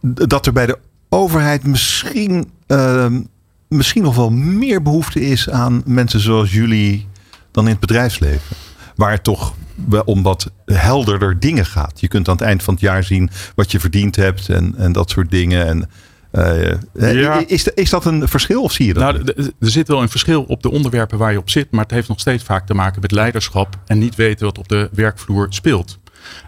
Dat 0.00 0.46
er 0.46 0.52
bij 0.52 0.66
de 0.66 0.78
overheid 1.08 1.64
misschien, 1.66 2.50
ehm, 2.66 3.20
misschien 3.68 4.02
nog 4.02 4.16
wel 4.16 4.30
meer 4.30 4.82
behoefte 4.82 5.20
is 5.20 5.50
aan 5.50 5.82
mensen 5.86 6.20
zoals 6.20 6.52
jullie 6.52 7.08
dan 7.50 7.64
in 7.64 7.70
het 7.70 7.80
bedrijfsleven. 7.80 8.56
Waar 8.96 9.10
het 9.10 9.24
toch 9.24 9.54
wel 9.88 10.02
om 10.04 10.22
wat 10.22 10.50
helderder 10.66 11.38
dingen 11.40 11.66
gaat. 11.66 12.00
Je 12.00 12.08
kunt 12.08 12.28
aan 12.28 12.34
het 12.36 12.44
eind 12.44 12.62
van 12.62 12.74
het 12.74 12.82
jaar 12.82 13.04
zien 13.04 13.30
wat 13.54 13.70
je 13.72 13.80
verdiend 13.80 14.16
hebt 14.16 14.48
en, 14.48 14.74
en 14.76 14.92
dat 14.92 15.10
soort 15.10 15.30
dingen. 15.30 15.66
En, 15.66 15.90
eh, 16.30 17.12
Ja. 17.20 17.42
is, 17.46 17.68
is 17.68 17.90
dat 17.90 18.04
een 18.04 18.28
verschil 18.28 18.62
of 18.62 18.72
zie 18.72 18.86
je 18.86 18.94
dat? 18.94 19.02
Nou, 19.02 19.52
er 19.60 19.70
zit 19.70 19.88
wel 19.88 20.02
een 20.02 20.08
verschil 20.08 20.42
op 20.42 20.62
de 20.62 20.70
onderwerpen 20.70 21.18
waar 21.18 21.32
je 21.32 21.38
op 21.38 21.50
zit, 21.50 21.70
maar 21.70 21.82
het 21.82 21.90
heeft 21.90 22.08
nog 22.08 22.20
steeds 22.20 22.44
vaak 22.44 22.66
te 22.66 22.74
maken 22.74 23.00
met 23.00 23.10
leiderschap 23.12 23.78
en 23.86 23.98
niet 23.98 24.14
weten 24.14 24.46
wat 24.46 24.58
op 24.58 24.68
de 24.68 24.88
werkvloer 24.92 25.46
speelt. 25.48 25.98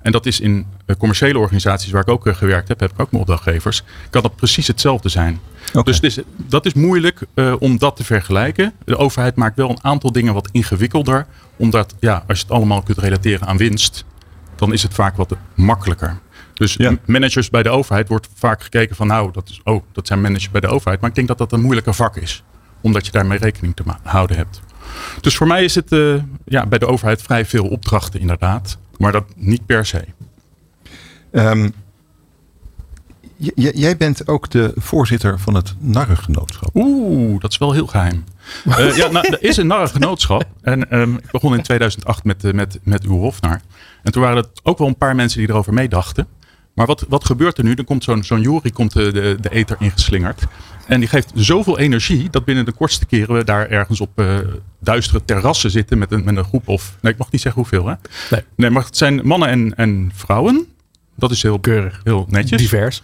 En 0.02 0.12
dat 0.12 0.26
is 0.26 0.40
in 0.40 0.66
eh, 0.86 0.96
commerciële 0.96 1.38
organisaties 1.38 1.90
waar 1.90 2.02
ik 2.02 2.08
ook 2.08 2.26
eh, 2.26 2.34
gewerkt 2.34 2.68
heb, 2.68 2.80
heb 2.80 2.92
ik 2.92 3.00
ook 3.00 3.10
mijn 3.10 3.22
opdrachtgevers, 3.22 3.82
kan 4.10 4.22
dat 4.22 4.36
precies 4.36 4.66
hetzelfde 4.66 5.08
zijn. 5.08 5.40
Dus 5.84 5.96
het 5.96 6.04
is, 6.04 6.18
dat 6.36 6.66
is 6.66 6.72
moeilijk 6.74 7.20
eh, 7.34 7.54
om 7.58 7.78
dat 7.78 7.96
te 7.96 8.04
vergelijken. 8.04 8.72
De 8.84 8.96
overheid 8.96 9.36
maakt 9.36 9.56
wel 9.56 9.70
een 9.70 9.84
aantal 9.84 10.12
dingen 10.12 10.34
wat 10.34 10.48
ingewikkelder, 10.52 11.26
omdat 11.56 11.94
ja, 12.00 12.24
als 12.28 12.38
je 12.38 12.44
het 12.44 12.54
allemaal 12.54 12.82
kunt 12.82 12.98
relateren 12.98 13.46
aan 13.46 13.56
winst, 13.56 14.04
dan 14.56 14.72
is 14.72 14.82
het 14.82 14.94
vaak 14.94 15.16
wat 15.16 15.36
makkelijker. 15.54 16.18
Dus 16.54 16.74
Ja. 16.74 16.96
managers 17.04 17.50
bij 17.50 17.62
de 17.62 17.68
overheid 17.70 18.08
wordt 18.08 18.28
vaak 18.34 18.62
gekeken 18.62 18.96
van 18.96 19.06
nou, 19.06 19.32
dat, 19.32 19.48
is, 19.48 19.60
oh, 19.64 19.82
dat 19.92 20.06
zijn 20.06 20.20
managers 20.20 20.50
bij 20.50 20.60
de 20.60 20.66
overheid. 20.66 21.00
Maar 21.00 21.10
ik 21.10 21.16
denk 21.16 21.28
dat 21.28 21.38
dat 21.38 21.52
een 21.52 21.60
moeilijker 21.60 21.94
vak 21.94 22.16
is. 22.16 22.42
Omdat 22.80 23.06
je 23.06 23.12
daarmee 23.12 23.38
rekening 23.38 23.76
te 23.76 23.82
houden 24.02 24.36
hebt. 24.36 24.60
Dus 25.20 25.36
voor 25.36 25.46
mij 25.46 25.64
is 25.64 25.74
het 25.74 25.96
ja, 26.44 26.66
bij 26.66 26.78
de 26.78 26.86
overheid 26.86 27.22
vrij 27.22 27.44
veel 27.46 27.66
opdrachten 27.66 28.20
inderdaad. 28.20 28.78
Maar 28.98 29.12
dat 29.12 29.24
niet 29.36 29.66
per 29.66 29.86
se. 29.86 30.04
Ehm, 31.30 31.70
jij 33.54 33.96
bent 33.96 34.28
ook 34.28 34.50
de 34.50 34.72
voorzitter 34.76 35.38
van 35.38 35.54
het 35.54 35.74
Narrengenootschap. 35.78 36.70
Oeh, 36.74 37.40
dat 37.40 37.50
is 37.50 37.58
wel 37.58 37.72
heel 37.72 37.86
geheim. 37.86 38.24
Eh, 38.64 38.96
ja, 39.00 39.10
nou, 39.10 39.28
er 39.28 39.42
is 39.42 39.56
een 39.56 39.66
narrengenootschap. 39.66 40.44
En 40.62 40.90
ehm, 40.90 41.14
ik 41.14 41.30
begon 41.30 41.54
in 41.54 41.62
2008 41.62 42.24
met, 42.24 42.44
eh, 42.44 42.52
met, 42.52 42.78
met 42.82 43.04
uw 43.04 43.18
hofnar. 43.18 43.60
En 44.02 44.12
toen 44.12 44.22
waren 44.22 44.36
het 44.36 44.60
ook 44.62 44.78
wel 44.78 44.88
een 44.88 44.96
paar 44.96 45.14
mensen 45.14 45.38
die 45.38 45.48
erover 45.48 45.72
meedachten. 45.72 46.26
Maar 46.74 46.86
wat, 46.86 47.04
wat 47.08 47.24
gebeurt 47.24 47.58
er 47.58 47.64
nu? 47.64 47.74
Dan 47.74 47.84
komt 47.84 48.04
zo'n 48.04 48.24
zo'n 48.24 48.40
jury 48.40 48.70
komt 48.70 48.92
de, 48.92 49.12
de, 49.12 49.36
de 49.40 49.50
ether 49.50 49.76
ingeslingerd. 49.78 50.42
En 50.86 51.00
die 51.00 51.08
geeft 51.08 51.30
zoveel 51.34 51.78
energie 51.78 52.30
dat 52.30 52.44
binnen 52.44 52.64
de 52.64 52.72
kortste 52.72 53.06
keren 53.06 53.34
we 53.36 53.44
daar 53.44 53.68
ergens 53.68 54.00
op 54.00 54.10
eh, 54.14 54.38
duistere 54.80 55.24
terrassen 55.24 55.70
zitten 55.70 55.98
met 55.98 56.12
een, 56.12 56.24
met 56.24 56.36
een 56.36 56.44
groep 56.44 56.68
of... 56.68 56.96
Nee, 57.00 57.12
ik 57.12 57.18
mag 57.18 57.30
niet 57.30 57.40
zeggen 57.40 57.60
hoeveel 57.60 57.86
hè? 57.86 57.94
Nee. 58.30 58.42
Nee, 58.56 58.70
maar 58.70 58.84
het 58.84 58.96
zijn 58.96 59.20
mannen 59.26 59.48
en, 59.48 59.74
en 59.76 60.10
vrouwen. 60.14 60.66
Dat 61.16 61.30
is 61.30 61.42
heel, 61.42 61.58
Keurig. 61.58 62.00
heel 62.04 62.26
netjes. 62.28 62.60
Divers. 62.60 63.02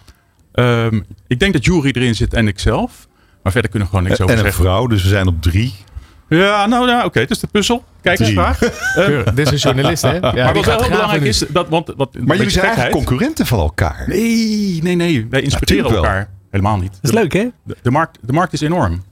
Ehm, 0.51 1.01
ik 1.27 1.39
denk 1.39 1.53
dat 1.53 1.65
Jury 1.65 1.91
erin 1.93 2.15
zit 2.15 2.33
en 2.33 2.47
ikzelf. 2.47 3.07
Maar 3.43 3.51
verder 3.51 3.71
kunnen 3.71 3.89
we 3.89 3.95
gewoon 3.95 4.09
niks 4.09 4.21
over 4.21 4.33
En 4.33 4.39
een 4.39 4.45
zeggen. 4.45 4.63
vrouw, 4.63 4.87
dus 4.87 5.03
we 5.03 5.09
zijn 5.09 5.27
op 5.27 5.41
drie. 5.41 5.75
Ja, 6.29 6.65
nou 6.65 6.87
ja, 6.87 7.05
oké. 7.05 7.19
het 7.19 7.29
is 7.29 7.39
de 7.39 7.47
puzzel. 7.47 7.83
Kijk 8.01 8.19
eens 8.19 8.29
graag. 8.29 8.61
Ehm, 8.63 8.71
Keurig. 9.05 9.33
Dit 9.33 9.45
is 9.45 9.51
een 9.51 9.57
journalist, 9.57 10.01
hè? 10.01 10.13
Ja, 10.13 10.31
maar 10.33 10.53
wat 10.53 10.65
wel 10.65 10.79
heel 10.79 10.89
belangrijk 10.89 11.21
nu. 11.21 11.27
is, 11.27 11.45
dat, 11.49 11.69
want, 11.69 11.93
wat, 11.97 12.17
Maar 12.19 12.35
jullie 12.35 12.51
zijn 12.51 12.65
eigenlijk 12.65 12.95
concurrenten 12.95 13.45
van 13.45 13.59
elkaar. 13.59 14.03
Nee, 14.07 14.79
nee, 14.83 14.95
nee. 14.95 15.27
Wij 15.29 15.41
inspireren 15.41 15.95
elkaar. 15.95 16.29
Helemaal 16.51 16.77
niet. 16.77 16.91
Dat 16.91 17.03
is 17.03 17.11
leuk, 17.11 17.33
hè? 17.33 17.47
De, 17.63 17.77
de 17.81 17.91
markt, 17.91 18.17
de 18.21 18.33
markt 18.33 18.53
is 18.53 18.61
enorm. 18.61 19.03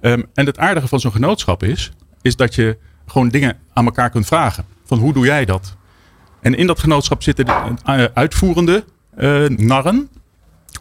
Ehm, 0.00 0.22
en 0.34 0.46
het 0.46 0.58
aardige 0.58 0.88
van 0.88 1.00
zo'n 1.00 1.12
genootschap 1.12 1.62
is, 1.62 1.92
is 2.22 2.36
dat 2.36 2.54
je 2.54 2.78
gewoon 3.06 3.28
dingen 3.28 3.58
aan 3.72 3.84
elkaar 3.84 4.10
kunt 4.10 4.26
vragen. 4.26 4.64
Van 4.84 4.98
hoe 4.98 5.12
doe 5.12 5.24
jij 5.26 5.44
dat? 5.44 5.76
En 6.40 6.54
in 6.56 6.66
dat 6.66 6.78
genootschap 6.78 7.22
zitten 7.22 7.44
de 7.44 7.52
eh, 7.84 8.04
uitvoerende 8.14 8.84
eh, 9.16 9.44
narren. 9.48 10.08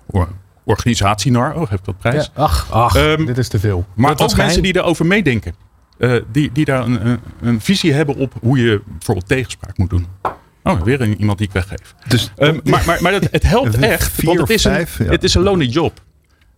Or, 0.06 0.28
organisatienar, 0.64 1.54
oh, 1.56 1.70
heb 1.70 1.80
ik 1.80 1.86
dat 1.86 1.97
prijs. 1.97 2.32
Ja, 2.36 2.41
ach, 2.41 2.72
ach 2.72 2.95
Ehm, 2.95 3.26
dit 3.26 3.38
is 3.38 3.47
te 3.47 3.60
veel. 3.60 3.86
Maar 3.93 4.10
Dat 4.10 4.22
ook 4.22 4.28
mensen 4.28 4.45
geheim. 4.45 4.62
die 4.62 4.76
erover 4.82 5.06
meedenken. 5.06 5.56
Eh, 5.97 6.16
die, 6.32 6.52
die 6.52 6.66
daar 6.66 6.86
een, 6.86 7.08
een, 7.08 7.20
een 7.41 7.62
visie 7.62 7.93
hebben 7.93 8.16
op 8.16 8.34
hoe 8.41 8.58
je 8.58 8.82
bijvoorbeeld 8.88 9.28
tegenspraak 9.28 9.78
moet 9.78 9.89
doen. 9.89 10.08
Oh, 10.70 10.82
weer 10.82 11.01
een, 11.01 11.20
iemand 11.20 11.38
die 11.38 11.47
ik 11.47 11.53
weggeef. 11.53 11.95
Dus 12.07 12.32
Ehm, 12.36 12.59
maar 12.63 12.84
maar, 12.86 13.01
maar 13.01 13.13
het, 13.13 13.28
het 13.32 13.43
helpt 13.43 13.76
Vier 13.76 13.89
echt, 13.89 14.24
want 14.24 14.39
het 14.39 14.49
of 14.49 14.55
is, 14.55 14.63
een, 14.63 14.86
ja. 14.97 15.11
het 15.11 15.24
is 15.24 15.34
een 15.34 15.41
lonely 15.41 15.65
job. 15.65 16.01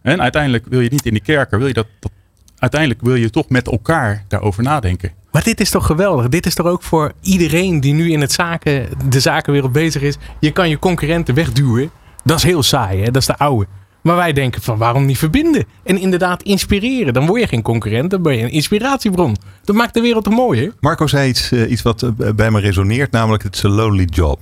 En 0.01 0.21
uiteindelijk 0.21 0.65
wil 0.69 0.79
je 0.79 0.89
niet 0.89 1.05
in 1.05 1.13
die 1.13 1.21
kerker, 1.21 1.57
wil 1.57 1.67
je 1.67 1.73
dat, 1.73 1.87
dat, 1.99 2.11
uiteindelijk 2.57 3.01
wil 3.01 3.15
je 3.15 3.29
toch 3.29 3.49
met 3.49 3.67
elkaar 3.67 4.25
daarover 4.27 4.63
nadenken. 4.63 5.11
Maar 5.31 5.43
dit 5.43 5.59
is 5.59 5.69
toch 5.69 5.85
geweldig? 5.85 6.29
Dit 6.29 6.45
is 6.45 6.53
toch 6.53 6.65
ook 6.65 6.83
voor 6.83 7.11
iedereen 7.21 7.79
die 7.79 7.93
nu 7.93 8.11
in 8.11 8.21
het 8.21 8.31
zaken, 8.31 8.87
de 9.09 9.19
zakenwereld 9.19 9.71
bezig 9.71 10.01
is. 10.01 10.17
Je 10.39 10.51
kan 10.51 10.69
je 10.69 10.79
concurrenten 10.79 11.35
wegduwen. 11.35 11.91
Dat 12.23 12.37
is 12.37 12.43
heel 12.43 12.63
saai, 12.63 12.99
hè? 12.99 13.11
Dat 13.11 13.21
is 13.21 13.27
de 13.27 13.37
oude. 13.37 13.67
Maar 14.01 14.15
wij 14.15 14.33
denken 14.33 14.61
van 14.61 14.77
waarom 14.77 15.05
niet 15.05 15.17
verbinden? 15.17 15.65
En 15.83 15.97
inderdaad 15.97 16.43
inspireren. 16.43 17.13
Dan 17.13 17.25
word 17.25 17.41
je 17.41 17.47
geen 17.47 17.61
concurrent, 17.61 18.09
dan 18.09 18.21
ben 18.21 18.37
je 18.37 18.43
een 18.43 18.51
inspiratiebron. 18.51 19.35
Dat 19.63 19.75
maakt 19.75 19.93
de 19.93 20.01
wereld 20.01 20.23
toch 20.23 20.33
mooi, 20.33 20.61
hè? 20.61 20.69
Marco 20.79 21.07
zei 21.07 21.29
iets, 21.29 21.51
eh, 21.51 21.71
iets 21.71 21.81
wat 21.81 22.03
eh, 22.03 22.09
bij 22.35 22.51
me 22.51 22.59
resoneert, 22.59 23.11
namelijk 23.11 23.43
het 23.43 23.55
is 23.55 23.63
een 23.63 23.71
lonely 23.71 24.05
job. 24.05 24.39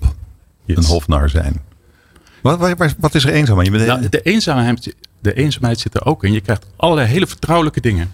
Een 0.65 0.85
hofnar 0.85 1.29
zijn. 1.29 1.61
Wat, 2.41 2.59
wat, 2.77 2.95
wat 2.99 3.15
is 3.15 3.25
er 3.25 3.33
eenzaam 3.33 3.57
aan? 3.57 3.63
Je 3.63 3.71
bent 3.71 3.85
Nou, 3.85 4.09
de, 4.09 4.21
eenzaamheid, 4.21 4.95
de 5.21 5.33
eenzaamheid 5.33 5.79
zit 5.79 5.95
er 5.95 6.05
ook 6.05 6.23
in. 6.23 6.33
Je 6.33 6.41
krijgt 6.41 6.65
allerlei 6.75 7.07
hele 7.07 7.27
vertrouwelijke 7.27 7.81
dingen. 7.81 8.11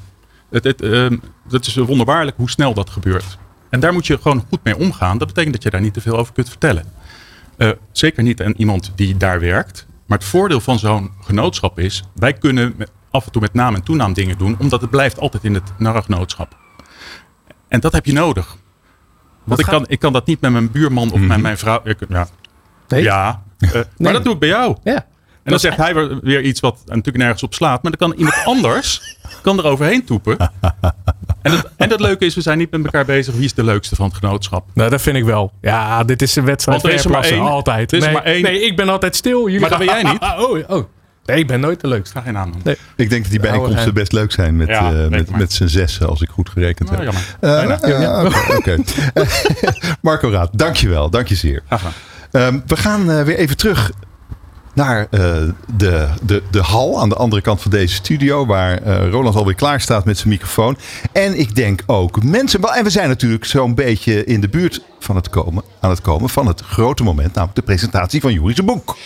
Het, 0.49 0.63
het, 0.63 0.81
ehm, 0.81 1.17
het 1.49 1.65
is 1.67 1.75
wonderbaarlijk 1.75 2.37
hoe 2.37 2.49
snel 2.49 2.73
dat 2.73 2.89
gebeurt. 2.89 3.37
En 3.69 3.79
daar 3.79 3.93
moet 3.93 4.07
je 4.07 4.17
gewoon 4.17 4.45
goed 4.49 4.63
mee 4.63 4.77
omgaan. 4.77 5.17
Dat 5.17 5.27
betekent 5.27 5.53
dat 5.53 5.63
je 5.63 5.69
daar 5.69 5.81
niet 5.81 5.93
te 5.93 6.01
veel 6.01 6.17
over 6.17 6.33
kunt 6.33 6.49
vertellen. 6.49 6.83
Eh, 7.57 7.69
zeker 7.91 8.23
niet 8.23 8.41
aan 8.41 8.53
iemand 8.57 8.91
die 8.95 9.17
daar 9.17 9.39
werkt. 9.39 9.85
Maar 10.05 10.17
het 10.17 10.27
voordeel 10.27 10.59
van 10.59 10.79
zo'n 10.79 11.11
genootschap 11.21 11.79
is... 11.79 12.03
wij 12.15 12.33
kunnen 12.33 12.75
af 13.11 13.25
en 13.25 13.31
toe 13.31 13.41
met 13.41 13.53
naam 13.53 13.75
en 13.75 13.83
toenaam 13.83 14.13
dingen 14.13 14.37
doen... 14.37 14.55
omdat 14.59 14.81
het 14.81 14.89
blijft 14.89 15.19
altijd 15.19 15.43
in 15.43 15.53
het 15.53 15.71
narrengenootschap. 15.77 16.57
En 17.67 17.79
dat 17.79 17.91
heb 17.93 18.05
je 18.05 18.13
nodig. 18.13 18.55
Want 19.43 19.59
ik 19.59 19.65
gaat- 19.65 19.75
kan, 19.75 19.85
ik 19.87 19.99
kan 19.99 20.13
dat 20.13 20.25
niet 20.25 20.41
met 20.41 20.51
mijn 20.51 20.71
buurman 20.71 21.11
of 21.11 21.19
met 21.19 21.41
mijn 21.41 21.57
vrouw... 21.57 21.79
Ik, 21.83 21.99
ja, 22.09 22.27
Nee? 22.87 23.03
ja 23.03 23.43
eh, 23.59 23.71
maar 23.97 24.13
dat 24.13 24.23
doe 24.23 24.33
ik 24.33 24.39
bij 24.39 24.49
jou. 24.49 24.77
Ja. 24.83 24.95
En 24.95 25.51
dan 25.51 25.59
zegt 25.59 25.77
hij 25.77 25.93
weer- 25.93 26.19
weer 26.21 26.41
iets 26.41 26.59
wat 26.59 26.81
natuurlijk 26.85 27.17
nergens 27.17 27.43
op 27.43 27.53
slaat. 27.53 27.83
Maar 27.83 27.91
dan 27.97 28.09
kan 28.09 28.17
iemand 28.17 28.35
anders 28.45 29.17
kan 29.41 29.57
er 29.57 29.65
overheen 29.65 30.05
toepen. 30.05 30.37
En 31.45 31.51
het, 31.51 31.69
en 31.77 31.89
het 31.89 31.99
leuke 31.99 32.25
is, 32.25 32.35
we 32.35 32.41
zijn 32.41 32.57
niet 32.57 32.71
met 32.71 32.83
elkaar 32.85 33.05
bezig. 33.05 33.33
Wie 33.35 33.43
is 33.43 33.53
de 33.53 33.63
leukste 33.63 33.95
van 33.95 34.05
het 34.05 34.15
genootschap? 34.15 34.65
Nou, 34.73 34.89
dat 34.89 35.01
vind 35.01 35.17
ik 35.17 35.23
wel. 35.23 35.51
Ja, 35.61 36.03
dit 36.03 36.21
is 36.21 36.35
een 36.35 36.45
wedstrijd 36.45 36.81
Want 36.81 36.93
er 36.93 36.99
is 36.99 37.05
er 37.05 37.11
maar 37.11 37.23
één. 37.23 37.39
altijd. 37.41 37.91
Er 37.91 37.97
is 37.97 38.03
er 38.03 38.11
nee, 38.11 38.21
maar 38.21 38.31
één. 38.31 38.43
nee, 38.43 38.61
ik 38.65 38.75
ben 38.75 38.89
altijd 38.89 39.15
stil. 39.15 39.45
Jullie 39.45 39.59
Maar 39.59 39.69
dat 39.69 39.77
gaan- 39.77 39.87
ben 39.87 40.01
jij 40.01 40.11
niet. 40.11 40.21
oh, 40.69 40.77
oh. 40.77 40.83
Nee, 41.25 41.37
ik 41.39 41.47
ben 41.47 41.59
nooit 41.59 41.81
de 41.81 41.87
leukste. 41.87 42.17
Ga 42.17 42.23
geen 42.23 42.33
naam 42.33 42.43
noemen. 42.49 42.61
Nee. 42.65 42.77
Ik 42.95 43.09
denk 43.09 43.21
dat 43.21 43.31
die 43.31 43.39
bijeenkomsten 43.39 43.93
best 43.93 44.11
leuk 44.11 44.31
zijn 44.31 44.55
met, 44.57 44.67
Ja, 44.67 44.93
eh, 44.93 45.07
met, 45.07 45.37
met 45.37 45.53
z'n 45.53 45.67
zessen, 45.67 46.07
als 46.09 46.21
ik 46.21 46.29
goed 46.29 46.49
gerekend 46.49 46.91
Nou, 46.91 47.03
heb. 47.05 47.13
Eh, 47.39 48.19
eh, 48.23 48.57
Oké. 48.57 48.77
Marco 50.01 50.29
Raad, 50.29 50.49
dankjewel. 50.51 51.09
Dank 51.09 51.27
je 51.27 51.35
zeer. 51.35 51.63
Ehm, 52.31 52.59
we 52.67 52.75
gaan 52.77 53.23
weer 53.25 53.37
even 53.37 53.57
terug 53.57 53.91
naar 54.75 55.07
eh, 55.11 55.19
de, 55.75 56.07
de, 56.21 56.43
de 56.51 56.61
hal 56.61 56.99
aan 56.99 57.09
de 57.09 57.15
andere 57.15 57.41
kant 57.41 57.61
van 57.61 57.71
deze 57.71 57.95
studio. 57.95 58.45
Waar 58.45 58.81
eh, 58.81 59.09
Roland 59.09 59.35
alweer 59.35 59.55
klaar 59.55 59.81
staat 59.81 60.05
met 60.05 60.17
zijn 60.17 60.29
microfoon. 60.29 60.77
En 61.11 61.39
ik 61.39 61.55
denk 61.55 61.81
ook 61.85 62.23
mensen. 62.23 62.61
En 62.61 62.83
we 62.83 62.89
zijn 62.89 63.07
natuurlijk 63.07 63.45
zo'n 63.45 63.75
beetje 63.75 64.23
in 64.25 64.41
de 64.41 64.49
buurt 64.49 64.81
van 64.99 65.15
het 65.15 65.29
komen, 65.29 65.63
aan 65.79 65.89
het 65.89 66.01
komen 66.01 66.29
van 66.29 66.47
het 66.47 66.61
grote 66.61 67.03
moment. 67.03 67.33
Namelijk 67.33 67.55
de 67.55 67.61
presentatie 67.61 68.21
van 68.21 68.33
Juris 68.33 68.63
boek. 68.63 68.97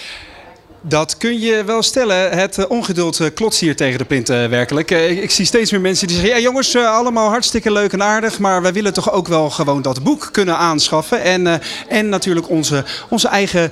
Dat 0.81 1.17
kun 1.17 1.39
je 1.39 1.63
wel 1.63 1.81
stellen. 1.81 2.31
Het 2.31 2.57
eh, 2.57 2.65
ongeduld 2.69 3.19
eh, 3.19 3.27
klotst 3.33 3.59
hier 3.59 3.75
tegen 3.75 3.97
de 3.97 4.05
pint 4.05 4.29
eh, 4.29 4.45
werkelijk. 4.45 4.91
Ik, 4.91 5.31
zie 5.31 5.45
steeds 5.45 5.71
meer 5.71 5.81
mensen 5.81 6.07
die 6.07 6.15
zeggen... 6.15 6.35
Ja 6.35 6.41
jongens, 6.41 6.75
allemaal 6.75 7.29
hartstikke 7.29 7.71
leuk 7.71 7.93
en 7.93 8.03
aardig... 8.03 8.39
maar 8.39 8.61
wij 8.61 8.73
willen 8.73 8.93
toch 8.93 9.11
ook 9.11 9.27
wel 9.27 9.49
gewoon 9.49 9.81
dat 9.81 10.03
boek 10.03 10.29
kunnen 10.31 10.57
aanschaffen. 10.57 11.21
En, 11.21 11.61
en 11.87 12.09
natuurlijk 12.09 12.49
onze, 12.49 12.83
onze 13.09 13.27
eigen 13.27 13.71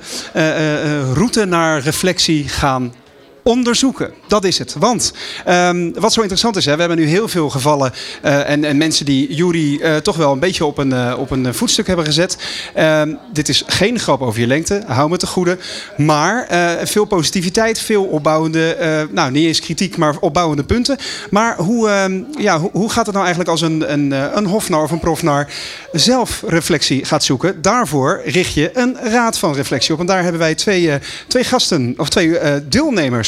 route 1.14 1.44
naar 1.44 1.80
reflectie 1.80 2.48
gaan 2.48 2.94
onderzoeken. 3.42 4.12
Dat 4.28 4.44
is 4.44 4.58
het. 4.58 4.74
Want 4.78 5.12
ehm, 5.44 5.90
wat 5.94 6.12
zo 6.12 6.20
interessant 6.20 6.56
is, 6.56 6.64
hè, 6.64 6.72
we 6.74 6.80
hebben 6.80 6.98
nu 6.98 7.06
heel 7.06 7.28
veel 7.28 7.50
gevallen 7.50 7.92
eh, 8.22 8.50
en, 8.50 8.64
en 8.64 8.76
mensen 8.76 9.04
die 9.04 9.34
Jury 9.34 9.80
eh, 9.80 9.96
toch 9.96 10.16
wel 10.16 10.32
een 10.32 10.38
beetje 10.38 10.64
op 10.64 10.78
een, 10.78 10.92
eh, 10.92 11.14
op 11.18 11.30
een 11.30 11.54
voetstuk 11.54 11.86
hebben 11.86 12.04
gezet. 12.04 12.36
Ehm, 12.74 13.14
dit 13.32 13.48
is 13.48 13.62
geen 13.66 13.98
grap 13.98 14.22
over 14.22 14.40
je 14.40 14.46
lengte, 14.46 14.82
hou 14.86 15.10
me 15.10 15.16
te 15.16 15.26
goede. 15.26 15.58
Maar 15.96 16.46
veel 16.82 17.04
positiviteit, 17.04 17.80
veel 17.80 18.04
opbouwende, 18.04 18.76
nou 19.10 19.30
niet 19.30 19.46
eens 19.46 19.60
kritiek, 19.60 19.96
maar 19.96 20.16
opbouwende 20.20 20.64
punten. 20.64 20.96
Maar 21.30 21.56
hoe, 21.56 21.88
ehm, 21.88 22.22
ja, 22.38 22.60
hoe, 22.60 22.70
hoe 22.72 22.90
gaat 22.90 23.06
het 23.06 23.14
nou 23.14 23.26
eigenlijk 23.26 23.50
als 23.50 23.60
een, 23.60 23.92
een, 23.92 24.10
een 24.36 24.46
hofnar 24.46 24.82
of 24.82 24.90
een 24.90 24.98
profnar 24.98 25.48
zelf 25.92 26.42
reflectie 26.46 27.04
gaat 27.04 27.24
zoeken? 27.24 27.62
Daarvoor 27.62 28.22
richt 28.24 28.54
je 28.54 28.70
een 28.74 28.96
raad 29.02 29.38
van 29.38 29.54
reflectie 29.54 29.94
op. 29.94 30.00
En 30.00 30.06
daar 30.06 30.22
hebben 30.22 30.40
wij 30.40 30.54
twee, 30.54 30.98
twee 31.26 31.44
gasten, 31.44 31.94
of 31.96 32.08
twee 32.08 32.38
eh, 32.38 32.54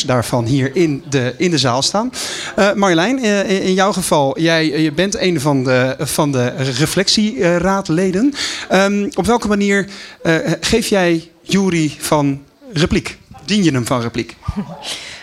deelnemers 0.01 0.31
daarvan 0.31 0.45
hier 0.45 0.77
in 0.77 1.05
de, 1.09 1.35
in 1.37 1.51
de 1.51 1.59
zaal 1.59 1.83
staan. 1.83 2.13
Eh, 2.57 2.73
Marjolein, 2.73 3.23
eh, 3.23 3.67
in 3.67 3.75
jouw 3.75 3.93
geval, 3.93 4.41
jij 4.41 4.73
eh, 4.73 4.83
je 4.83 4.93
bent 4.93 5.19
een 5.19 5.41
van 5.41 5.65
de, 5.65 5.97
van 5.99 6.33
de 6.33 6.47
reflectieraadleden. 6.57 8.35
Ehm, 8.69 9.09
op 9.15 9.27
welke 9.27 9.49
manier 9.49 9.89
eh, 10.23 10.37
geef 10.61 10.89
jij 10.89 11.31
Jury 11.43 11.97
van 11.99 12.43
repliek? 12.73 13.19
Dien 13.45 13.65
je 13.65 13.73
hem 13.73 13.87
van 13.87 14.01
repliek? 14.01 14.37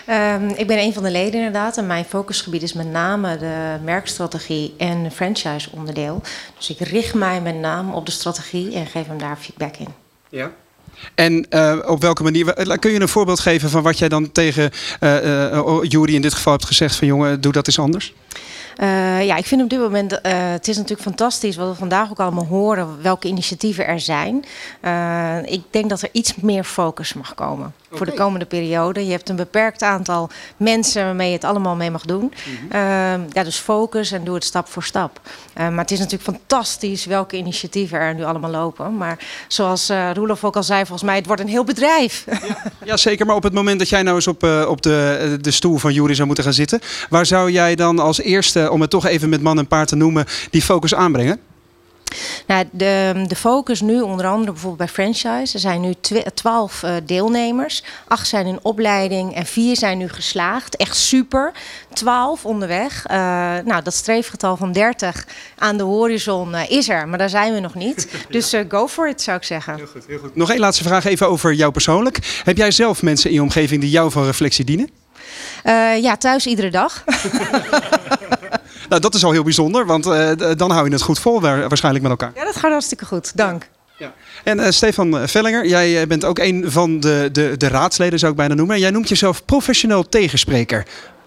Ehm, 0.08 0.50
ik 0.56 0.68
ben 0.68 0.78
een 0.78 0.94
van 0.94 1.04
de 1.04 1.12
leden 1.12 1.34
inderdaad. 1.34 1.78
En 1.78 1.88
mijn 1.88 2.06
focusgebied 2.06 2.64
is 2.64 2.74
met 2.74 2.92
name 2.92 3.38
de 3.38 3.78
merkstrategie 3.84 4.74
en 4.78 5.04
de 5.04 5.12
franchise 5.12 5.70
onderdeel. 5.72 6.22
Dus 6.58 6.70
ik 6.70 6.80
richt 6.80 7.14
mij 7.14 7.42
met 7.42 7.56
name 7.56 7.94
op 7.94 8.06
de 8.06 8.12
strategie 8.12 8.76
en 8.76 8.86
geef 8.86 9.08
hem 9.08 9.18
daar 9.18 9.38
feedback 9.38 9.78
in. 9.78 9.88
Ja. 10.30 10.52
En 11.16 11.46
eh, 11.50 11.78
op 11.86 12.02
welke 12.02 12.24
manier? 12.24 12.54
eh, 12.54 12.78
Kun 12.80 12.92
je 12.92 13.00
een 13.02 13.08
voorbeeld 13.08 13.40
geven 13.40 13.70
van 13.70 13.84
wat 13.84 13.98
jij 13.98 14.10
dan 14.10 14.32
tegen 14.32 14.72
eh, 15.00 15.80
Jury 15.82 16.16
in 16.16 16.22
dit 16.22 16.34
geval 16.34 16.54
hebt 16.54 16.66
gezegd 16.66 16.96
van 16.96 17.08
jongen, 17.08 17.42
doe 17.42 17.52
dat 17.52 17.68
eens 17.68 17.80
anders? 17.80 18.14
Ja, 19.22 19.36
ik 19.36 19.46
vind 19.46 19.62
op 19.62 19.70
dit 19.70 19.80
moment, 19.80 20.20
het 20.22 20.68
is 20.68 20.76
natuurlijk 20.76 21.02
fantastisch 21.08 21.56
wat 21.56 21.68
we 21.70 21.76
vandaag 21.76 22.10
ook 22.10 22.20
allemaal 22.20 22.46
horen, 22.46 23.02
welke 23.02 23.28
initiatieven 23.28 23.88
er 23.88 24.00
zijn. 24.00 24.46
Ik 25.46 25.62
denk 25.72 25.90
dat 25.90 26.02
er 26.02 26.10
iets 26.12 26.36
meer 26.36 26.64
focus 26.64 27.14
mag 27.14 27.34
komen 27.34 27.74
voor 27.92 28.06
de 28.06 28.14
komende 28.14 28.46
periode. 28.46 29.06
Je 29.06 29.12
hebt 29.12 29.30
een 29.30 29.36
beperkt 29.36 29.82
aantal 29.82 30.30
mensen 30.58 31.04
waarmee 31.04 31.28
je 31.28 31.36
het 31.36 31.44
allemaal 31.44 31.76
mee 31.76 31.92
mag 31.92 32.06
doen. 32.06 32.34
Eh, 32.70 32.80
ja, 33.32 33.44
dus 33.44 33.58
focus 33.58 34.12
en 34.12 34.24
doe 34.24 34.36
het 34.36 34.44
stap 34.44 34.68
voor 34.68 34.84
stap. 34.84 35.20
Eh, 35.54 35.70
maar 35.70 35.80
het 35.80 35.92
is 35.92 36.00
natuurlijk 36.00 36.38
fantastisch 36.38 37.06
welke 37.06 37.38
initiatieven 37.38 38.00
er 38.00 38.16
nu 38.16 38.24
allemaal 38.24 38.52
lopen. 38.52 38.98
Maar 38.98 39.18
zoals 39.48 39.90
eh 39.90 40.10
Roelof 40.14 40.44
ook 40.44 40.56
al 40.56 40.64
zei, 40.64 40.80
volgens 40.80 41.04
mij, 41.04 41.16
het 41.16 41.26
wordt 41.26 41.42
een 41.42 41.48
heel 41.48 41.64
bedrijf. 41.64 42.26
Ja, 42.84 42.98
zeker. 42.98 43.26
Maar 43.26 43.36
op 43.36 43.44
het 43.44 43.54
moment 43.54 43.80
dat 43.80 43.90
jij 43.90 44.04
nou 44.04 44.16
eens 44.16 44.28
op, 44.28 44.44
eh, 44.44 44.66
op 44.70 44.82
de, 44.82 45.18
eh, 45.22 45.30
de 45.42 45.52
stoel 45.52 45.78
van 45.78 45.94
Jury 45.94 46.14
zou 46.14 46.28
moeten 46.28 46.44
gaan 46.46 46.54
zitten, 46.54 46.80
waar 47.10 47.26
zou 47.26 47.52
jij 47.52 47.76
dan 47.76 48.00
als 48.00 48.22
eerste, 48.22 48.72
om 48.72 48.82
het 48.82 48.90
toch 48.90 49.06
even 49.06 49.30
met 49.30 49.42
man 49.42 49.58
en 49.58 49.68
paard 49.68 49.88
te 49.88 49.96
noemen, 49.96 50.26
die 50.50 50.62
focus 50.62 50.96
aanbrengen? 50.96 51.40
Nou, 52.48 52.66
de, 52.72 53.24
de 53.28 53.36
focus 53.36 53.82
nu 53.82 54.02
onder 54.02 54.26
andere 54.26 54.52
bijvoorbeeld 54.52 54.78
bij 54.78 55.06
franchise. 55.06 55.54
Er 55.54 55.60
zijn 55.60 55.82
nu 55.82 55.94
12 56.34 56.84
eh, 56.84 56.94
deelnemers. 57.04 57.84
Acht 58.08 58.28
zijn 58.28 58.46
in 58.46 58.60
opleiding 58.62 59.36
en 59.36 59.46
vier 59.46 59.76
zijn 59.78 59.98
nu 59.98 60.10
geslaagd. 60.10 60.76
Echt 60.76 60.96
super. 60.96 61.52
12 61.94 62.46
onderweg. 62.46 63.06
Eh, 63.06 63.18
nou, 63.66 63.84
dat 63.84 63.94
streefgetal 63.94 64.58
van 64.58 64.72
30 64.72 65.28
aan 65.58 65.78
de 65.78 65.84
horizon 65.84 66.56
eh, 66.56 66.70
is 66.70 66.90
er, 66.90 67.08
maar 67.08 67.18
daar 67.18 67.30
zijn 67.30 67.54
we 67.54 67.60
nog 67.60 67.76
niet. 67.76 68.08
Dus 68.30 68.54
go 68.70 68.88
for 68.88 69.10
it 69.10 69.22
zou 69.22 69.38
ik 69.38 69.44
zeggen. 69.44 69.80
Nog 70.34 70.50
één 70.52 70.60
laatste 70.60 70.84
vraag 70.84 71.06
even 71.06 71.30
over 71.30 71.54
jou 71.54 71.72
persoonlijk. 71.72 72.42
Heb 72.44 72.58
jij 72.58 72.72
zelf 72.72 73.02
mensen 73.02 73.30
in 73.30 73.36
je 73.36 73.42
omgeving 73.42 73.82
die 73.82 73.90
jou 73.90 74.12
van 74.12 74.26
reflectie 74.26 74.66
dienen? 74.66 74.90
Ja, 76.02 76.18
thuis 76.18 76.46
iedere 76.46 76.70
dag. 76.70 77.04
Nou, 78.90 79.02
dat 79.02 79.14
is 79.16 79.24
al 79.24 79.32
heel 79.32 79.44
bijzonder, 79.44 79.86
want 79.86 80.06
eh, 80.06 80.32
dan 80.56 80.72
hou 80.72 80.86
je 80.86 80.92
het 80.92 81.02
goed 81.02 81.20
vol 81.20 81.42
wa- 81.42 81.68
waarschijnlijk 81.68 82.04
met 82.04 82.12
elkaar. 82.20 82.32
Ja, 82.36 82.46
dat 82.46 82.56
gaat 82.56 82.72
hartstikke 82.72 83.06
goed. 83.06 83.38
Dank. 83.38 83.70
Ja. 83.98 84.14
En 84.44 84.60
uh, 84.60 84.66
Stefan 84.70 85.28
Vellinger, 85.28 85.68
jij 85.68 86.08
bent 86.08 86.26
ook 86.26 86.40
een 86.40 86.72
van 86.72 87.00
de, 87.00 87.30
de, 87.32 87.54
de 87.58 87.68
raadsleden, 87.68 88.20
zou 88.20 88.32
ik 88.32 88.38
bijna 88.38 88.54
noemen. 88.54 88.80
Jij 88.80 88.90
noemt 88.92 89.10
jezelf 89.10 89.46
professioneel 89.46 90.10
tegenspreker. 90.10 90.86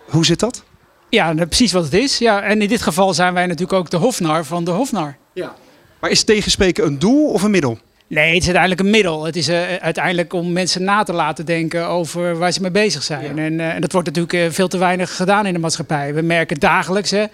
Hoe 0.08 0.24
zit 0.24 0.40
dat? 0.40 0.62
Ja, 1.08 1.32
nou, 1.32 1.46
precies 1.46 1.72
wat 1.72 1.84
het 1.84 1.94
is. 1.94 2.18
Ja, 2.18 2.42
en 2.42 2.62
in 2.62 2.68
dit 2.68 2.82
geval 2.82 3.14
zijn 3.14 3.34
wij 3.34 3.46
natuurlijk 3.46 3.72
ook 3.78 3.90
de 3.90 3.96
hofnar 3.96 4.44
van 4.44 4.64
de 4.64 4.70
hofnar. 4.70 5.16
Ja. 5.32 5.54
Maar 6.00 6.10
is 6.10 6.22
tegenspreken 6.24 6.86
een 6.86 6.98
doel 6.98 7.26
of 7.30 7.42
een 7.42 7.50
middel? 7.50 7.78
Nee, 8.10 8.34
het 8.34 8.40
is 8.40 8.44
uiteindelijk 8.44 8.80
een 8.80 8.90
middel. 8.90 9.24
Het 9.24 9.36
is 9.36 9.48
uh, 9.48 9.74
uiteindelijk 9.74 10.32
om 10.32 10.52
mensen 10.52 10.84
na 10.84 11.02
te 11.02 11.12
laten 11.12 11.46
denken 11.46 11.86
over 11.86 12.38
waar 12.38 12.52
ze 12.52 12.60
mee 12.60 12.70
bezig 12.70 13.02
zijn. 13.02 13.38
En, 13.38 13.52
uh, 13.52 13.74
en, 13.74 13.80
dat 13.80 13.92
wordt 13.92 14.06
natuurlijk 14.06 14.34
uh, 14.34 14.54
veel 14.54 14.68
te 14.68 14.78
weinig 14.78 15.16
gedaan 15.16 15.46
in 15.46 15.52
de 15.52 15.58
maatschappij. 15.58 16.14
We 16.14 16.22
merken 16.22 16.58
dagelijks. 16.58 17.10
Hè, 17.10 17.24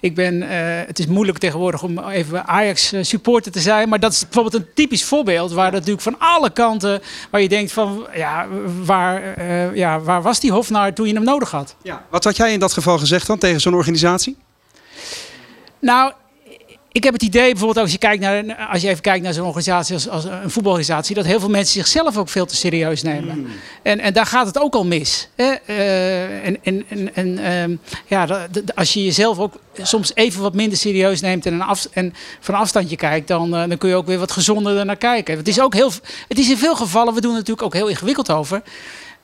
ik 0.00 0.14
ben, 0.14 0.42
het 0.86 0.98
is 0.98 1.06
moeilijk 1.06 1.38
tegenwoordig 1.38 1.82
om 1.82 1.98
even 1.98 2.46
Ajax 2.46 2.92
supporter 3.00 3.52
te 3.52 3.60
zijn. 3.60 3.88
Maar 3.88 4.00
dat 4.00 4.12
is 4.12 4.22
bijvoorbeeld 4.22 4.54
een 4.54 4.68
typisch 4.74 5.04
voorbeeld 5.04 5.52
waar 5.52 5.70
dat 5.70 5.80
natuurlijk 5.80 6.02
van 6.02 6.18
alle 6.18 6.50
kanten. 6.50 7.00
waar 7.30 7.40
je 7.40 7.48
denkt 7.48 7.72
van 7.72 8.06
ja, 8.14 8.46
waar, 8.84 9.44
ja, 9.76 10.00
waar 10.00 10.22
was 10.22 10.40
die 10.40 10.52
Hofnaar 10.52 10.94
toen 10.94 11.06
je 11.06 11.14
hem 11.14 11.24
nodig 11.24 11.50
had? 11.50 11.76
Ja. 11.82 12.04
Wat 12.10 12.24
had 12.24 12.36
jij 12.36 12.52
in 12.52 12.60
dat 12.60 12.72
geval 12.72 12.98
gezegd 12.98 13.26
dan 13.26 13.38
tegen 13.38 13.60
zo'n 13.60 13.74
organisatie? 13.74 14.36
Nou, 15.78 16.12
ik 16.92 17.04
heb 17.04 17.12
het 17.12 17.22
idee, 17.22 17.50
bijvoorbeeld 17.50 17.78
als 17.78 17.92
je, 17.92 17.98
kijkt 17.98 18.22
naar, 18.22 18.54
als 18.54 18.82
je 18.82 18.88
even 18.88 19.02
kijkt 19.02 19.24
naar 19.24 19.32
zo'n 19.32 19.46
organisatie 19.46 19.94
als, 19.94 20.08
als, 20.08 20.24
een 20.24 20.50
voetbalorganisatie, 20.50 21.14
dat 21.14 21.24
heel 21.24 21.40
veel 21.40 21.48
mensen 21.48 21.74
zichzelf 21.74 22.16
ook 22.16 22.28
veel 22.28 22.46
te 22.46 22.56
serieus 22.56 23.02
nemen. 23.02 23.38
Mm. 23.38 23.46
En, 23.82 24.00
en 24.00 24.12
daar 24.12 24.26
gaat 24.26 24.46
het 24.46 24.60
ook 24.60 24.74
al 24.74 24.84
mis. 24.84 25.28
Hè? 25.34 25.54
Uh, 25.66 26.46
en 26.46 26.58
en, 26.62 27.14
en, 27.14 27.28
uh, 27.70 27.76
ja, 28.06 28.48
als 28.74 28.92
je 28.92 29.04
jezelf 29.04 29.38
ook 29.38 29.54
soms 29.82 30.14
even 30.14 30.42
wat 30.42 30.54
minder 30.54 30.78
serieus 30.78 31.20
neemt 31.20 31.46
en, 31.46 31.52
een 31.52 31.62
af, 31.62 31.88
en 31.92 32.14
van 32.40 32.54
afstandje 32.54 32.96
kijkt, 32.96 33.28
dan, 33.28 33.54
uh, 33.54 33.68
dan 33.68 33.78
kun 33.78 33.88
je 33.88 33.94
ook 33.94 34.06
weer 34.06 34.18
wat 34.18 34.32
gezonder 34.32 34.84
naar 34.84 34.96
kijken. 34.96 35.36
Het 35.36 35.48
is, 35.48 35.60
ook 35.60 35.74
heel, 35.74 35.92
het 36.28 36.38
is 36.38 36.50
in 36.50 36.58
veel 36.58 36.76
gevallen, 36.76 37.14
we 37.14 37.20
doen 37.20 37.30
er 37.30 37.36
natuurlijk 37.36 37.66
ook 37.66 37.74
heel 37.74 37.88
ingewikkeld 37.88 38.30
over. 38.30 38.62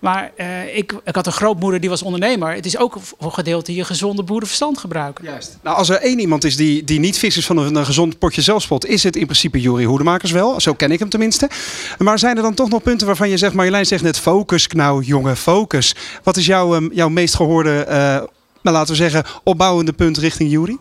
Maar 0.04 0.32
uh, 0.36 0.76
ik, 0.76 0.94
ik 1.04 1.14
had 1.14 1.26
een 1.26 1.32
grootmoeder 1.32 1.80
die 1.80 1.90
was 1.90 2.02
ondernemer. 2.02 2.54
Het 2.54 2.66
is 2.66 2.78
ook 2.78 2.96
voor 3.18 3.32
gedeelte 3.32 3.74
je 3.74 3.84
gezonde 3.84 4.22
boerenverstand 4.22 4.78
gebruiken. 4.78 5.24
Juist. 5.24 5.58
Nou, 5.62 5.76
als 5.76 5.88
er 5.88 5.96
één 5.96 6.18
iemand 6.18 6.44
is 6.44 6.56
die, 6.56 6.84
die 6.84 6.98
niet 6.98 7.18
vis 7.18 7.36
is 7.36 7.46
van 7.46 7.56
een, 7.56 7.74
een 7.74 7.86
gezond 7.86 8.18
potje 8.18 8.42
zelfspot, 8.42 8.86
is 8.86 9.02
het 9.02 9.16
in 9.16 9.24
principe 9.24 9.60
Jurie 9.60 9.86
Hoedemakers 9.86 10.30
wel. 10.30 10.60
Zo 10.60 10.74
ken 10.74 10.90
ik 10.90 10.98
hem 10.98 11.08
tenminste. 11.08 11.50
Maar 11.98 12.18
zijn 12.18 12.36
er 12.36 12.42
dan 12.42 12.54
toch 12.54 12.68
nog 12.68 12.82
punten 12.82 13.06
waarvan 13.06 13.28
je 13.28 13.36
zegt, 13.36 13.54
Marjolein 13.54 13.86
zegt 13.86 14.02
net 14.02 14.18
focus, 14.18 14.66
nou 14.66 15.02
jongen, 15.02 15.36
focus. 15.36 15.94
Wat 16.22 16.36
is 16.36 16.46
jouw, 16.46 16.74
um, 16.74 16.90
jouw 16.92 17.08
meest 17.08 17.34
gehoorde, 17.34 17.84
uh, 17.88 17.94
nou, 17.94 18.28
laten 18.62 18.90
we 18.90 18.94
zeggen, 18.94 19.24
opbouwende 19.44 19.92
punt 19.92 20.18
richting 20.18 20.50
Jurie? 20.50 20.78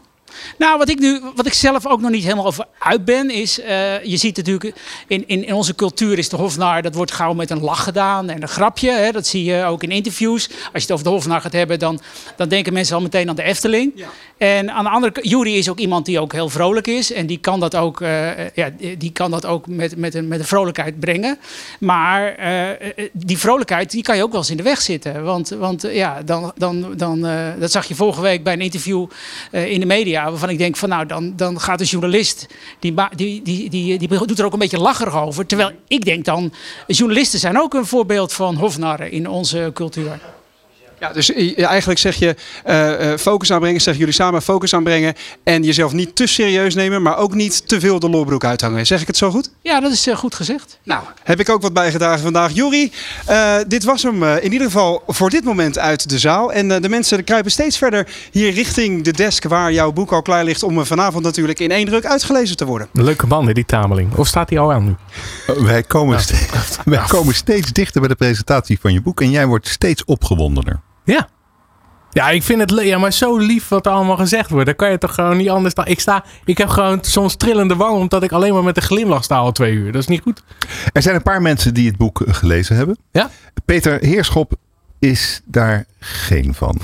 Nou, 0.58 0.78
wat 0.78 0.90
ik 0.90 1.00
nu, 1.00 1.22
wat 1.36 1.46
ik 1.46 1.54
zelf 1.54 1.88
ook 1.88 2.02
nog 2.02 2.12
niet 2.12 2.24
helemaal 2.24 2.46
over 2.46 2.66
uit 2.80 3.06
ben, 3.06 3.30
is, 3.30 3.60
uh, 3.60 4.04
je 4.04 4.18
ziet 4.18 4.38
natuurlijk 4.38 4.76
in, 5.08 5.24
in, 5.28 5.46
in, 5.46 5.54
onze 5.54 5.76
cultuur 5.76 6.18
is 6.18 6.30
de 6.30 6.36
hofnaar, 6.36 6.82
dat 6.82 6.96
wordt 6.96 7.12
gauw 7.12 7.34
met 7.34 7.50
een 7.50 7.62
lach 7.62 7.84
gedaan 7.84 8.30
en 8.30 8.42
een 8.42 8.48
grapje. 8.48 8.92
Hè, 8.92 9.12
dat 9.12 9.28
zie 9.28 9.44
je 9.44 9.64
ook 9.64 9.84
in 9.84 9.92
interviews. 9.92 10.48
Als 10.50 10.58
je 10.72 10.80
het 10.80 10.92
over 10.92 11.04
de 11.04 11.10
hofnaar 11.10 11.42
gaat 11.42 11.54
hebben, 11.54 11.80
dan, 11.80 12.00
dan 12.36 12.50
denken 12.50 12.74
mensen 12.74 12.96
al 12.96 13.02
meteen 13.02 13.30
aan 13.30 13.36
de 13.36 13.44
Efteling. 13.44 13.92
Ja. 13.96 14.08
En 14.38 14.72
aan 14.72 14.84
de 14.84 14.90
andere 14.90 15.12
kant, 15.12 15.30
Jury 15.30 15.54
is 15.54 15.70
ook 15.70 15.80
iemand 15.80 16.06
die 16.06 16.20
ook 16.20 16.32
heel 16.32 16.50
vrolijk 16.50 16.88
is 16.88 17.14
en 17.14 17.26
die 17.26 17.38
kan 17.38 17.60
dat 17.60 17.76
ook, 17.76 18.02
uh, 18.02 18.50
ja, 18.50 18.70
die 18.98 19.12
kan 19.12 19.32
dat 19.32 19.46
ook 19.46 19.68
met, 19.68 19.98
met, 19.98 20.16
een, 20.16 20.28
met 20.28 20.40
een 20.40 20.46
vrolijkheid 20.46 21.00
brengen. 21.00 21.38
Maar 21.80 22.40
uh, 22.40 22.90
die 23.12 23.38
vrolijkheid, 23.38 23.92
die 23.92 24.04
kan 24.04 24.16
je 24.16 24.24
ook 24.24 24.32
wel 24.32 24.40
eens 24.40 24.50
in 24.50 24.58
de 24.58 24.64
weg 24.64 24.82
zitten. 24.82 25.24
Want, 25.24 25.50
want 25.50 25.82
ja, 25.82 26.22
dan, 26.24 26.52
dan, 26.58 26.94
dan, 26.98 27.28
dat 27.60 27.72
zag 27.72 27.86
je 27.86 27.96
vorige 27.96 28.22
week 28.22 28.44
bij 28.44 28.54
een 28.54 28.62
interview 28.62 29.06
in 29.52 29.80
de 29.80 29.86
media 29.86 30.23
waarvan 30.30 30.50
ik 30.50 30.58
denk 30.58 30.76
van 30.76 30.90
nou, 30.90 31.06
dan, 31.06 31.34
dan 31.36 31.60
gaat 31.60 31.80
een 31.80 31.86
journalist, 31.86 32.48
die, 32.80 32.94
die, 33.16 33.42
die, 33.42 33.70
die, 33.70 33.98
die 33.98 34.26
doet 34.26 34.40
er 34.40 34.46
ook 34.46 34.54
een 34.54 34.60
beetje 34.60 34.80
lacherig 34.80 35.16
over. 35.16 35.46
Terwijl 35.46 35.72
ik 35.88 36.06
denk 36.06 36.26
dan, 36.26 36.54
journalisten 36.88 37.40
zijn 37.40 37.60
ook 37.60 37.74
een 37.74 37.86
voorbeeld 37.86 38.34
van 38.34 38.56
hofnarren 38.56 39.12
in 39.12 39.30
onze 39.30 39.72
cultuur. 39.74 40.20
Ja, 41.04 41.14
dus 41.14 41.34
eigenlijk 41.56 42.00
zeg 42.00 42.16
je 42.16 42.36
uh, 42.68 43.18
focus 43.18 43.52
aanbrengen, 43.52 43.82
zeggen 43.82 43.98
jullie 43.98 44.14
samen 44.14 44.42
focus 44.42 44.74
aanbrengen. 44.74 45.14
En 45.44 45.64
jezelf 45.64 45.94
niet 45.94 46.16
te 46.16 46.28
serieus 46.28 46.76
nemen, 46.76 47.02
maar 47.02 47.18
ook 47.18 47.34
niet 47.34 47.68
te 47.68 47.80
veel 47.80 48.00
de 48.00 48.10
loorbroek 48.10 48.46
uithangen. 48.46 48.86
Zeg 48.86 49.02
ik 49.02 49.08
het 49.08 49.18
zo 49.18 49.32
goed? 49.32 49.52
Ja, 49.62 49.80
dat 49.80 49.92
is 49.92 50.08
uh, 50.08 50.16
goed 50.16 50.36
gezegd. 50.36 50.80
Nou, 50.84 51.04
heb 51.24 51.40
ik 51.40 51.50
ook 51.50 51.62
wat 51.62 51.74
bijgedragen 51.74 52.20
vandaag. 52.20 52.52
Juri, 52.54 52.92
uh, 53.30 53.56
dit 53.68 53.84
was 53.84 54.04
hem 54.04 54.24
in 54.24 54.52
ieder 54.52 54.68
geval 54.68 55.04
voor 55.08 55.30
dit 55.30 55.44
moment 55.44 55.80
uit 55.80 56.10
de 56.10 56.20
zaal. 56.20 56.54
En 56.54 56.82
de 56.82 56.90
mensen 56.90 57.24
kruipen 57.24 57.52
steeds 57.52 57.78
verder 57.78 58.08
hier 58.32 58.52
richting 58.52 59.04
de 59.04 59.12
desk 59.12 59.44
waar 59.48 59.74
jouw 59.74 59.92
boek 59.92 60.12
al 60.12 60.22
klaar 60.22 60.44
ligt. 60.44 60.64
Om 60.64 60.86
vanavond 60.86 61.24
natuurlijk 61.24 61.60
in 61.60 61.72
één 61.72 61.86
druk 61.86 62.06
uitgelezen 62.06 62.58
te 62.58 62.66
worden. 62.66 62.88
Leuke 62.94 63.28
man, 63.28 63.46
die 63.46 63.66
Tameling. 63.66 64.16
Of 64.16 64.28
staat 64.28 64.50
hij 64.50 64.60
al 64.60 64.74
aan 64.74 64.86
nu? 64.86 64.96
wij 65.66 65.84
komen, 65.84 66.22
steeds, 66.22 66.78
wij 66.86 67.04
komen 67.08 67.36
steeds 67.36 67.72
dichter 67.72 68.00
bij 68.00 68.10
de 68.10 68.16
presentatie 68.16 68.80
van 68.80 68.94
je 68.94 69.02
boek. 69.02 69.22
En 69.22 69.30
jij 69.30 69.46
wordt 69.46 69.68
steeds 69.68 70.06
opgewondener. 70.06 70.80
Ja. 71.04 71.28
Ja, 72.14 72.30
ik 72.30 72.44
vind 72.44 72.60
het 72.60 72.82
ja, 72.84 72.98
maar 72.98 73.14
zo 73.14 73.38
lief 73.38 73.68
wat 73.68 73.86
er 73.86 73.92
allemaal 73.92 74.18
gezegd 74.18 74.50
wordt. 74.50 74.66
Dan 74.66 74.76
kan 74.76 74.92
je 74.92 74.98
toch 74.98 75.16
gewoon 75.16 75.38
niet 75.38 75.50
anders 75.50 75.74
dan. 75.74 75.86
Ik, 75.86 76.00
sta, 76.00 76.24
ik 76.46 76.58
heb 76.58 76.68
gewoon 76.68 77.00
soms 77.02 77.36
trillende 77.36 77.76
wang 77.76 77.96
omdat 77.98 78.24
ik 78.24 78.32
alleen 78.32 78.54
maar 78.54 78.64
met 78.64 78.78
een 78.78 78.84
glimlach 78.84 79.24
sta 79.24 79.36
al 79.36 79.52
twee 79.52 79.74
uur. 79.74 79.92
Dat 79.92 80.02
is 80.02 80.08
niet 80.08 80.22
goed. 80.22 80.44
Er 80.94 81.02
zijn 81.02 81.16
een 81.16 81.24
paar 81.24 81.42
mensen 81.42 81.74
die 81.74 81.88
het 81.88 81.98
boek 81.98 82.22
gelezen 82.28 82.76
hebben. 82.76 82.98
Ja? 83.12 83.30
Peter 83.66 84.00
Heerschop 84.00 84.54
is 85.00 85.42
daar 85.46 85.86
geen 86.00 86.54
van. 86.54 86.80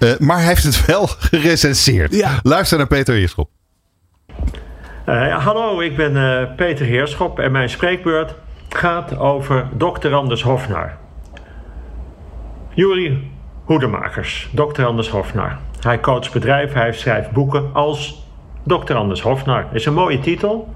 uh, 0.00 0.18
maar 0.26 0.36
hij 0.36 0.46
heeft 0.46 0.64
het 0.64 0.84
wel 0.86 1.06
gerecenseerd. 1.06 2.14
Ja. 2.14 2.40
Luister 2.42 2.78
naar 2.78 2.86
Peter 2.86 3.14
Heerschop. 3.14 3.50
Uh, 5.06 5.44
hallo, 5.44 5.80
ik 5.80 5.96
ben 5.96 6.16
uh, 6.16 6.56
Peter 6.56 6.86
Heerschop 6.86 7.38
en 7.38 7.52
mijn 7.52 7.68
spreekbeurt 7.70 8.34
gaat 8.68 9.18
over 9.18 9.68
Dr. 9.78 10.14
Anders 10.14 10.42
Hofnaar. 10.42 10.98
Jury 12.80 13.18
Hoedemakers, 13.64 14.48
Dr. 14.54 14.84
Anders 14.84 15.08
Hofnar. 15.08 15.58
Hij 15.80 16.00
coacht 16.00 16.32
bedrijven, 16.32 16.80
hij 16.80 16.92
schrijft 16.92 17.30
boeken 17.30 17.70
als 17.72 18.26
Dr. 18.62 18.94
Anders 18.94 19.20
Hofnar. 19.20 19.66
Is 19.72 19.86
een 19.86 19.94
mooie 19.94 20.18
titel. 20.18 20.74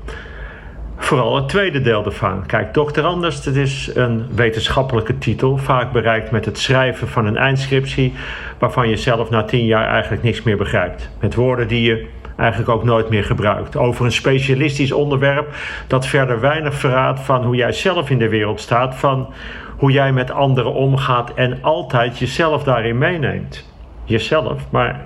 Vooral 0.97 1.37
het 1.37 1.49
tweede 1.49 1.81
deel 1.81 2.05
ervan. 2.05 2.47
Kijk, 2.47 2.73
Dr. 2.73 3.01
Anders, 3.03 3.43
dat 3.43 3.55
is 3.55 3.91
een 3.95 4.27
wetenschappelijke 4.35 5.19
titel, 5.19 5.57
vaak 5.57 5.93
bereikt 5.93 6.31
met 6.31 6.45
het 6.45 6.59
schrijven 6.59 7.09
van 7.09 7.27
een 7.27 7.37
eindscriptie, 7.37 8.15
waarvan 8.59 8.89
je 8.89 8.97
zelf 8.97 9.31
na 9.31 9.45
tien 9.45 9.67
jaar 9.67 9.89
eigenlijk 9.89 10.23
niks 10.23 10.43
meer 10.43 10.57
begrijpt. 10.57 11.11
Met 11.21 11.35
woorden 11.35 11.69
die 11.69 11.83
je 11.83 12.07
eigenlijk 12.37 12.71
ook 12.71 12.85
nooit 12.85 13.09
meer 13.09 13.25
gebruikt. 13.25 13.77
Over 13.77 14.05
een 14.05 14.13
specialistisch 14.13 14.93
onderwerp 14.93 15.55
dat 15.87 16.07
verder 16.07 16.41
weinig 16.41 16.75
verraadt 16.75 17.21
van 17.21 17.45
hoe 17.45 17.57
jij 17.57 17.73
zelf 17.73 18.11
in 18.11 18.19
de 18.19 18.29
wereld 18.29 18.61
staat, 18.61 18.95
van 18.95 19.33
hoe 19.77 19.93
jij 19.93 20.13
met 20.13 20.31
anderen 20.31 20.73
omgaat 20.73 21.35
en 21.35 21.63
altijd 21.63 22.19
jezelf 22.19 22.65
daarin 22.65 22.99
meeneemt. 22.99 23.73
Jezelf, 24.05 24.71
maar 24.71 25.01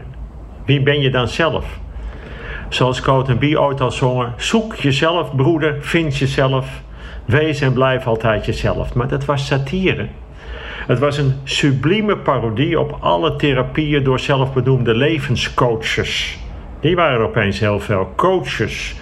wie 0.64 0.83
ben 0.83 1.01
je 1.01 1.11
dan 1.11 1.29
zelf? 1.29 1.79
Zoals 2.69 3.01
Coat 3.01 3.29
en 3.29 3.39
B 3.39 3.57
ooit 3.57 3.81
al 3.81 3.91
zongen: 3.91 4.33
zoek 4.37 4.75
jezelf, 4.75 5.37
broeder, 5.37 5.77
vind 5.81 6.16
jezelf, 6.16 6.83
wees 7.25 7.61
en 7.61 7.73
blijf 7.73 8.07
altijd 8.07 8.47
jezelf. 8.47 8.95
Maar 8.95 9.09
dat 9.09 9.25
was 9.25 9.47
satire. 9.47 10.07
Het 10.87 10.99
was 10.99 11.19
een 11.19 11.35
sublieme 11.45 12.16
parodie 12.16 12.81
op 12.81 12.97
alle 13.01 13.37
therapieën 13.37 14.05
door 14.05 14.21
zelfbedoemde 14.21 14.95
levenscoaches. 14.95 16.39
Die 16.81 16.97
waren 16.97 17.27
opeens 17.27 17.61
heel 17.61 17.81
veel 17.81 18.12
coaches. 18.16 18.95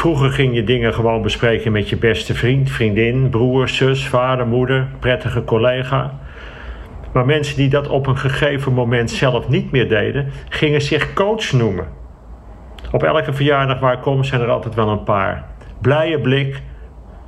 Vroeger 0.00 0.30
ging 0.30 0.54
je 0.54 0.64
dingen 0.64 0.94
gewoon 0.94 1.22
bespreken 1.22 1.72
met 1.72 1.88
je 1.88 1.96
beste 1.96 2.34
vriend, 2.34 2.70
vriendin, 2.70 3.28
broer, 3.28 3.68
zus, 3.68 4.06
vader, 4.08 4.46
moeder, 4.46 4.88
prettige 4.98 5.44
collega. 5.44 6.18
Maar 7.12 7.26
mensen 7.26 7.56
die 7.56 7.68
dat 7.68 7.88
op 7.88 8.06
een 8.06 8.16
gegeven 8.16 8.72
moment 8.72 9.10
zelf 9.10 9.48
niet 9.48 9.70
meer 9.70 9.88
deden, 9.88 10.30
gingen 10.48 10.82
zich 10.82 11.12
coach 11.12 11.52
noemen. 11.52 11.86
Op 12.92 13.02
elke 13.02 13.32
verjaardag 13.32 13.80
waar 13.80 13.92
ik 13.92 14.00
kom 14.00 14.24
zijn 14.24 14.40
er 14.40 14.50
altijd 14.50 14.74
wel 14.74 14.88
een 14.88 15.02
paar. 15.02 15.44
Blije 15.80 16.20
blik, 16.20 16.62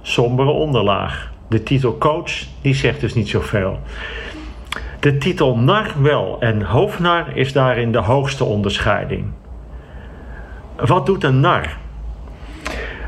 sombere 0.02 0.50
onderlaag. 0.50 1.32
De 1.48 1.62
titel 1.62 1.98
coach, 1.98 2.32
die 2.62 2.74
zegt 2.74 3.00
dus 3.00 3.14
niet 3.14 3.28
zoveel. 3.28 3.78
De 5.00 5.18
titel 5.18 5.56
nar 5.56 5.92
wel 6.02 6.36
en 6.40 6.62
hoofdnar 6.62 7.36
is 7.36 7.52
daarin 7.52 7.92
de 7.92 8.02
hoogste 8.02 8.44
onderscheiding. 8.44 9.32
Wat 10.76 11.06
doet 11.06 11.24
een 11.24 11.40
nar? 11.40 11.80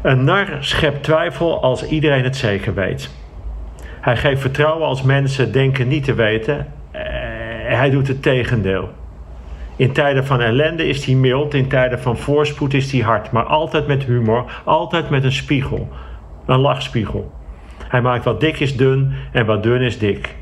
Een 0.04 0.24
nar 0.24 0.46
schept 0.60 1.02
twijfel 1.02 1.62
als 1.62 1.86
iedereen 1.86 2.24
het 2.24 2.36
zeker 2.36 2.74
weet. 2.74 3.10
Hij 4.00 4.16
geeft 4.16 4.40
vertrouwen 4.40 4.86
als 4.86 5.02
mensen 5.02 5.52
denken 5.52 5.88
niet 5.88 6.04
te 6.04 6.14
weten. 6.14 6.66
Eh, 6.90 7.02
hij 7.66 7.90
doet 7.90 8.08
het 8.08 8.22
tegendeel. 8.22 8.88
In 9.76 9.92
tijden 9.92 10.24
van 10.26 10.40
ellende 10.40 10.88
is 10.88 11.04
hij 11.04 11.14
mild, 11.14 11.54
in 11.54 11.68
tijden 11.68 12.00
van 12.00 12.16
voorspoed 12.16 12.74
is 12.74 12.92
hij 12.92 13.00
hard, 13.00 13.30
maar 13.30 13.44
altijd 13.44 13.86
met 13.86 14.04
humor, 14.04 14.44
altijd 14.64 15.10
met 15.10 15.24
een 15.24 15.32
spiegel, 15.32 15.88
een 16.46 16.60
lachspiegel. 16.60 17.32
Hij 17.88 18.00
maakt 18.00 18.24
wat 18.24 18.40
dik 18.40 18.60
is 18.60 18.76
dun 18.76 19.14
en 19.32 19.46
wat 19.46 19.62
dun 19.62 19.80
is 19.80 19.98
dik. 19.98 20.34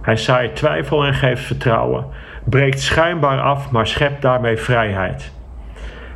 Hij 0.00 0.16
zaait 0.16 0.56
twijfel 0.56 1.04
en 1.04 1.14
geeft 1.14 1.42
vertrouwen, 1.42 2.06
breekt 2.44 2.80
schijnbaar 2.80 3.40
af, 3.40 3.70
maar 3.70 3.86
schept 3.86 4.22
daarmee 4.22 4.56
vrijheid. 4.56 5.34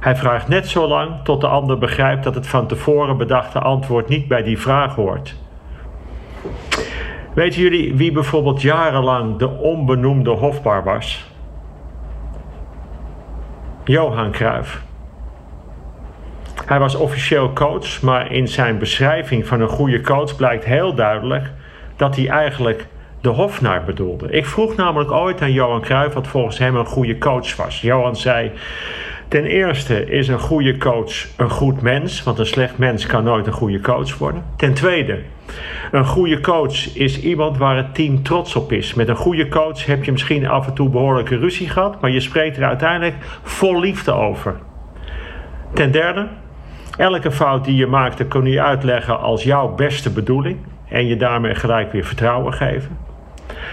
Hij 0.01 0.17
vraagt 0.17 0.49
net 0.49 0.69
zo 0.69 0.89
lang 0.89 1.11
tot 1.23 1.41
de 1.41 1.47
ander 1.47 1.79
begrijpt 1.79 2.25
dat 2.25 2.35
het 2.35 2.47
van 2.47 2.67
tevoren 2.67 3.17
bedachte 3.17 3.59
antwoord 3.59 4.09
niet 4.09 4.29
bij 4.29 4.43
die 4.43 4.59
vraag 4.59 4.95
hoort. 4.95 5.35
Weten 7.35 7.61
jullie 7.61 7.95
wie 7.95 8.13
bijvoorbeeld 8.13 8.63
jarenlang 8.63 9.37
de 9.37 9.49
onbenoemde 9.49 10.31
hofbar 10.31 10.85
was? 10.85 11.31
Johan 13.85 14.31
Cruijff. 14.31 14.83
Hij 16.67 16.79
was 16.79 16.95
officieel 16.95 17.53
coach, 17.53 18.03
maar 18.03 18.33
in 18.33 18.49
zijn 18.49 18.79
beschrijving 18.79 19.47
van 19.47 19.61
een 19.61 19.69
goede 19.69 20.01
coach 20.01 20.37
blijkt 20.37 20.65
heel 20.65 20.95
duidelijk 20.95 21.53
dat 21.97 22.17
hij 22.17 22.29
eigenlijk 22.29 22.87
de 23.21 23.29
Hofnaar 23.29 23.85
bedoelde. 23.85 24.31
Ik 24.31 24.47
vroeg 24.47 24.77
namelijk 24.77 25.11
ooit 25.11 25.43
aan 25.43 25.53
Johan 25.53 25.81
Cruijff 25.81 26.15
wat 26.15 26.27
volgens 26.27 26.59
hem 26.59 26.77
een 26.77 26.87
goede 26.87 27.19
coach 27.19 27.57
was. 27.57 27.81
Johan 27.81 28.17
zei: 28.17 28.53
Ten 29.31 29.45
eerste 29.45 30.05
is 30.05 30.29
een 30.29 30.39
goede 30.39 30.77
coach 30.77 31.27
een 31.37 31.51
goed 31.51 31.83
mens, 31.83 32.23
want 32.23 32.39
een 32.39 32.47
slecht 32.47 32.79
mens 32.79 33.07
kan 33.07 33.25
nooit 33.25 33.47
een 33.47 33.53
goede 33.53 33.81
coach 33.81 34.19
worden. 34.19 34.45
Ten 34.57 34.75
tweede, 34.75 35.19
een 35.91 36.05
goede 36.05 36.41
coach 36.41 36.97
is 36.97 37.21
iemand 37.21 37.59
waar 37.59 37.77
het 37.77 37.95
team 37.95 38.23
trots 38.23 38.57
op 38.57 38.73
is. 38.73 38.95
Met 38.95 39.09
een 39.09 39.17
goede 39.17 39.49
coach 39.49 39.87
heb 39.87 40.05
je 40.05 40.13
misschien 40.13 40.49
af 40.49 40.67
en 40.67 40.75
toe 40.75 40.89
behoorlijke 40.89 41.37
ruzie 41.37 41.69
gehad, 41.69 42.01
maar 42.01 42.11
je 42.11 42.21
spreekt 42.21 42.57
er 42.57 42.65
uiteindelijk 42.65 43.15
vol 43.43 43.81
liefde 43.81 44.13
over. 44.13 44.57
Ten 45.73 45.91
derde, 45.91 46.29
elke 46.97 47.31
fout 47.31 47.65
die 47.65 47.77
je 47.77 47.87
maakt, 47.87 48.29
kun 48.29 48.45
je 48.45 48.63
uitleggen 48.63 49.21
als 49.21 49.43
jouw 49.43 49.75
beste 49.75 50.11
bedoeling 50.11 50.59
en 50.89 51.07
je 51.07 51.17
daarmee 51.17 51.55
gelijk 51.55 51.93
weer 51.93 52.05
vertrouwen 52.05 52.53
geven. 52.53 53.10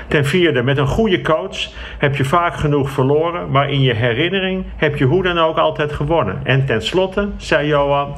Ten 0.07 0.25
vierde, 0.25 0.63
met 0.63 0.77
een 0.77 0.87
goede 0.87 1.21
coach 1.21 1.57
heb 1.97 2.15
je 2.15 2.25
vaak 2.25 2.55
genoeg 2.55 2.89
verloren, 2.89 3.51
maar 3.51 3.71
in 3.71 3.81
je 3.81 3.93
herinnering 3.93 4.65
heb 4.75 4.97
je 4.97 5.05
hoe 5.05 5.23
dan 5.23 5.37
ook 5.37 5.57
altijd 5.57 5.91
gewonnen. 5.91 6.39
En 6.43 6.65
tenslotte, 6.65 7.29
zei 7.37 7.67
Johan, 7.67 8.15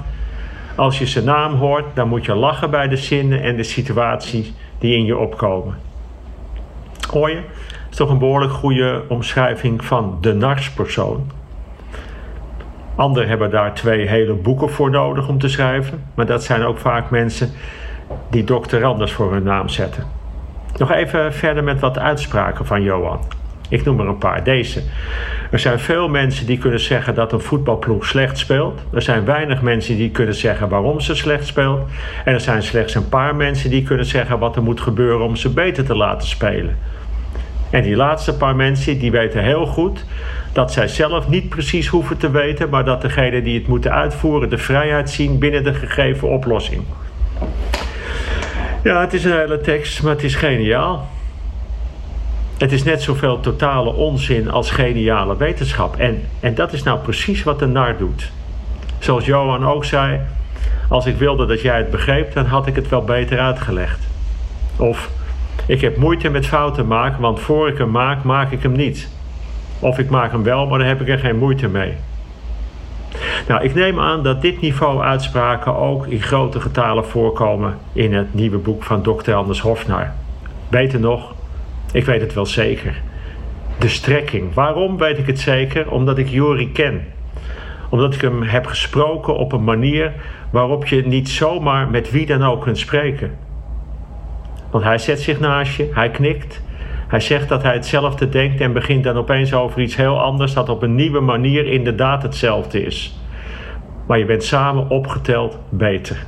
als 0.76 1.00
je 1.00 1.06
zijn 1.06 1.26
naam 1.26 1.54
hoort, 1.54 1.86
dan 1.94 2.08
moet 2.08 2.26
je 2.26 2.36
lachen 2.36 2.70
bij 2.70 2.88
de 2.88 2.98
zinnen 2.98 3.42
en 3.42 3.56
de 3.56 3.64
situaties 3.64 4.54
die 4.80 4.96
in 4.96 5.06
je 5.06 5.18
opkomen. 5.18 5.78
Hoor 7.12 7.30
je? 7.30 7.36
Dat 7.36 7.90
is 7.90 7.96
toch 7.96 8.10
een 8.10 8.18
behoorlijk 8.18 8.54
goede 8.54 9.04
omschrijving 9.08 9.86
van 9.86 10.18
de 10.22 10.34
narspersoon. 10.34 11.32
Anderen 12.96 13.30
hebben 13.30 13.52
daar 13.52 13.74
twee 13.74 14.08
hele 14.08 14.34
boeken 14.34 14.70
voor 14.70 14.90
nodig 14.90 15.28
om 15.28 15.40
te 15.40 15.48
schrijven, 15.48 16.04
maar 16.16 16.26
dat 16.26 16.44
zijn 16.44 16.64
ook 16.64 16.78
vaak 16.78 17.10
mensen 17.10 17.52
die 18.30 18.44
doctoranders 18.44 19.12
voor 19.12 19.32
hun 19.32 19.44
naam 19.44 19.70
zetten. 19.70 20.19
Nog 20.80 20.92
even 20.92 21.34
verder 21.34 21.64
met 21.64 21.80
wat 21.80 21.98
uitspraken 21.98 22.66
van 22.66 22.84
Johan. 22.84 23.20
Ik 23.70 23.86
noem 23.86 24.00
er 24.00 24.08
een 24.08 24.18
paar. 24.18 24.44
Deze. 24.44 24.82
Er 25.52 25.60
zijn 25.60 25.80
veel 25.80 26.10
mensen 26.10 26.46
die 26.46 26.58
kunnen 26.58 26.80
zeggen 26.80 27.16
dat 27.16 27.32
een 27.32 27.40
voetbalploeg 27.40 28.06
slecht 28.06 28.38
speelt. 28.38 28.82
Er 28.94 29.02
zijn 29.02 29.26
weinig 29.26 29.62
mensen 29.62 29.98
die 29.98 30.12
kunnen 30.12 30.36
zeggen 30.36 30.70
waarom 30.70 31.00
ze 31.00 31.16
slecht 31.16 31.46
speelt. 31.46 31.90
En 32.26 32.34
er 32.34 32.40
zijn 32.40 32.64
slechts 32.64 32.96
een 32.96 33.10
paar 33.10 33.36
mensen 33.36 33.70
die 33.70 33.84
kunnen 33.84 34.06
zeggen 34.06 34.40
wat 34.40 34.56
er 34.56 34.64
moet 34.64 34.82
gebeuren 34.82 35.26
om 35.26 35.36
ze 35.36 35.50
beter 35.50 35.86
te 35.86 35.96
laten 35.96 36.28
spelen. 36.28 36.78
En 37.70 37.82
die 37.82 37.96
laatste 37.96 38.38
paar 38.38 38.56
mensen 38.56 39.00
die 39.00 39.12
weten 39.12 39.44
heel 39.44 39.66
goed 39.66 40.06
dat 40.54 40.72
zij 40.72 40.88
zelf 40.88 41.30
niet 41.30 41.50
precies 41.50 41.88
hoeven 41.88 42.18
te 42.18 42.32
weten, 42.32 42.70
maar 42.70 42.86
dat 42.86 43.02
degene 43.02 43.42
die 43.42 43.58
het 43.58 43.68
moeten 43.68 43.94
uitvoeren 43.94 44.50
de 44.50 44.58
vrijheid 44.58 45.10
zien 45.10 45.40
binnen 45.40 45.64
de 45.64 45.74
gegeven 45.74 46.30
oplossing. 46.30 46.84
Ja, 48.84 49.02
het 49.02 49.14
is 49.14 49.24
een 49.24 49.38
hele 49.38 49.62
tekst, 49.62 50.04
maar 50.04 50.12
het 50.12 50.24
is 50.24 50.36
geniaal. 50.36 51.08
Het 52.58 52.72
is 52.72 52.84
net 52.84 53.02
zoveel 53.02 53.40
totale 53.40 53.94
onzin 53.94 54.52
als 54.52 54.72
geniale 54.72 55.38
wetenschap. 55.38 55.96
En, 55.96 56.22
en 56.40 56.56
dat 56.56 56.74
is 56.74 56.84
nou 56.84 57.00
precies 57.00 57.44
wat 57.44 57.60
de 57.60 57.66
nar 57.66 57.98
doet. 57.98 58.32
Zoals 59.00 59.26
Johan 59.26 59.66
ook 59.66 59.86
zei, 59.86 60.20
als 60.90 61.06
ik 61.06 61.16
wilde 61.16 61.46
dat 61.46 61.62
jij 61.62 61.78
het 61.78 61.90
begreep, 61.90 62.34
dan 62.34 62.46
had 62.46 62.68
ik 62.68 62.76
het 62.76 62.90
wel 62.90 63.04
beter 63.04 63.40
uitgelegd. 63.40 64.08
Of, 64.78 65.10
ik 65.66 65.82
heb 65.82 65.98
moeite 65.98 66.30
met 66.30 66.48
fouten 66.48 66.88
maken, 66.88 67.22
want 67.22 67.40
voor 67.40 67.68
ik 67.68 67.78
hem 67.78 67.92
maak, 67.92 68.24
maak 68.24 68.52
ik 68.52 68.64
hem 68.64 68.72
niet. 68.72 69.10
Of 69.80 70.00
ik 70.00 70.10
maak 70.10 70.32
hem 70.32 70.44
wel, 70.44 70.68
maar 70.68 70.80
dan 70.80 70.88
heb 70.88 71.02
ik 71.02 71.10
er 71.10 71.20
geen 71.20 71.38
moeite 71.38 71.68
mee. 71.68 71.94
Nou, 73.48 73.64
ik 73.64 73.76
neem 73.76 74.00
aan 74.00 74.24
dat 74.24 74.42
dit 74.42 74.62
niveau 74.62 75.02
uitspraken 75.02 75.76
ook 75.76 76.08
in 76.08 76.22
grote 76.22 76.60
getalen 76.60 77.06
voorkomen 77.06 77.78
in 77.94 78.14
het 78.14 78.34
nieuwe 78.34 78.58
boek 78.58 78.84
van 78.84 79.02
Dr. 79.02 79.34
Anders 79.34 79.60
Hofnar. 79.60 80.12
Beter 80.70 81.00
nog, 81.00 81.34
ik 81.92 82.06
weet 82.06 82.22
het 82.22 82.34
wel 82.34 82.46
zeker. 82.46 83.02
De 83.80 83.88
strekking. 83.88 84.54
Waarom 84.54 84.98
weet 84.98 85.18
ik 85.18 85.28
het 85.28 85.40
zeker? 85.40 85.92
Omdat 85.92 86.18
ik 86.18 86.30
Jori 86.30 86.72
ken. 86.72 87.08
Omdat 87.90 88.14
ik 88.14 88.22
hem 88.22 88.44
heb 88.44 88.66
gesproken 88.66 89.36
op 89.38 89.52
een 89.52 89.64
manier 89.64 90.14
waarop 90.50 90.88
je 90.88 91.08
niet 91.08 91.30
zomaar 91.30 91.90
met 91.90 92.12
wie 92.12 92.26
dan 92.26 92.44
ook 92.44 92.62
kunt 92.62 92.78
spreken. 92.78 93.38
Want 94.72 94.84
hij 94.84 94.98
zet 94.98 95.20
zich 95.20 95.40
naast 95.40 95.76
je, 95.76 95.90
hij 95.94 96.10
knikt, 96.10 96.62
hij 97.10 97.20
zegt 97.20 97.50
dat 97.50 97.64
hij 97.64 97.74
hetzelfde 97.74 98.30
denkt 98.30 98.62
en 98.62 98.74
begint 98.74 99.04
dan 99.04 99.18
opeens 99.18 99.54
over 99.54 99.82
iets 99.82 99.96
heel 99.96 100.22
anders 100.22 100.54
dat 100.54 100.70
op 100.70 100.82
een 100.82 100.96
nieuwe 100.96 101.20
manier 101.20 101.66
inderdaad 101.66 102.24
hetzelfde 102.24 102.86
is. 102.86 103.20
Maar 104.08 104.18
je 104.18 104.26
bent 104.26 104.44
samen 104.44 104.90
opgeteld 104.90 105.60
beter. 105.70 106.26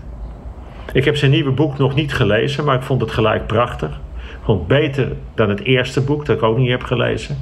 Ik 0.93 1.05
heb 1.05 1.17
zijn 1.17 1.31
nieuwe 1.31 1.51
boek 1.51 1.77
nog 1.77 1.95
niet 1.95 2.13
gelezen, 2.13 2.65
maar 2.65 2.75
ik 2.75 2.81
vond 2.81 3.01
het 3.01 3.11
gelijk 3.11 3.47
prachtig. 3.47 3.89
Ik 4.17 4.37
vond 4.43 4.59
het 4.59 4.67
beter 4.67 5.11
dan 5.35 5.49
het 5.49 5.63
eerste 5.63 6.01
boek 6.01 6.25
dat 6.25 6.35
ik 6.37 6.43
ook 6.43 6.57
niet 6.57 6.69
heb 6.69 6.83
gelezen. 6.83 7.37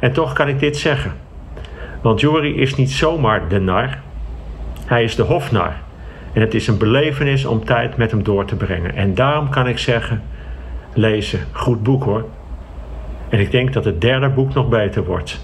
En 0.00 0.12
toch 0.12 0.32
kan 0.32 0.48
ik 0.48 0.58
dit 0.58 0.76
zeggen. 0.76 1.12
Want 2.00 2.20
Jori 2.20 2.56
is 2.56 2.74
niet 2.74 2.90
zomaar 2.90 3.48
de 3.48 3.60
nar. 3.60 3.98
Hij 4.86 5.04
is 5.04 5.16
de 5.16 5.22
hofnar. 5.22 5.72
En 6.32 6.40
het 6.40 6.54
is 6.54 6.66
een 6.66 6.78
belevenis 6.78 7.44
om 7.44 7.64
tijd 7.64 7.96
met 7.96 8.10
hem 8.10 8.22
door 8.22 8.44
te 8.44 8.56
brengen. 8.56 8.94
En 8.94 9.14
daarom 9.14 9.48
kan 9.48 9.66
ik 9.66 9.78
zeggen: 9.78 10.22
lezen, 10.94 11.40
goed 11.52 11.82
boek 11.82 12.04
hoor. 12.04 12.24
En 13.30 13.40
ik 13.40 13.50
denk 13.50 13.72
dat 13.72 13.84
het 13.84 14.00
derde 14.00 14.30
boek 14.30 14.54
nog 14.54 14.68
beter 14.68 15.04
wordt. 15.04 15.40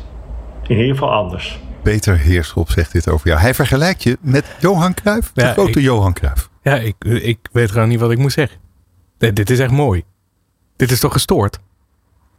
In 0.66 0.76
ieder 0.76 0.92
geval 0.92 1.12
anders. 1.12 1.60
Peter 1.82 2.18
Heerschop 2.18 2.70
zegt 2.70 2.92
dit 2.92 3.08
over 3.08 3.28
jou. 3.28 3.40
Hij 3.40 3.54
vergelijkt 3.54 4.02
je 4.02 4.18
met 4.20 4.46
Johan 4.60 4.94
Cruijff, 4.94 5.32
de 5.32 5.40
Ja, 5.42 5.52
grote 5.52 5.78
ik- 5.78 5.84
Johan 5.84 6.12
Cruijff. 6.12 6.50
Ja, 6.62 6.74
ik, 6.76 6.94
ik 7.04 7.38
weet 7.52 7.70
gewoon 7.70 7.88
niet 7.88 8.00
wat 8.00 8.10
ik 8.10 8.18
moet 8.18 8.32
zeggen. 8.32 8.58
Nee, 9.18 9.32
dit 9.32 9.50
is 9.50 9.58
echt 9.58 9.70
mooi. 9.70 10.02
Dit 10.76 10.90
is 10.90 11.00
toch 11.00 11.12
gestoord? 11.12 11.54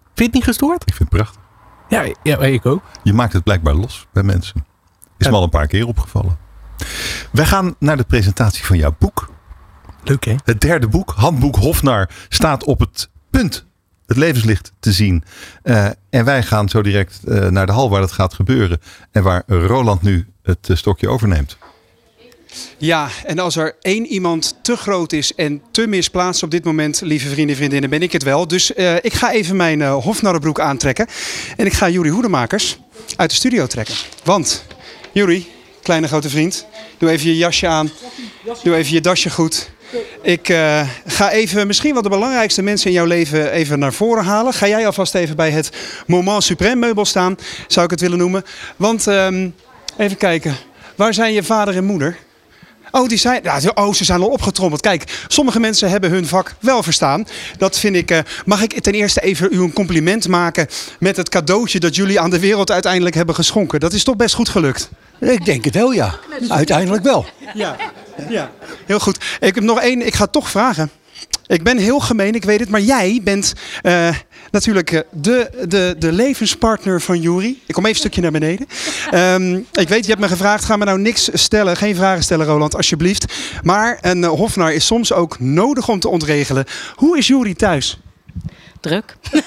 Vind 0.04 0.16
je 0.16 0.24
het 0.24 0.34
niet 0.34 0.44
gestoord? 0.44 0.82
Ik 0.90 0.94
vind 0.94 1.10
het 1.12 1.18
prachtig. 1.22 1.42
Ja, 1.90 2.06
ja 2.24 2.38
ik 2.40 2.66
ook. 2.66 2.82
Je 3.04 3.14
maakt 3.14 3.34
het 3.34 3.44
blijkbaar 3.44 3.74
los 3.74 4.08
bij 4.14 4.24
mensen. 4.24 4.66
Is 5.18 5.28
me 5.28 5.34
al 5.36 5.44
een 5.44 5.50
paar 5.50 5.68
keer 5.68 5.88
opgevallen. 5.88 6.38
Wij 7.32 7.46
gaan 7.46 7.76
naar 7.80 7.98
de 7.98 8.04
presentatie 8.04 8.66
van 8.66 8.78
jouw 8.78 8.96
boek. 9.00 9.30
Leuk 10.04 10.24
hè? 10.26 10.36
Het 10.44 10.62
derde 10.62 10.88
boek, 10.88 11.14
Handboek 11.16 11.56
Hofnar, 11.56 12.10
staat 12.30 12.64
op 12.64 12.80
het 12.80 13.10
punt 13.30 13.66
het 14.12 14.20
levenslicht 14.20 14.72
te 14.80 14.92
zien. 14.92 15.24
Eh, 15.64 15.88
en 16.10 16.26
wij 16.26 16.44
gaan 16.44 16.70
zo 16.70 16.82
direct 16.82 17.20
eh, 17.28 17.48
naar 17.48 17.66
de 17.66 17.72
hal 17.72 17.90
waar 17.90 18.02
dat 18.02 18.12
gaat 18.12 18.34
gebeuren. 18.34 18.82
En 19.12 19.24
waar 19.24 19.44
Roland 19.48 20.02
nu 20.02 20.28
het 20.44 20.70
eh, 20.70 20.76
stokje 20.76 21.10
overneemt. 21.10 21.58
Ja, 22.78 23.10
en 23.26 23.40
als 23.40 23.56
er 23.56 23.76
één 23.82 24.06
iemand 24.06 24.56
te 24.62 24.76
groot 24.76 25.14
is 25.14 25.36
en 25.36 25.62
te 25.72 25.88
misplaatst 25.88 26.44
op 26.44 26.52
dit 26.52 26.64
moment, 26.64 27.02
lieve 27.02 27.28
vrienden 27.28 27.50
en 27.50 27.56
vriendinnen, 27.56 27.90
ben 27.90 28.02
ik 28.02 28.12
het 28.12 28.24
wel. 28.24 28.48
Dus 28.48 28.72
ik 29.02 29.14
ga 29.14 29.32
even 29.32 29.56
mijn 29.56 29.82
hofnarrenbroek 29.82 30.60
aantrekken. 30.60 31.08
En 31.58 31.66
ik 31.66 31.74
ga 31.74 31.90
Juri 31.90 32.10
Hoedemakers 32.10 32.80
uit 33.16 33.30
de 33.30 33.36
studio 33.36 33.68
trekken. 33.68 33.96
Want, 34.24 34.66
Juri, 35.14 35.48
kleine 35.82 36.08
grote 36.08 36.30
vriend, 36.30 36.66
doe 36.98 37.10
even 37.10 37.28
je 37.28 37.38
jasje 37.38 37.68
aan. 37.68 37.92
Doe 38.64 38.76
even 38.76 38.94
je 38.94 39.02
dasje 39.02 39.30
goed. 39.30 39.70
Ik 40.22 40.50
eh, 40.50 40.88
ga 41.06 41.32
even 41.32 41.68
misschien 41.68 41.94
wel 41.94 42.02
de 42.02 42.10
belangrijkste 42.10 42.62
mensen 42.62 42.88
in 42.88 42.94
jouw 42.94 43.06
leven 43.06 43.52
even 43.52 43.80
naar 43.80 43.94
voren 43.94 44.24
halen. 44.24 44.54
Ga 44.54 44.68
jij 44.68 44.86
alvast 44.86 45.16
even 45.16 45.36
bij 45.36 45.52
het 45.52 45.70
Moment 46.08 46.54
Suprême 46.54 46.78
meubel 46.78 47.06
staan, 47.06 47.38
zou 47.68 47.86
ik 47.86 47.92
het 47.92 48.02
willen 48.02 48.18
noemen. 48.18 48.44
Want, 48.76 49.08
ehm, 49.08 49.50
even 49.98 50.18
kijken, 50.18 50.56
waar 50.96 51.14
zijn 51.14 51.34
je 51.34 51.44
vader 51.44 51.76
en 51.76 51.84
moeder? 51.84 52.18
Oh, 52.92 53.08
die 53.08 53.18
zijn, 53.18 53.40
ja, 53.44 53.60
oh, 53.74 53.94
ze 53.94 54.04
zijn 54.04 54.22
al 54.22 54.28
opgetrommeld. 54.28 54.82
Kijk, 54.82 55.24
sommige 55.28 55.60
mensen 55.60 55.90
hebben 55.90 56.10
hun 56.10 56.28
vak 56.28 56.56
wel 56.60 56.84
verstaan. 56.84 57.28
Dat 57.58 57.80
vind 57.80 57.96
ik. 57.96 58.12
eh, 58.12 58.20
mag 58.46 58.62
ik 58.62 58.80
ten 58.82 58.94
eerste 58.94 59.22
even 59.22 59.48
u 59.52 59.62
een 59.62 59.74
compliment 59.74 60.28
maken 60.28 60.68
met 61.00 61.18
het 61.18 61.30
cadeautje 61.30 61.80
dat 61.80 61.96
jullie 61.96 62.20
aan 62.20 62.30
de 62.30 62.40
wereld 62.40 62.72
uiteindelijk 62.72 63.16
hebben 63.16 63.36
geschonken? 63.36 63.80
Dat 63.80 63.94
is 63.94 64.04
toch 64.04 64.16
best 64.16 64.36
goed 64.36 64.50
gelukt. 64.50 64.90
Ik 65.20 65.46
denk 65.46 65.66
het 65.66 65.74
wel, 65.76 65.92
ja. 65.92 66.16
Uiteindelijk 66.50 67.04
wel. 67.04 67.26
Ja, 67.54 67.76
ja. 68.30 68.52
Heel 68.86 69.00
goed. 69.00 69.18
Ik 69.40 69.56
heb 69.56 69.64
nog 69.64 69.80
één. 69.82 70.06
Ik 70.06 70.14
ga 70.16 70.28
toch 70.28 70.50
vragen. 70.50 70.92
Ik 71.52 71.64
ben 71.64 71.78
heel 71.78 72.00
gemeen, 72.00 72.36
ik 72.36 72.44
weet 72.44 72.60
het, 72.60 72.70
maar 72.70 72.82
jij 72.82 73.20
bent 73.24 73.54
eh, 73.82 74.16
natuurlijk 74.52 74.92
eh, 74.92 75.00
de, 75.12 75.66
de, 75.68 75.96
de 76.00 76.12
levenspartner 76.12 77.02
van 77.02 77.22
Juri. 77.22 77.62
Ik 77.66 77.74
kom 77.74 77.84
even 77.84 77.90
een 77.90 77.96
stukje 77.96 78.22
naar 78.22 78.32
beneden. 78.32 78.68
Ehm, 79.12 79.56
ik 79.72 79.90
weet, 79.90 80.04
je 80.04 80.10
hebt 80.10 80.22
me 80.22 80.28
gevraagd, 80.28 80.66
ga 80.66 80.78
me 80.78 80.86
nou 80.86 81.00
niks 81.00 81.30
stellen, 81.34 81.78
geen 81.78 81.96
vragen 81.96 82.24
stellen 82.24 82.46
Roland, 82.46 82.76
alsjeblieft. 82.76 83.34
Maar 83.64 83.98
een 84.02 84.24
eh, 84.24 84.30
hofnar 84.30 84.74
is 84.74 84.86
soms 84.86 85.14
ook 85.14 85.40
nodig 85.40 85.90
om 85.90 86.00
te 86.00 86.10
ontregelen. 86.10 86.66
Hoe 86.96 87.18
is 87.18 87.28
Juri 87.28 87.54
thuis? 87.54 88.00
Druk. 88.80 89.16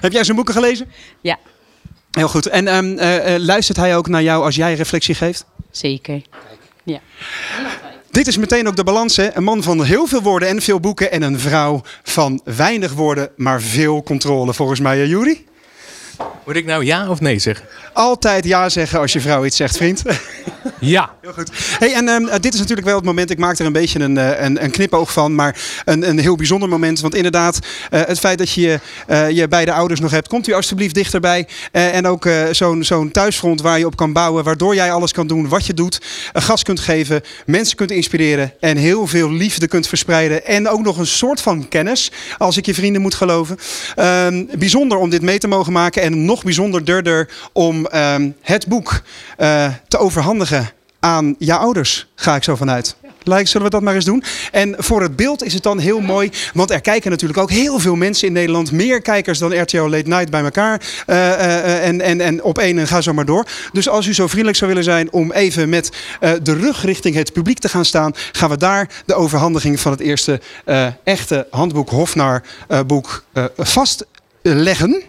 Heb 0.00 0.12
jij 0.12 0.24
zijn 0.24 0.36
boeken 0.36 0.54
gelezen? 0.54 0.90
Ja. 1.20 1.38
Heel 2.10 2.28
goed. 2.28 2.46
En 2.46 2.68
ehm, 2.68 2.98
eh, 2.98 3.34
eh, 3.34 3.42
luistert 3.42 3.78
hij 3.78 3.96
ook 3.96 4.08
naar 4.08 4.22
jou 4.22 4.44
als 4.44 4.56
jij 4.56 4.74
reflectie 4.74 5.14
geeft? 5.14 5.44
Zeker. 5.70 6.22
Ja. 6.84 7.00
Dit 8.18 8.26
is 8.26 8.36
meteen 8.36 8.68
ook 8.68 8.76
de 8.76 8.84
balans. 8.84 9.16
Hè? 9.16 9.36
Een 9.36 9.44
man 9.44 9.62
van 9.62 9.84
heel 9.84 10.06
veel 10.06 10.22
woorden 10.22 10.48
en 10.48 10.62
veel 10.62 10.80
boeken. 10.80 11.12
En 11.12 11.22
een 11.22 11.38
vrouw 11.38 11.82
van 12.02 12.40
weinig 12.44 12.92
woorden, 12.92 13.30
maar 13.36 13.60
veel 13.60 14.02
controle. 14.02 14.54
Volgens 14.54 14.80
mij, 14.80 15.06
Juri? 15.06 15.46
Moet 16.46 16.56
ik 16.56 16.64
nou 16.64 16.84
ja 16.84 17.10
of 17.10 17.20
nee 17.20 17.38
zeggen? 17.38 17.66
Altijd 17.92 18.44
ja 18.44 18.68
zeggen 18.68 19.00
als 19.00 19.12
je 19.12 19.20
vrouw 19.20 19.44
iets 19.44 19.56
zegt, 19.56 19.76
vriend. 19.76 20.02
Ja. 20.80 21.10
Heel 21.20 21.32
goed. 21.32 21.50
Hey, 21.78 21.92
en 21.92 22.08
um, 22.08 22.28
dit 22.40 22.54
is 22.54 22.58
natuurlijk 22.58 22.86
wel 22.86 22.96
het 22.96 23.04
moment, 23.04 23.30
ik 23.30 23.38
maak 23.38 23.58
er 23.58 23.66
een 23.66 23.72
beetje 23.72 24.00
een, 24.00 24.16
uh, 24.16 24.40
een, 24.40 24.64
een 24.64 24.70
knipoog 24.70 25.12
van, 25.12 25.34
maar 25.34 25.60
een, 25.84 26.08
een 26.08 26.18
heel 26.18 26.36
bijzonder 26.36 26.68
moment. 26.68 27.00
Want 27.00 27.14
inderdaad, 27.14 27.58
uh, 27.90 28.00
het 28.06 28.18
feit 28.18 28.38
dat 28.38 28.50
je 28.50 28.80
uh, 29.08 29.30
je 29.30 29.48
beide 29.48 29.72
ouders 29.72 30.00
nog 30.00 30.10
hebt, 30.10 30.28
komt 30.28 30.48
u 30.48 30.52
alstublieft 30.52 30.94
dichterbij. 30.94 31.46
en 31.72 32.06
ook 32.06 32.28
zo'n 32.50 32.84
zo'n 32.84 33.10
thuisfront 33.10 33.60
waar 33.60 33.78
je 33.78 33.86
op 33.86 33.96
kan 33.96 34.12
bouwen, 34.12 34.44
waardoor 34.44 34.74
jij 34.74 34.92
alles 34.92 35.12
kan 35.12 35.26
doen 35.26 35.48
wat 35.48 35.66
je 35.66 35.74
doet. 35.74 36.00
Gas 36.32 36.62
kunt 36.62 36.80
geven, 36.80 37.22
mensen 37.46 37.76
kunt 37.76 37.90
inspireren 37.90 38.52
en 38.60 38.76
heel 38.76 39.06
veel 39.06 39.32
liefde 39.32 39.68
kunt 39.68 39.88
verspreiden. 39.88 40.46
En 40.46 40.68
ook 40.68 40.82
nog 40.82 40.98
een 40.98 41.06
soort 41.06 41.40
van 41.40 41.68
kennis, 41.68 42.12
als 42.38 42.56
ik 42.56 42.66
je 42.66 42.74
vrienden 42.74 43.02
moet 43.02 43.14
geloven. 43.14 43.58
Ehm, 43.94 44.44
bijzonder 44.58 44.98
om 44.98 45.10
dit 45.10 45.22
mee 45.22 45.38
te 45.38 45.48
mogen 45.48 45.72
maken 45.72 46.02
en 46.02 46.24
nog 46.24 46.44
bijzonderder 46.44 47.28
om 47.52 47.88
um, 47.94 48.34
het 48.42 48.66
boek 48.66 49.02
te 49.88 49.98
overhandigen 49.98 50.67
aan 51.00 51.34
je 51.38 51.54
ouders, 51.54 52.06
ga 52.14 52.36
ik 52.36 52.44
zo 52.44 52.56
vanuit. 52.56 52.96
Like, 53.22 53.46
zullen 53.46 53.66
we 53.66 53.72
dat 53.72 53.82
maar 53.82 53.94
eens 53.94 54.04
doen? 54.04 54.22
En 54.52 54.74
voor 54.78 55.02
het 55.02 55.16
beeld 55.16 55.44
is 55.44 55.54
het 55.54 55.62
dan 55.62 55.78
heel 55.78 56.00
mooi, 56.00 56.30
want 56.54 56.70
er 56.70 56.80
kijken 56.80 57.10
natuurlijk 57.10 57.38
ook 57.38 57.50
heel 57.50 57.78
veel 57.78 57.96
mensen 57.96 58.26
in 58.26 58.32
Nederland, 58.32 58.72
meer 58.72 59.02
kijkers 59.02 59.38
dan 59.38 59.60
RTL 59.60 59.82
Late 59.82 60.08
Night 60.08 60.30
bij 60.30 60.42
elkaar. 60.42 60.80
Uh, 61.06 61.16
uh, 61.16 61.86
en, 61.86 62.00
en, 62.00 62.20
en 62.20 62.42
op 62.42 62.58
één 62.58 62.78
en 62.78 62.86
ga 62.86 63.00
zo 63.00 63.12
maar 63.12 63.24
door. 63.24 63.46
Dus 63.72 63.88
als 63.88 64.06
u 64.06 64.14
zo 64.14 64.26
vriendelijk 64.26 64.56
zou 64.56 64.70
willen 64.70 64.84
zijn 64.84 65.12
om 65.12 65.32
even 65.32 65.68
met 65.68 65.92
uh, 66.20 66.30
de 66.42 66.54
rug 66.54 66.84
richting 66.84 67.14
het 67.14 67.32
publiek 67.32 67.58
te 67.58 67.68
gaan 67.68 67.84
staan, 67.84 68.12
gaan 68.32 68.50
we 68.50 68.56
daar 68.56 68.90
de 69.06 69.14
overhandiging 69.14 69.80
van 69.80 69.92
het 69.92 70.00
eerste 70.00 70.40
echte 71.04 71.46
handboek 71.50 71.90
Hofnar 71.90 72.42
boek 72.86 73.24
vastleggen. 73.56 75.02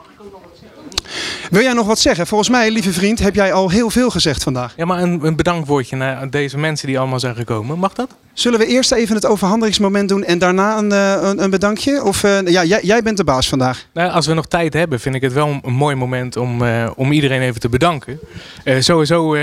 Wil 1.49 1.62
jij 1.62 1.74
nog 1.74 1.88
wat 1.88 1.99
zeggen? 1.99 2.28
Volgens 2.28 2.49
mij, 2.49 2.72
lieve 2.72 2.93
vriend, 2.93 3.20
heb 3.20 3.36
jij 3.36 3.53
al 3.53 3.70
heel 3.70 3.89
veel 3.89 4.10
gezegd 4.10 4.43
vandaag. 4.43 4.74
Ja, 4.78 4.86
maar 4.86 5.01
een, 5.01 5.26
een 5.26 5.36
bedankwoordje 5.36 5.95
naar 5.95 6.30
deze 6.30 6.57
mensen 6.57 6.88
die 6.88 6.99
allemaal 6.99 7.20
zijn 7.20 7.36
gekomen. 7.36 7.80
Mag 7.80 7.93
dat? 7.93 8.16
Zullen 8.34 8.60
we 8.60 8.66
eerst 8.66 8.91
even 8.91 9.16
het 9.16 9.26
overhandigingsmoment 9.26 10.10
doen 10.10 10.24
en 10.24 10.38
daarna 10.39 10.78
een, 10.78 10.91
een, 10.91 11.43
een 11.43 11.49
bedankje? 11.49 12.03
Of 12.03 12.24
uh, 12.24 12.47
ja, 12.47 12.64
jij, 12.64 12.80
jij, 12.84 13.01
bent 13.01 13.18
de 13.18 13.24
baas 13.24 13.47
vandaag. 13.47 13.86
Nou, 13.93 14.12
als 14.12 14.28
we 14.28 14.34
nog 14.34 14.45
tijd 14.45 14.74
hebben, 14.74 14.99
vind 14.99 15.16
ik 15.16 15.22
het 15.22 15.34
wel 15.34 15.60
een 15.64 15.74
mooi 15.74 15.95
moment 15.95 16.38
om, 16.38 16.62
uh, 16.62 16.89
om 16.95 17.12
iedereen 17.12 17.41
even 17.41 17.60
te 17.60 17.70
bedanken. 17.70 18.20
Uh, 18.64 18.80
sowieso 18.80 19.38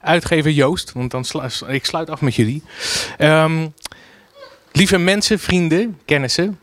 uitgever 0.00 0.50
Joost, 0.50 0.92
want 0.92 1.10
dan 1.10 1.24
slu 1.24 1.40
ik 1.68 1.84
sluit 1.84 2.10
af 2.10 2.20
met 2.20 2.34
jullie. 2.34 2.62
Um, 3.18 3.74
lieve 4.72 4.98
mensen, 4.98 5.38
vrienden, 5.38 5.98
kennissen. 6.04 6.58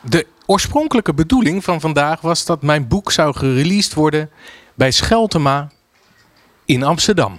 de 0.00 0.26
oorspronkelijke 0.46 1.14
bedoeling 1.14 1.64
van 1.64 1.80
vandaag 1.80 2.20
was 2.20 2.44
dat 2.44 2.62
mijn 2.62 2.88
boek 2.88 3.12
zou 3.12 3.36
gereleased 3.36 3.94
worden 3.94 4.30
bij 4.74 4.90
Scheltema 4.90 5.70
in 6.64 6.82
Amsterdam. 6.82 7.38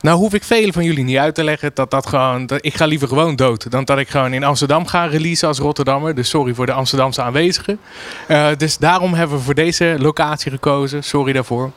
Nou 0.00 0.18
hoef 0.18 0.34
ik 0.34 0.44
velen 0.44 0.72
van 0.72 0.84
jullie 0.84 1.04
niet 1.04 1.16
uit 1.16 1.34
te 1.34 1.44
leggen 1.44 1.70
dat 1.74 1.90
dat 1.90 2.06
gewoon. 2.06 2.50
Ik 2.60 2.74
ga 2.74 2.86
liever 2.86 3.08
gewoon 3.08 3.36
dood 3.36 3.70
dan 3.70 3.84
dat 3.84 3.98
ik 3.98 4.08
gewoon 4.08 4.32
in 4.32 4.44
Amsterdam 4.44 4.86
ga 4.86 5.04
releasen 5.04 5.48
als 5.48 5.58
Rotterdammer. 5.58 6.14
Dus 6.14 6.28
sorry 6.28 6.54
voor 6.54 6.66
de 6.66 6.72
Amsterdamse 6.72 7.22
aanwezigen. 7.22 7.78
Uh, 8.28 8.48
dus 8.56 8.78
daarom 8.78 9.14
hebben 9.14 9.36
we 9.36 9.42
voor 9.42 9.54
deze 9.54 9.96
locatie 9.98 10.50
gekozen. 10.50 11.04
Sorry 11.04 11.32
daarvoor. 11.32 11.70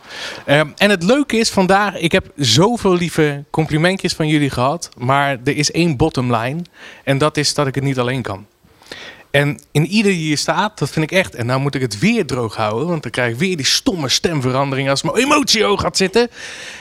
Uh, 0.46 0.60
en 0.60 0.90
het 0.90 1.04
leuke 1.04 1.38
is 1.38 1.50
vandaag, 1.50 1.98
ik 1.98 2.12
heb 2.12 2.32
zoveel 2.36 2.94
lieve 2.96 3.44
complimentjes 3.50 4.14
van 4.14 4.28
jullie 4.28 4.50
gehad. 4.50 4.90
Maar 4.98 5.38
er 5.44 5.58
is 5.58 5.72
één 5.72 5.98
bottom 5.98 6.36
line. 6.36 6.62
En 7.04 7.18
dat 7.18 7.38
is 7.38 7.54
dat 7.54 7.68
ik 7.68 7.76
het 7.76 7.84
niet 7.84 8.00
alleen 8.00 8.22
kan. 8.22 8.46
En 9.32 9.60
in 9.72 9.86
ieder 9.88 10.12
die 10.12 10.22
hier 10.22 10.38
staat, 10.38 10.80
dat 10.80 10.90
vind 10.90 11.12
ik 11.12 11.18
echt. 11.18 11.36
En 11.36 11.46
nou 11.46 11.60
moet 11.60 11.76
ik 11.76 11.82
het 11.82 12.00
weer 12.00 12.26
droog 12.26 12.56
houden, 12.56 12.88
want 12.88 13.04
dan 13.04 13.12
krijg 13.12 13.32
ik 13.32 13.40
weer 13.40 13.58
die 13.58 13.66
stomme 13.66 14.10
stemverandering 14.10 14.90
als 14.90 15.02
mijn 15.02 15.18
emotie 15.18 15.64
hoog 15.64 15.82
gaat 15.82 15.98
zitten. 15.98 16.30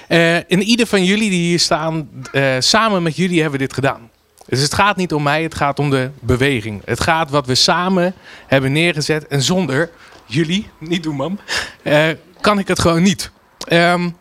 Uh, 0.09 0.37
in 0.37 0.63
ieder 0.63 0.87
van 0.87 1.05
jullie 1.05 1.31
die 1.31 1.41
hier 1.41 1.59
staan, 1.59 2.09
uh, 2.33 2.55
samen 2.59 3.03
met 3.03 3.17
jullie 3.17 3.41
hebben 3.41 3.59
we 3.59 3.67
dit 3.67 3.75
gedaan. 3.75 4.11
Dus 4.47 4.61
het 4.61 4.75
gaat 4.75 4.97
niet 4.97 5.13
om 5.13 5.23
mij, 5.23 5.43
het 5.43 5.55
gaat 5.55 5.79
om 5.79 5.91
de 5.91 6.11
beweging. 6.21 6.83
Het 6.85 7.01
gaat 7.01 7.31
wat 7.31 7.47
we 7.47 7.55
samen 7.55 8.15
hebben 8.47 8.73
neergezet. 8.73 9.27
En 9.27 9.43
zonder 9.43 9.91
jullie, 10.27 10.69
niet 10.79 11.03
doen 11.03 11.17
mam, 11.17 11.39
uh, 11.83 12.09
kan 12.41 12.59
ik 12.59 12.69
het 12.69 12.79
gewoon 12.79 13.03
niet. 13.03 13.31
Um, 13.73 14.17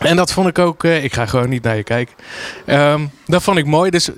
en 0.00 0.16
dat 0.16 0.32
vond 0.32 0.48
ik 0.48 0.58
ook, 0.58 0.84
ik 0.84 1.12
ga 1.14 1.26
gewoon 1.26 1.48
niet 1.48 1.62
naar 1.62 1.76
je 1.76 1.82
kijken. 1.82 2.14
Um, 2.66 3.10
dat 3.26 3.42
vond 3.42 3.58
ik 3.58 3.66
mooi. 3.66 3.90
Dus 3.90 4.10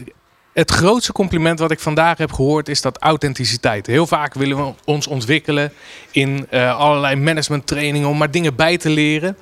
het 0.59 0.71
grootste 0.71 1.13
compliment 1.13 1.59
wat 1.59 1.71
ik 1.71 1.81
vandaag 1.81 2.19
heb 2.19 2.33
gehoord 2.33 2.69
is 2.69 2.81
dat 2.81 2.99
authenticiteit. 2.99 3.87
Heel 3.87 4.07
vaak 4.07 4.35
willen 4.35 4.57
we 4.57 4.73
ons 4.85 5.07
ontwikkelen 5.07 5.73
in 6.11 6.47
uh, 6.51 6.79
allerlei 6.79 7.17
managementtrainingen 7.17 8.09
om 8.09 8.19
maar 8.19 8.31
dingen 8.31 8.55
bij 8.55 8.77
te 8.77 8.91
leren. 8.91 9.37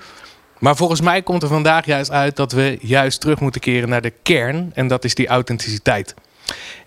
Maar 0.59 0.77
volgens 0.77 1.01
mij 1.01 1.23
komt 1.23 1.43
er 1.43 1.49
vandaag 1.49 1.87
juist 1.87 2.11
uit 2.11 2.37
dat 2.37 2.53
we 2.53 2.79
juist 2.81 3.21
terug 3.21 3.41
moeten 3.41 3.61
keren 3.61 3.89
naar 3.89 4.03
de 4.03 4.13
kern. 4.23 4.71
En 4.75 4.89
dat 4.89 5.05
is 5.05 5.15
die 5.15 5.27
authenticiteit. 5.27 6.15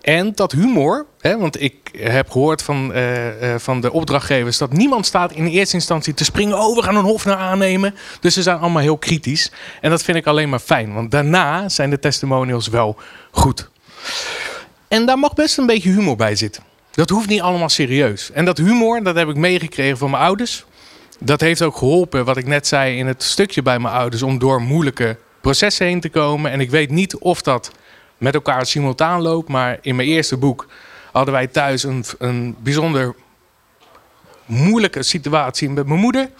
En 0.00 0.32
dat 0.34 0.52
humor, 0.52 1.06
hè, 1.20 1.38
want 1.38 1.62
ik 1.62 1.74
heb 1.98 2.30
gehoord 2.30 2.62
van, 2.62 2.90
uh, 2.92 3.42
uh, 3.42 3.58
van 3.58 3.80
de 3.80 3.92
opdrachtgevers 3.92 4.58
dat 4.58 4.72
niemand 4.72 5.06
staat 5.06 5.32
in 5.32 5.46
eerste 5.46 5.74
instantie 5.74 6.14
te 6.14 6.24
springen. 6.24 6.58
Oh, 6.58 6.76
we 6.76 6.82
gaan 6.82 6.96
een 6.96 7.04
hof 7.04 7.24
naar 7.24 7.36
aannemen. 7.36 7.94
Dus 8.20 8.34
ze 8.34 8.42
zijn 8.42 8.58
allemaal 8.58 8.82
heel 8.82 8.98
kritisch. 8.98 9.52
En 9.80 9.90
dat 9.90 10.02
vind 10.02 10.16
ik 10.16 10.26
alleen 10.26 10.48
maar 10.48 10.58
fijn, 10.58 10.94
want 10.94 11.10
daarna 11.10 11.68
zijn 11.68 11.90
de 11.90 11.98
testimonials 11.98 12.68
wel 12.68 12.96
goed. 13.30 13.70
En 14.88 15.06
daar 15.06 15.18
mag 15.18 15.34
best 15.34 15.58
een 15.58 15.66
beetje 15.66 15.90
humor 15.90 16.16
bij 16.16 16.36
zitten. 16.36 16.62
Dat 16.90 17.10
hoeft 17.10 17.28
niet 17.28 17.40
allemaal 17.40 17.68
serieus. 17.68 18.30
En 18.30 18.44
dat 18.44 18.58
humor, 18.58 19.02
dat 19.02 19.14
heb 19.14 19.28
ik 19.28 19.36
meegekregen 19.36 19.98
van 19.98 20.10
mijn 20.10 20.22
ouders. 20.22 20.64
Dat 21.18 21.40
heeft 21.40 21.62
ook 21.62 21.76
geholpen, 21.76 22.24
wat 22.24 22.36
ik 22.36 22.46
net 22.46 22.66
zei 22.66 22.96
in 22.96 23.06
het 23.06 23.22
stukje 23.22 23.62
bij 23.62 23.78
mijn 23.78 23.94
ouders, 23.94 24.22
om 24.22 24.38
door 24.38 24.62
moeilijke 24.62 25.16
processen 25.40 25.86
heen 25.86 26.00
te 26.00 26.08
komen. 26.08 26.50
En 26.50 26.60
ik 26.60 26.70
weet 26.70 26.90
niet 26.90 27.16
of 27.16 27.42
dat 27.42 27.72
met 28.18 28.34
elkaar 28.34 28.66
simultaan 28.66 29.22
loopt, 29.22 29.48
maar 29.48 29.78
in 29.80 29.96
mijn 29.96 30.08
eerste 30.08 30.36
boek 30.36 30.66
hadden 31.12 31.34
wij 31.34 31.46
thuis 31.46 31.82
een, 31.82 32.04
een 32.18 32.56
bijzonder 32.58 33.14
moeilijke 34.46 35.02
situatie 35.02 35.70
met 35.70 35.86
mijn 35.86 36.00
moeder. 36.00 36.30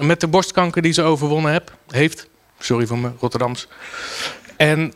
Met 0.00 0.20
de 0.20 0.28
borstkanker 0.28 0.82
die 0.82 0.92
ze 0.92 1.02
overwonnen 1.02 1.52
heb, 1.52 1.76
heeft. 1.88 2.28
Sorry 2.58 2.86
voor 2.86 2.98
mijn 2.98 3.16
Rotterdams. 3.20 3.68
En 4.56 4.92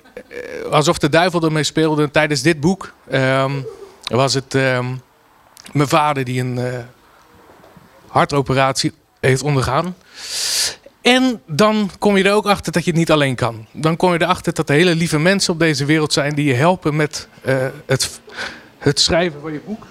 alsof 0.70 0.98
de 0.98 1.08
duivel 1.08 1.42
ermee 1.42 1.62
speelde 1.62 2.10
tijdens 2.10 2.42
dit 2.42 2.60
boek, 2.60 2.92
um, 3.12 3.66
was 4.04 4.34
het 4.34 4.54
um, 4.54 5.00
mijn 5.72 5.88
vader 5.88 6.24
die 6.24 6.40
een 6.40 6.58
uh, 6.58 6.78
hartoperatie 8.06 8.92
heeft 9.20 9.42
ondergaan. 9.42 9.96
En 11.02 11.42
dan 11.46 11.90
kom 11.98 12.16
je 12.16 12.24
er 12.24 12.32
ook 12.32 12.46
achter 12.46 12.72
dat 12.72 12.84
je 12.84 12.90
het 12.90 12.98
niet 12.98 13.10
alleen 13.10 13.34
kan. 13.34 13.66
Dan 13.72 13.96
kom 13.96 14.12
je 14.12 14.22
erachter 14.22 14.54
dat 14.54 14.68
er 14.68 14.74
hele 14.74 14.94
lieve 14.94 15.18
mensen 15.18 15.52
op 15.52 15.58
deze 15.58 15.84
wereld 15.84 16.12
zijn 16.12 16.34
die 16.34 16.44
je 16.44 16.54
helpen 16.54 16.96
met 16.96 17.28
uh, 17.46 17.66
het, 17.86 18.20
het 18.78 19.00
schrijven 19.00 19.40
van 19.40 19.52
je 19.52 19.60
boek. 19.64 19.86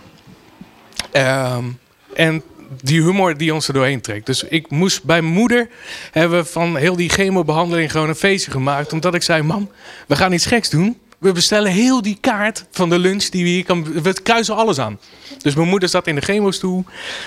Um, 1.14 1.80
en 2.14 2.44
die 2.82 3.02
humor 3.02 3.38
die 3.38 3.54
ons 3.54 3.68
er 3.68 3.74
doorheen 3.74 4.02
trekt. 4.02 4.26
Dus 4.26 4.44
ik 4.44 4.70
moest 4.70 5.04
bij 5.04 5.22
moeder 5.22 5.70
hebben 6.12 6.40
we 6.40 6.46
van 6.46 6.76
heel 6.76 6.96
die 6.96 7.10
chemobehandeling 7.10 7.92
gewoon 7.92 8.10
een 8.10 8.16
feestje 8.16 8.52
gemaakt. 8.52 8.94
Omdat 8.94 9.16
ik 9.16 9.24
zei, 9.24 9.42
mam, 9.42 9.70
we 10.08 10.16
gaan 10.16 10.32
iets 10.32 10.46
geks 10.46 10.70
doen. 10.70 10.98
We 11.18 11.32
bestellen 11.32 11.72
heel 11.72 12.02
die 12.02 12.18
kaart 12.22 12.66
van 12.72 12.90
de 12.90 13.00
lunch 13.00 13.24
die 13.24 13.44
we 13.44 13.50
hier 13.50 13.66
kan. 13.66 14.02
We 14.02 14.22
kruisen 14.22 14.56
alles 14.56 14.80
aan. 14.80 15.00
Dus 15.42 15.56
mijn 15.56 15.68
moeder 15.68 15.90
zat 15.90 16.08
in 16.08 16.16
de 16.16 16.22
chemostoel. 16.22 16.86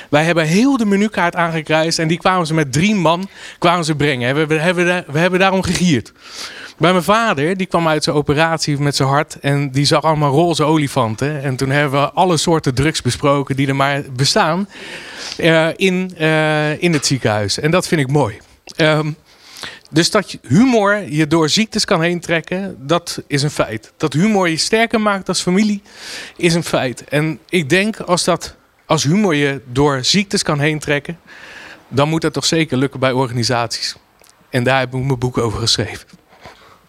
Wij 0.09 0.25
hebben 0.25 0.47
heel 0.47 0.77
de 0.77 0.85
menukaart 0.85 1.37
aangekruist. 1.37 1.99
En 1.99 2.09
die 2.09 2.19
kwamen 2.19 2.47
ze 2.47 2.55
met 2.55 2.73
drie 2.73 2.95
man 2.95 3.29
kwamen 3.59 3.85
ze 3.85 3.95
brengen. 3.95 4.49
We, 4.49 4.55
hebben, 4.55 5.05
we 5.07 5.19
hebben 5.19 5.39
daarom 5.39 5.63
gegierd. 5.63 6.13
Bij 6.79 6.93
mijn 6.93 7.05
vader, 7.05 7.57
die 7.57 7.67
kwam 7.67 7.89
uit 7.89 8.05
zijn 8.05 8.17
operatie 8.17 8.79
met 8.79 8.97
zijn 8.97 9.09
hart. 9.09 9.39
En 9.41 9.71
die 9.71 9.85
zag 9.85 10.03
allemaal 10.03 10.33
roze 10.33 10.65
olifanten. 10.65 11.43
En 11.43 11.57
toen 11.57 11.71
hebben 11.71 12.01
we 12.01 12.11
alle 12.11 12.37
soorten 12.37 12.75
drugs 12.75 13.03
besproken 13.03 13.57
die 13.57 13.69
er 13.69 13.77
maar 13.77 14.03
bestaan. 14.13 14.69
Uh, 15.39 15.69
in, 15.77 16.15
uh, 16.21 16.83
in 16.83 16.93
het 16.93 17.07
ziekenhuis. 17.07 17.59
En 17.59 17.71
dat 17.71 17.89
vind 17.89 18.01
ik 18.01 18.09
mooi. 18.09 18.39
Um, 18.77 19.17
dus 19.91 20.11
dat 20.11 20.37
humor 20.43 21.03
je 21.03 21.27
door 21.27 21.49
ziektes 21.49 21.85
kan 21.85 22.03
heen 22.03 22.21
trekken, 22.21 22.77
dat 22.87 23.23
is 23.27 23.43
een 23.43 23.51
feit. 23.51 23.93
Dat 23.97 24.13
humor 24.13 24.49
je 24.49 24.57
sterker 24.57 25.01
maakt 25.01 25.29
als 25.29 25.41
familie, 25.41 25.83
is 26.37 26.55
een 26.55 26.65
feit. 26.65 27.05
En 27.05 27.39
ik 27.49 27.69
denk 27.69 28.01
als, 28.01 28.25
dat, 28.25 28.57
als 28.87 29.03
humor 29.03 29.35
je 29.35 29.61
door 29.67 30.05
ziektes 30.05 30.43
kan 30.43 30.61
heen 30.61 30.79
trekken, 30.79 31.19
dan 31.89 32.09
moet 32.09 32.23
dat 32.23 32.33
toch 32.33 32.45
zeker 32.45 32.77
lukken 32.77 33.01
bij 33.01 33.13
organisaties. 33.13 33.97
En 34.51 34.65
daar 34.65 34.79
heb 34.79 34.95
ik 34.95 35.05
mijn 35.05 35.19
boek 35.19 35.39
over 35.39 35.59
geschreven. 35.61 36.09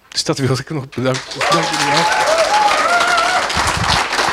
Dus 0.07 0.23
dat 0.23 0.37
wilde 0.37 0.61
ik 0.61 0.69
nog 0.69 0.89
bedanken. 0.89 1.21
Dank 1.49 1.65
jullie 1.65 1.85
wel. 1.85 2.40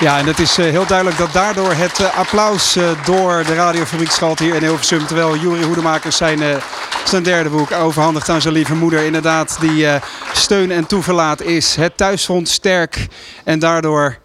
Ja, 0.01 0.19
en 0.19 0.27
het 0.27 0.39
is 0.39 0.59
eh, 0.59 0.65
heel 0.65 0.87
duidelijk 0.87 1.19
dat 1.19 1.33
daardoor 1.33 1.73
het 1.73 2.01
eh, 2.01 2.19
applaus 2.19 2.77
eh, 2.77 3.05
door 3.05 3.45
de 3.45 3.55
radiofabriek 3.55 4.11
schalt 4.11 4.39
hier 4.39 4.55
in 4.55 4.63
Hilversum. 4.63 5.07
Terwijl 5.07 5.37
Juri 5.37 5.65
Hoedemakers 5.65 6.17
zijn, 6.17 6.61
zijn 7.05 7.23
derde 7.23 7.49
boek 7.49 7.73
overhandigt 7.73 8.29
aan 8.29 8.41
zijn 8.41 8.55
lieve 8.55 8.75
moeder. 8.75 9.05
Inderdaad, 9.05 9.57
die 9.61 9.87
steun 10.33 10.71
en 10.71 10.87
toeverlaat 10.87 11.43
is. 11.43 11.75
Het 11.75 11.97
thuisfront 11.97 12.49
sterk 12.49 13.07
en 13.45 13.59
daardoor 13.59 14.19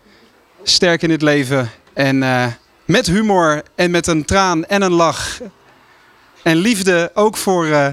sterk 0.63 1.01
in 1.01 1.11
het 1.11 1.21
leven. 1.21 1.71
En 1.93 2.17
met 2.86 3.05
humor 3.05 3.61
en 3.76 3.91
met 3.91 4.07
een 4.07 4.26
traan 4.26 4.65
en 4.65 4.82
een 4.82 4.93
lach. 4.93 5.39
En 6.43 6.55
liefde 6.55 7.11
ook 7.13 7.38
voor 7.38 7.65
eh 7.65 7.88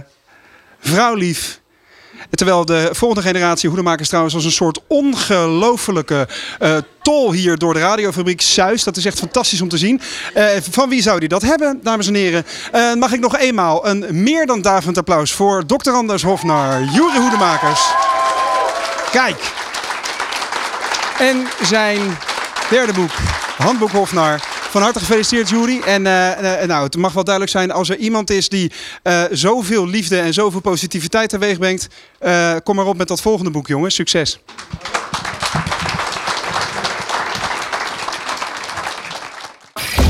vrouwlief. 0.81 1.60
Terwijl 2.31 2.65
de 2.65 2.89
volgende 2.93 3.29
generatie 3.29 3.69
hoedemakers 3.69 4.09
trouwens 4.09 4.35
als 4.35 4.45
een 4.45 4.51
soort 4.51 4.81
ongelofelijke 4.87 6.29
eh, 6.59 6.77
tol 7.03 7.33
hier 7.33 7.59
door 7.59 7.75
de 7.75 7.81
radiofabriek 7.81 8.41
zuist. 8.41 8.85
Dat 8.85 8.97
is 8.97 9.05
echt 9.05 9.19
fantastisch 9.19 9.61
om 9.61 9.69
te 9.69 9.79
zien. 9.79 10.01
Eh, 10.35 10.45
van 10.71 10.89
wie 10.89 11.03
zou 11.03 11.21
die 11.21 11.29
dat 11.29 11.43
hebben, 11.43 11.81
dames 11.83 12.07
en 12.07 12.15
heren? 12.15 12.47
Eh, 12.73 12.95
mag 12.95 13.13
ik 13.13 13.21
nog 13.21 13.39
eenmaal 13.39 13.87
een 13.87 14.07
meer 14.11 14.47
dan 14.47 14.63
davend 14.63 14.99
applaus 14.99 15.33
voor 15.33 15.67
Dr. 15.67 15.91
Anders 15.91 16.23
Hofnar, 16.23 16.83
Jure 16.83 17.21
Hoedemakers. 17.21 17.81
Kijk. 19.11 19.53
En 21.19 21.47
zijn 21.63 22.19
derde 22.71 22.93
boek, 22.93 23.11
Handboek 23.57 23.91
Hofnar. 23.91 24.41
Van 24.71 24.83
harte 24.83 24.99
gefeliciteerd, 24.99 25.49
Jury. 25.49 25.81
En 25.81 26.07
eh, 26.07 26.63
eh, 26.63 26.69
nou, 26.69 26.85
het 26.85 26.97
mag 26.97 27.13
wel 27.13 27.25
duidelijk 27.25 27.55
zijn, 27.57 27.71
als 27.71 27.89
er 27.89 27.97
iemand 27.97 28.31
is 28.31 28.49
die 28.49 28.73
eh, 29.03 29.23
zoveel 29.31 29.87
liefde 29.87 30.19
en 30.19 30.33
zoveel 30.35 30.61
positiviteit 30.61 31.29
teweeg 31.29 31.59
brengt, 31.59 31.89
kom 32.65 32.77
maar 32.77 32.87
op 32.87 32.97
met 32.97 33.09
dat 33.09 33.21
volgende 33.21 33.51
boek, 33.51 33.67
jongens. 33.67 33.95
Succes. 33.95 34.41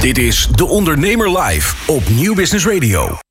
Dit 0.00 0.18
is 0.18 0.48
De 0.54 0.64
Ondernemer 0.64 1.38
Live 1.40 1.74
op 1.86 2.08
Nieuw 2.08 2.34
Business 2.34 2.66
Radio. 2.66 3.29